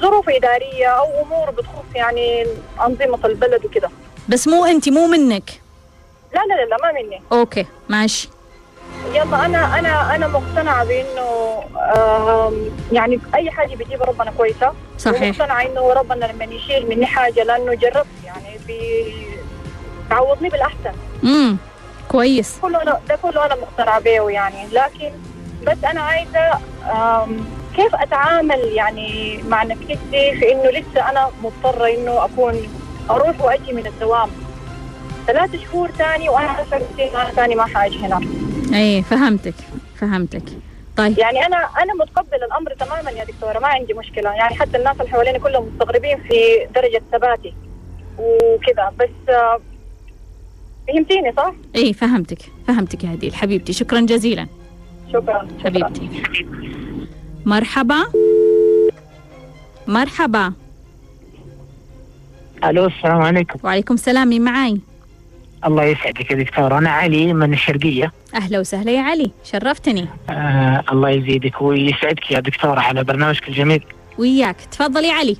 ظروف 0.00 0.28
إدارية 0.28 0.86
أو 0.86 1.22
أمور 1.22 1.50
بتخص 1.50 1.84
يعني 1.94 2.46
أنظمة 2.80 3.18
البلد 3.26 3.64
وكده. 3.64 3.90
بس 4.28 4.48
مو 4.48 4.64
أنت 4.64 4.88
مو 4.88 5.06
منك؟ 5.06 5.60
لا 6.34 6.40
لا 6.46 6.64
لا, 6.64 6.76
ما 6.82 6.92
مني. 6.92 7.22
أوكي 7.32 7.66
ماشي. 7.88 8.28
يلا 9.14 9.46
أنا 9.46 9.78
أنا 9.78 10.14
أنا 10.14 10.28
مقتنعة 10.28 10.84
بإنه 10.84 11.58
يعني 12.92 13.20
أي 13.34 13.50
حاجة 13.50 13.74
بيجيبها 13.74 14.06
ربنا 14.06 14.30
كويسة. 14.30 14.72
صحيح. 14.98 15.22
ومقتنعة 15.22 15.62
إنه 15.62 15.92
ربنا 15.92 16.24
لما 16.24 16.44
يشيل 16.44 16.88
مني 16.88 17.06
حاجة 17.06 17.42
لأنه 17.42 17.74
جربت 17.74 18.06
يعني 18.24 18.58
بيعوضني 20.10 20.48
بالأحسن. 20.48 20.92
امم 21.24 21.56
كويس. 22.08 22.58
كله 22.62 22.82
أنا 22.82 23.00
ده 23.08 23.18
كله 23.22 23.46
أنا 23.46 23.54
مقتنعة 23.54 24.00
به 24.00 24.30
يعني. 24.30 24.66
لكن 24.72 25.10
بس 25.66 25.84
أنا 25.84 26.00
عايزة 26.00 26.58
كيف 27.78 27.94
أتعامل 27.94 28.58
يعني 28.58 29.38
مع 29.48 29.62
نفسيتي 29.62 30.36
في 30.38 30.52
إنه 30.52 30.70
لسه 30.70 31.10
أنا 31.10 31.30
مضطرة 31.42 31.86
إنه 31.88 32.24
أكون 32.24 32.54
أروح 33.10 33.40
وأجي 33.40 33.72
من 33.72 33.86
الدوام؟ 33.86 34.30
ثلاث 35.26 35.56
شهور 35.56 35.90
ثاني 35.90 36.28
وأنا 36.28 36.48
عارفه 36.48 36.76
أنا 36.76 37.30
ثاني 37.30 37.54
ما 37.54 37.66
حأجي 37.66 37.98
هنا 37.98 38.20
إي 38.74 39.02
فهمتك 39.02 39.54
فهمتك. 39.96 40.42
طيب. 40.96 41.18
يعني 41.18 41.46
أنا 41.46 41.56
أنا 41.56 41.94
متقبل 41.94 42.44
الأمر 42.44 42.74
تماما 42.74 43.10
يا 43.10 43.24
دكتورة 43.24 43.58
ما 43.58 43.68
عندي 43.68 43.94
مشكلة. 43.94 44.30
يعني 44.30 44.54
حتى 44.54 44.76
الناس 44.76 44.96
اللي 45.00 45.10
حواليني 45.10 45.38
كلهم 45.38 45.68
مستغربين 45.72 46.18
في 46.18 46.66
درجة 46.74 47.02
ثباتي 47.12 47.54
وكذا. 48.18 48.92
بس 49.00 49.34
آه، 49.34 49.60
فهمتيني 50.88 51.32
صح؟ 51.36 51.52
إي 51.76 51.92
فهمتك 51.92 52.38
فهمتك 52.68 53.04
يا 53.04 53.14
هديل. 53.14 53.34
حبيبتي 53.34 53.72
شكرا 53.72 54.00
جزيلا. 54.00 54.46
شكرا. 55.12 55.48
حبيبتي. 55.64 56.08
مرحبا. 57.46 58.04
مرحبا. 59.86 60.52
ألو 62.64 62.86
السلام 62.86 63.22
عليكم. 63.22 63.58
وعليكم 63.62 63.94
السلام 63.94 64.28
مين 64.28 64.44
معاي؟ 64.44 64.80
الله 65.66 65.84
يسعدك 65.84 66.30
يا 66.30 66.36
دكتور. 66.36 66.78
أنا 66.78 66.90
علي 66.90 67.32
من 67.32 67.52
الشرقية. 67.52 68.12
أهلا 68.34 68.60
وسهلا 68.60 68.92
يا 68.92 69.02
علي. 69.02 69.30
شرفتني. 69.44 70.08
آه 70.30 70.84
الله 70.92 71.10
يزيدك 71.10 71.62
ويسعدك 71.62 72.30
يا 72.30 72.40
دكتورة 72.40 72.80
على 72.80 73.04
برنامجك 73.04 73.48
الجميل. 73.48 73.84
وياك. 74.18 74.56
تفضل 74.60 75.04
يا 75.04 75.12
علي. 75.12 75.36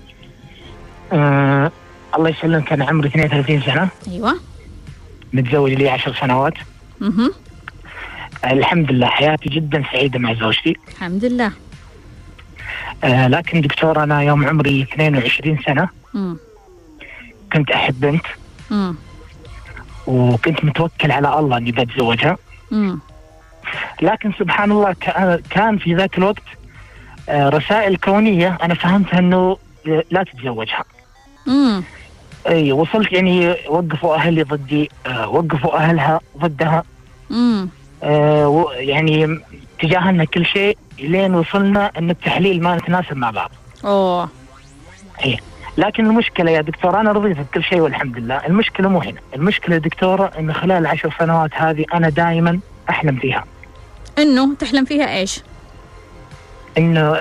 آه 1.13 1.73
الله 2.17 2.31
يسلمك. 2.31 2.73
أنا 2.73 2.85
عمري 2.85 3.09
32 3.09 3.63
سنة. 3.63 3.89
أيوه. 4.09 4.35
متزوج 5.33 5.73
لي 5.73 5.89
10 5.89 6.15
سنوات. 6.21 6.55
أها 7.03 7.31
الحمد 8.45 8.93
لله 8.93 9.07
حياتي 9.07 9.49
جدا 9.49 9.85
سعيدة 9.93 10.19
مع 10.19 10.35
زوجتي. 10.35 10.77
الحمد 10.89 11.25
لله. 11.25 11.53
آه 13.05 13.27
لكن 13.29 13.61
دكتور 13.61 14.03
أنا 14.03 14.23
يوم 14.23 14.47
عمري 14.49 14.83
22 14.83 15.59
سنة. 15.67 15.89
امم 16.15 16.37
كنت 17.53 17.71
أحب 17.71 18.01
بنت. 18.01 18.27
وكنت 20.07 20.65
متوكل 20.65 21.13
على 21.13 21.39
الله 21.39 21.57
إني 21.57 21.73
بتزوجها 21.73 22.37
لكن 24.03 24.33
سبحان 24.39 24.73
الله 24.73 24.97
كان- 25.51 25.79
في 25.79 25.95
ذاك 25.95 26.19
الوقت 26.19 26.43
آه، 27.29 27.49
رسائل 27.49 27.97
كونية 27.97 28.59
أنا 28.63 28.75
فهمتها 28.75 29.19
إنه 29.19 29.57
لا 30.11 30.23
تتزوجها. 30.23 30.85
امم 31.49 31.83
أي 32.49 32.73
وصلت 32.73 33.13
يعني 33.13 33.49
وقفوا 33.69 34.15
أهلي 34.15 34.43
ضدي 34.43 34.91
آه 35.07 35.29
وقفوا 35.29 35.77
أهلها 35.77 36.21
ضدها. 36.39 36.85
امم 37.31 37.69
آه 38.03 38.67
يعني 38.75 39.41
تجاهلنا 39.81 40.25
كل 40.25 40.47
شيء 40.47 40.79
لين 40.99 41.35
وصلنا 41.35 41.91
إن 41.99 42.11
التحليل 42.11 42.63
ما 42.63 42.77
نتناسب 42.77 43.17
مع 43.17 43.31
بعض. 43.31 43.51
أوه. 43.85 44.29
لكن 45.79 46.07
المشكلة 46.07 46.51
يا 46.51 46.61
دكتور 46.61 47.01
أنا 47.01 47.13
رضيت 47.13 47.39
بكل 47.39 47.65
شيء 47.65 47.81
والحمد 47.81 48.19
لله. 48.19 48.47
المشكلة 48.47 48.89
مو 48.89 48.99
هنا. 48.99 49.21
المشكلة 49.35 49.75
يا 49.75 49.81
دكتورة 49.81 50.31
إن 50.39 50.53
خلال 50.53 50.73
العشر 50.73 51.15
سنوات 51.19 51.51
هذه 51.55 51.85
أنا 51.95 52.09
دائما 52.09 52.61
أحلم 52.91 53.17
فيها. 53.17 53.45
إنه 54.19 54.55
تحلم 54.55 54.85
فيها 54.85 55.17
إيش؟ 55.19 55.41
إنه 56.79 57.15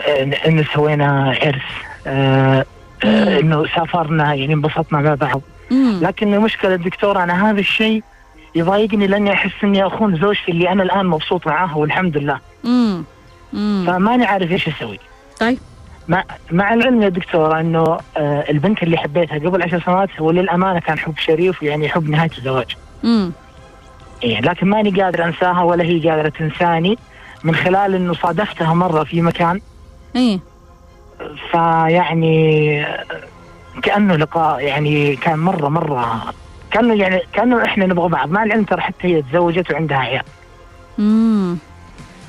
إنه 0.48 0.66
سوينا 0.74 1.38
عرس 1.42 1.62
آه 2.08 2.66
آه 3.06 3.40
إنه 3.40 3.66
سافرنا 3.76 4.34
يعني 4.34 4.54
انبسطنا 4.54 5.00
مع 5.00 5.16
بعض. 5.16 5.42
امم 5.72 6.00
لكن 6.02 6.34
المشكلة 6.34 6.76
دكتور 6.76 7.24
أنا 7.24 7.50
هذا 7.50 7.60
الشيء 7.60 8.04
يضايقني 8.56 9.08
لأني 9.08 9.34
أحس 9.34 9.52
إني 9.64 9.88
أخون 9.88 10.18
زوجتي 10.18 10.52
اللي 10.52 10.72
أنا 10.72 10.84
الآن 10.84 11.06
مبسوط 11.06 11.48
معاها 11.48 11.76
والحمد 11.76 12.18
لله. 12.18 12.40
امم 12.66 13.04
فماني 13.88 14.26
عارف 14.26 14.52
إيش 14.52 14.68
أسوي. 14.68 15.00
طيب. 15.40 15.60
مع 16.08 16.24
مع 16.52 16.74
العلم 16.74 17.02
يا 17.02 17.10
دكتور 17.10 17.60
إنه 17.60 17.84
آه 18.18 18.46
البنت 18.50 18.84
اللي 18.84 18.98
حبيتها 18.98 19.40
قبل 19.40 19.62
عشر 19.64 19.82
سنوات 19.82 20.10
هو 20.20 20.32
للأمانة 20.32 20.80
كان 20.80 21.00
حب 21.00 21.18
شريف 21.18 21.64
ويعني 21.64 21.90
حب 21.90 22.10
نهاية 22.10 22.32
الزواج. 22.38 22.76
امم 23.04 23.32
إيه 24.24 24.42
لكن 24.42 24.68
ماني 24.68 25.02
قادر 25.02 25.26
أنساها 25.26 25.64
ولا 25.64 25.84
هي 25.84 26.10
قادرة 26.10 26.30
تنساني 26.30 26.98
من 27.44 27.56
خلال 27.56 27.96
إنه 27.96 28.14
صادفتها 28.14 28.74
مرة 28.74 29.04
في 29.04 29.22
مكان. 29.22 29.62
إيه. 30.16 30.40
فيعني 31.52 32.86
كأنه 33.84 34.16
لقاء 34.16 34.60
يعني 34.60 35.16
كان 35.16 35.40
مرة 35.40 35.68
مرة 35.70 36.34
كأنه 36.72 36.94
يعني 36.94 37.22
كأنه 37.34 37.66
إحنا 37.66 37.86
نبغى 37.86 38.10
بعض. 38.10 38.30
مع 38.30 38.44
العلم 38.44 38.64
ترى 38.64 38.82
حتى 38.82 39.08
هي 39.08 39.22
تزوجت 39.22 39.72
وعندها 39.72 39.98
عيال. 39.98 40.24
امم 41.00 41.58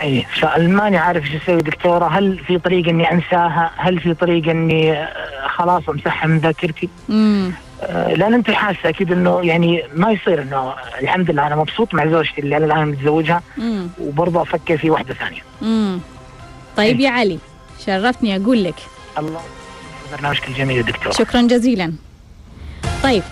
اي 0.03 0.27
فماني 0.41 0.97
عارف 0.97 1.25
إيش 1.25 1.43
أسوي 1.43 1.57
دكتورة؟ 1.63 2.07
هل 2.07 2.39
في 2.47 2.59
طريقة 2.59 2.91
إني 2.91 3.13
أنساها؟ 3.13 3.71
هل 3.77 4.01
في 4.01 4.15
طريقة 4.15 4.51
إني 4.51 4.93
آه، 4.93 5.09
خلاص 5.49 5.89
أمسحها 5.89 6.27
من 6.29 6.39
ذاكرتي؟ 6.39 6.89
امم 7.11 7.53
آه، 7.83 8.15
لأن 8.15 8.35
أنت 8.35 8.51
حاسة 8.51 8.89
أكيد 8.89 9.13
إنه 9.13 9.41
يعني 9.43 9.83
ما 9.95 10.11
يصير 10.13 10.43
إنه 10.43 10.73
الحمد 11.01 11.31
لله 11.31 11.47
أنا 11.47 11.57
مبسوط 11.57 11.95
مع 11.95 12.07
زوجتي 12.07 12.41
اللي 12.41 12.57
أنا 12.57 12.65
الآن 12.67 12.89
متزوجها 12.89 13.43
وبرضه 14.01 14.43
أفكر 14.43 14.77
في 14.79 14.91
واحدة 14.91 15.15
ثانية. 15.15 15.41
امم 15.63 16.01
طيب 16.77 17.01
يا 17.01 17.11
علي 17.11 17.39
شرفتني 17.87 18.37
أقول 18.37 18.65
لك. 18.65 18.75
الله 19.19 19.41
برنامجك 20.13 20.49
الجميل 20.49 20.77
يا 20.77 20.83
دكتور 20.83 21.13
شكرا 21.13 21.43
جزيلا. 21.43 21.93
طيب 23.03 23.23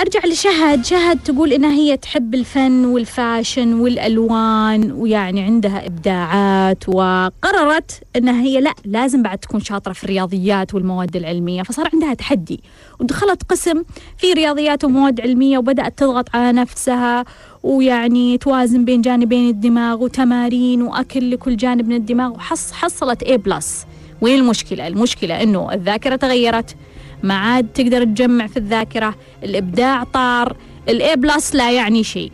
أرجع 0.00 0.20
لشهد. 0.26 0.84
شهد 0.84 1.18
تقول 1.24 1.52
إنها 1.52 1.72
هي 1.72 1.96
تحب 1.96 2.34
الفن 2.34 2.84
والفاشن 2.84 3.74
والألوان 3.74 4.92
ويعني 4.92 5.42
عندها 5.42 5.86
إبداعات 5.86 6.88
وقررت 6.88 8.00
إنها 8.16 8.42
هي 8.42 8.60
لا 8.60 8.74
لازم 8.84 9.22
بعد 9.22 9.38
تكون 9.38 9.60
شاطرة 9.60 9.92
في 9.92 10.04
الرياضيات 10.04 10.74
والمواد 10.74 11.16
العلمية. 11.16 11.62
فصار 11.62 11.88
عندها 11.92 12.14
تحدي 12.14 12.60
ودخلت 13.00 13.42
قسم 13.42 13.82
في 14.18 14.32
رياضيات 14.32 14.84
ومواد 14.84 15.20
علمية 15.20 15.58
وبدأت 15.58 15.98
تضغط 15.98 16.36
على 16.36 16.52
نفسها 16.52 17.24
ويعني 17.62 18.38
توازن 18.38 18.84
بين 18.84 19.00
جانبين 19.00 19.48
الدماغ 19.48 20.02
وتمارين 20.02 20.82
وأكل 20.82 21.30
لكل 21.30 21.56
جانب 21.56 21.88
من 21.88 21.96
الدماغ 21.96 22.30
وحص 22.32 22.72
حصلت 22.72 23.24
A 23.24 23.32
plus 23.32 23.86
وين 24.20 24.38
المشكلة؟ 24.40 24.86
المشكلة 24.86 25.42
إنه 25.42 25.72
الذاكرة 25.72 26.16
تغيرت. 26.16 26.76
ما 27.24 27.34
عاد 27.34 27.66
تقدر 27.74 28.04
تجمع 28.04 28.46
في 28.46 28.56
الذاكرة. 28.56 29.14
الإبداع 29.44 30.04
طار. 30.04 30.56
ال 30.88 31.16
A 31.16 31.24
plus 31.24 31.54
لا 31.54 31.72
يعني 31.72 32.04
شيء. 32.04 32.32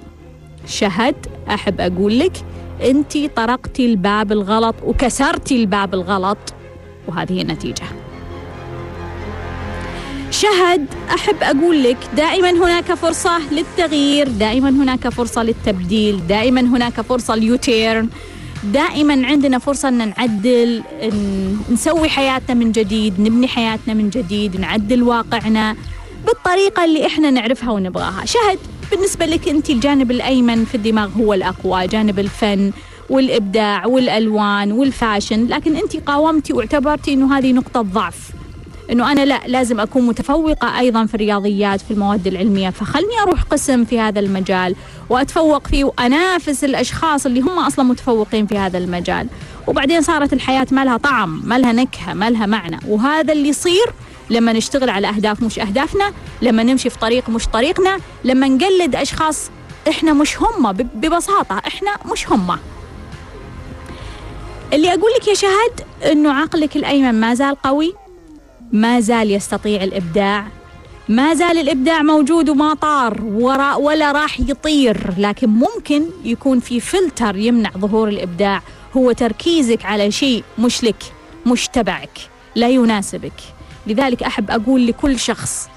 شهد 0.67 1.15
أحب 1.49 1.81
أقول 1.81 2.19
لك 2.19 2.33
أنت 2.85 3.19
طرقتي 3.37 3.87
الباب 3.87 4.33
الغلط 4.33 4.75
وكسرتي 4.85 5.57
الباب 5.57 5.95
الغلط 5.95 6.39
وهذه 7.09 7.43
النتيجة. 7.43 7.85
شهد 10.31 10.87
أحب 11.15 11.37
أقول 11.43 11.83
لك 11.83 11.97
دائما 12.17 12.51
هناك 12.51 12.95
فرصة 12.95 13.39
للتغيير 13.53 14.29
دائما 14.29 14.71
هناك 14.71 15.09
فرصة 15.09 15.43
للتبديل 15.43 16.27
دائما 16.27 16.61
هناك 16.61 17.01
فرصة 17.01 17.35
ل 17.35 17.45
U-turn 17.45 18.09
دائما 18.65 19.27
عندنا 19.27 19.59
فرصة 19.59 19.89
أن 19.89 20.09
نعدل 20.09 20.83
نسوي 21.73 22.09
حياتنا 22.09 22.55
من 22.55 22.73
جديد 22.73 23.21
نبني 23.21 23.49
حياتنا 23.49 23.95
من 23.95 24.11
جديد 24.11 24.61
نعدل 24.61 25.03
واقعنا 25.03 25.77
بالطريقة 26.27 26.85
اللي 26.85 27.07
إحنا 27.07 27.31
نعرفها 27.31 27.71
ونبغاها. 27.71 28.25
شهد 28.25 28.59
بالنسبة 28.91 29.27
لك 29.27 29.49
أنت 29.49 29.71
الجانب 29.71 30.11
الأيمن 30.11 30.65
في 30.65 30.75
الدماغ 30.75 31.11
هو 31.19 31.35
الأقوى 31.35 31.87
جانب 31.87 32.19
الفن 32.19 32.73
والإبداع 33.11 33.87
والألوان 33.87 34.73
وال 34.73 34.89
fashion 34.89 35.47
لكن 35.47 35.77
أنت 35.77 35.97
قاومتي 35.97 36.53
واعتبرتي 36.53 37.13
أنه 37.13 37.39
هذه 37.39 37.53
نقطة 37.53 37.83
ضعف. 37.83 38.31
إنه 38.91 39.13
أنا 39.13 39.25
لا 39.25 39.41
لازم 39.47 39.81
أكون 39.81 40.07
متفوقة 40.07 40.79
أيضا 40.79 41.07
في 41.07 41.15
الرياضيات 41.15 41.81
في 41.81 41.91
المواد 41.91 42.27
العلمية 42.27 42.71
فخلني 42.71 43.21
أروح 43.23 43.43
قسم 43.43 43.85
في 43.85 44.01
هذا 44.01 44.21
المجال 44.21 44.77
وأتفوق 45.09 45.67
فيه 45.69 45.85
وأنافس 45.85 46.65
الأشخاص 46.65 47.27
اللي 47.27 47.41
هم 47.41 47.59
أصلا 47.59 47.85
متفوقين 47.85 48.47
في 48.47 48.59
هذا 48.59 48.79
المجال. 48.79 49.27
وبعدين 49.67 50.03
صارت 50.03 50.33
الحياة 50.33 50.67
ما 50.71 50.85
لها 50.85 50.97
طعم 50.97 51.43
ما 51.45 51.59
لها 51.59 51.73
نكهة 51.73 52.15
ما 52.15 52.31
لها 52.31 52.47
معنى. 52.47 52.79
وهذا 52.89 53.33
اللي 53.33 53.49
يصير 53.49 53.87
لما 54.31 54.53
نشتغل 54.53 54.91
على 54.91 55.09
أهداف 55.09 55.43
مش 55.43 55.59
أهدافنا 55.59 56.13
لما 56.43 56.63
نمشي 56.63 56.91
في 56.91 56.99
طريق 56.99 57.29
مش 57.31 57.47
طريقنا 57.47 57.99
لما 58.25 58.49
نقلد 58.49 58.97
أشخاص 58.97 59.51
إحنا 59.89 60.13
مش 60.13 60.39
هم 60.43 60.73
ببساطة 60.73 61.59
إحنا 61.67 61.91
مش 62.13 62.29
هم. 62.29 62.59
اللي 64.73 64.89
أقول 64.89 65.11
لك 65.21 65.29
يا 65.29 65.35
شهد 65.35 65.81
إنه 66.13 66.33
عقلك 66.33 66.77
الأيمن 66.77 67.21
ما 67.21 67.35
زال 67.35 67.57
قوي 67.63 67.95
ما 68.73 69.01
زال 69.01 69.31
يستطيع 69.31 69.85
الإبداع. 69.85 70.47
ما 71.09 71.35
زال 71.35 71.59
الإبداع 71.59 72.03
موجود 72.03 72.49
وما 72.49 72.75
طار 72.75 73.23
ورا 73.25 73.75
ولا 73.75 74.13
راح 74.13 74.41
يطير. 74.41 75.15
لكن 75.19 75.49
ممكن 75.49 76.03
يكون 76.25 76.61
في 76.61 76.81
فلتر 76.81 77.37
يمنع 77.37 77.71
ظهور 77.79 78.09
الإبداع. 78.09 78.63
هو 78.97 79.13
تركيزك 79.13 79.85
على 79.85 80.11
شيء 80.11 80.45
مش 80.59 80.85
لك 80.85 81.03
مش 81.47 81.69
تبعك 81.69 82.19
لا 82.55 82.69
يناسبك. 82.69 83.33
لذلك 83.87 84.23
أحب 84.23 84.51
أقول 84.51 84.87
لكل 84.87 85.19
شخص 85.19 85.69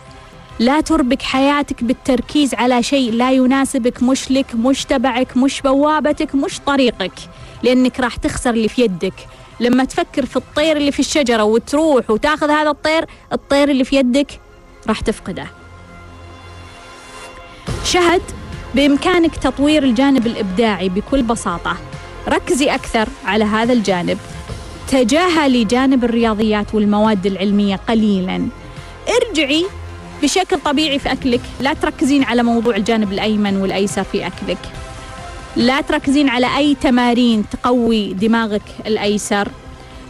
لا 0.60 0.82
تربك 0.82 1.22
حياتك 1.22 1.84
بالتركيز 1.84 2.54
على 2.54 2.84
شيء 2.84 3.12
لا 3.12 3.32
يناسبك. 3.32 4.04
مش 4.04 4.32
لك 4.32 4.56
مش 4.56 4.86
تبعك 4.86 5.38
مش 5.38 5.62
بوابتك 5.62 6.36
مش 6.36 6.60
طريقك 6.60 7.14
لأنك 7.64 8.00
راح 8.00 8.16
تخسر 8.16 8.50
اللي 8.50 8.68
في 8.68 8.82
يدك. 8.82 9.14
لما 9.60 9.84
تفكر 9.84 10.26
في 10.26 10.36
الطير 10.36 10.78
اللي 10.78 10.92
في 10.92 11.00
الشجرة 11.00 11.44
وتروح 11.44 12.10
وتاخذ 12.10 12.50
هذا 12.50 12.70
الطير 12.70 13.06
الطير 13.34 13.70
اللي 13.70 13.84
في 13.84 13.96
يدك 13.96 14.40
راح 14.88 15.00
تفقده. 15.00 15.48
شهد 17.86 18.22
بإمكانك 18.76 19.36
تطوير 19.36 19.84
الجانب 19.84 20.28
الإبداعي 20.28 20.90
بكل 20.90 21.22
بساطة. 21.22 21.78
ركزي 22.28 22.70
أكثر 22.70 23.08
على 23.26 23.44
هذا 23.44 23.74
الجانب. 23.74 24.18
تجاهلي 24.88 25.64
جانب 25.64 26.04
الرياضيات 26.04 26.76
والمواد 26.76 27.26
العلمية 27.26 27.76
قليلا. 27.76 28.48
ارجعي 29.10 29.66
بشكل 30.24 30.60
طبيعي 30.60 31.00
في 31.00 31.12
أكلك. 31.12 31.42
لا 31.60 31.74
تركزين 31.74 32.24
على 32.24 32.44
موضوع 32.44 32.76
الجانب 32.76 33.12
الأيمن 33.12 33.58
والأيسر 33.58 34.04
في 34.04 34.28
أكلك. 34.28 34.58
لا 35.56 35.82
تركزين 35.82 36.30
على 36.30 36.58
أي 36.58 36.76
تمارين 36.76 37.46
تقوي 37.52 38.14
دماغك 38.14 38.62
الأيسر. 38.88 39.48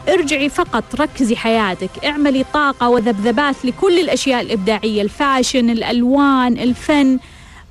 ارجعي 0.10 0.50
فقط 0.50 0.84
ركزي 1.00 1.36
حياتك 1.36 1.90
اعملي 2.06 2.46
طاقة 2.54 2.90
وذبذبات 2.90 3.66
لكل 3.66 4.00
الأشياء 4.00 4.42
الإبداعية 4.42 5.02
ال 5.02 5.10
fashion 5.10 5.70
الألوان 5.70 6.58
الفن. 6.58 7.20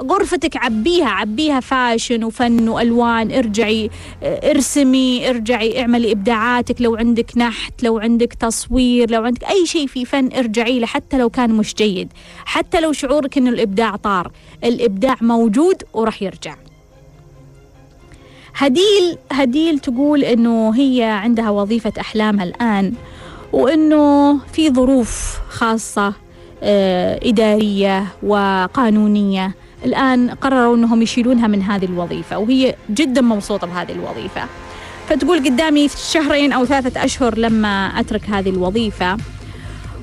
غرفتك 0.03 0.57
عبيها 0.57 1.09
عبيها 1.09 1.61
fashion 1.61 2.24
وفن 2.25 2.68
وألوان. 2.68 3.33
ارجعي 3.33 3.91
ارسمي 4.23 5.31
ارجعي 5.31 5.81
اعملي 5.81 6.12
إبداعاتك. 6.12 6.81
لو 6.81 6.97
عندك 6.97 7.31
نحت 7.37 7.83
لو 7.83 7.99
عندك 7.99 8.33
تصوير 8.35 9.11
لو 9.11 9.25
عندك 9.25 9.45
أي 9.45 9.66
شيء 9.66 9.87
في 9.87 10.05
فن 10.05 10.29
ارجعي 10.37 10.81
له 10.81 10.87
حتى 10.87 11.18
لو 11.18 11.31
كان 11.31 11.51
مش 11.51 11.75
جيد 11.75 12.12
حتى 12.45 12.81
لو 12.81 12.93
شعورك 12.93 13.39
إنه 13.39 13.51
الإبداع 13.51 13.97
طار. 13.97 14.33
الإبداع 14.64 15.16
موجود 15.20 15.83
وراح 15.93 16.23
يرجع. 16.23 16.55
هديل 18.55 19.18
هديل 19.32 19.78
تقول 19.78 20.24
إنه 20.24 20.74
هي 20.74 21.03
عندها 21.03 21.50
وظيفة 21.50 21.92
احلامها 22.00 22.44
الآن 22.44 22.92
وإنه 23.53 24.38
في 24.53 24.70
ظروف 24.70 25.38
خاصة 25.48 26.14
آه، 26.62 27.20
إدارية 27.22 28.07
وقانونية 28.22 29.55
الآن 29.84 30.30
قرروا 30.30 30.76
إنهم 30.76 31.03
يشيلونها 31.03 31.46
من 31.46 31.62
هذه 31.62 31.84
الوظيفة 31.84 32.38
وهي 32.38 32.74
جدا 32.90 33.20
مبسوطة 33.20 33.66
بهذه 33.66 33.92
الوظيفة. 33.92 34.42
فتقول 35.09 35.38
قدامي 35.44 35.88
شهرين 35.88 36.53
أو 36.53 36.64
ثلاثة 36.64 37.05
أشهر 37.05 37.38
لما 37.38 37.86
أترك 37.86 38.24
هذه 38.30 38.50
الوظيفة 38.50 39.16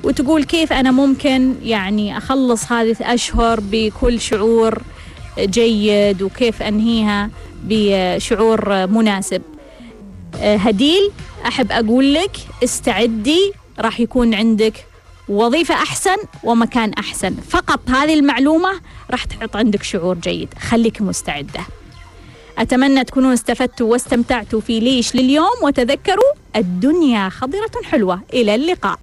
وتقول 0.02 0.44
كيف 0.44 0.72
أنا 0.72 0.90
ممكن 0.90 1.54
يعني 1.62 2.16
أخلص 2.18 2.72
هذه 2.72 2.96
الأشهر 3.00 3.60
بكل 3.72 4.20
شعور 4.20 4.82
جيد 5.38 6.22
وكيف 6.22 6.62
أنهيها؟ 6.62 7.30
بشعور 7.64 8.86
مناسب. 8.86 9.42
آه، 10.40 10.56
هديل 10.56 11.10
أحب 11.46 11.72
أقول 11.72 12.14
لك 12.14 12.36
استعدي 12.64 13.52
راح 13.78 14.00
يكون 14.00 14.34
عندك 14.34 14.86
وظيفة 15.28 15.74
أحسن 15.74 16.16
ومكان 16.44 16.92
أحسن. 16.92 17.34
فقط 17.34 17.80
هذه 17.90 18.14
المعلومة 18.14 18.80
راح 19.10 19.24
تحط 19.24 19.56
عندك 19.56 19.82
شعور 19.82 20.14
جيد. 20.14 20.48
خليك 20.60 21.02
مستعدة. 21.02 21.60
أتمنى 22.58 23.04
تكونوا 23.04 23.34
استفدتوا 23.34 23.92
واستمتعتوا 23.92 24.60
في 24.60 24.80
ليش 24.80 25.14
لليوم 25.14 25.62
وتذكروا 25.62 26.32
الدنيا 26.56 27.28
خضرة 27.28 27.70
حلوة. 27.84 28.20
إلى 28.34 28.54
اللقاء. 28.54 28.98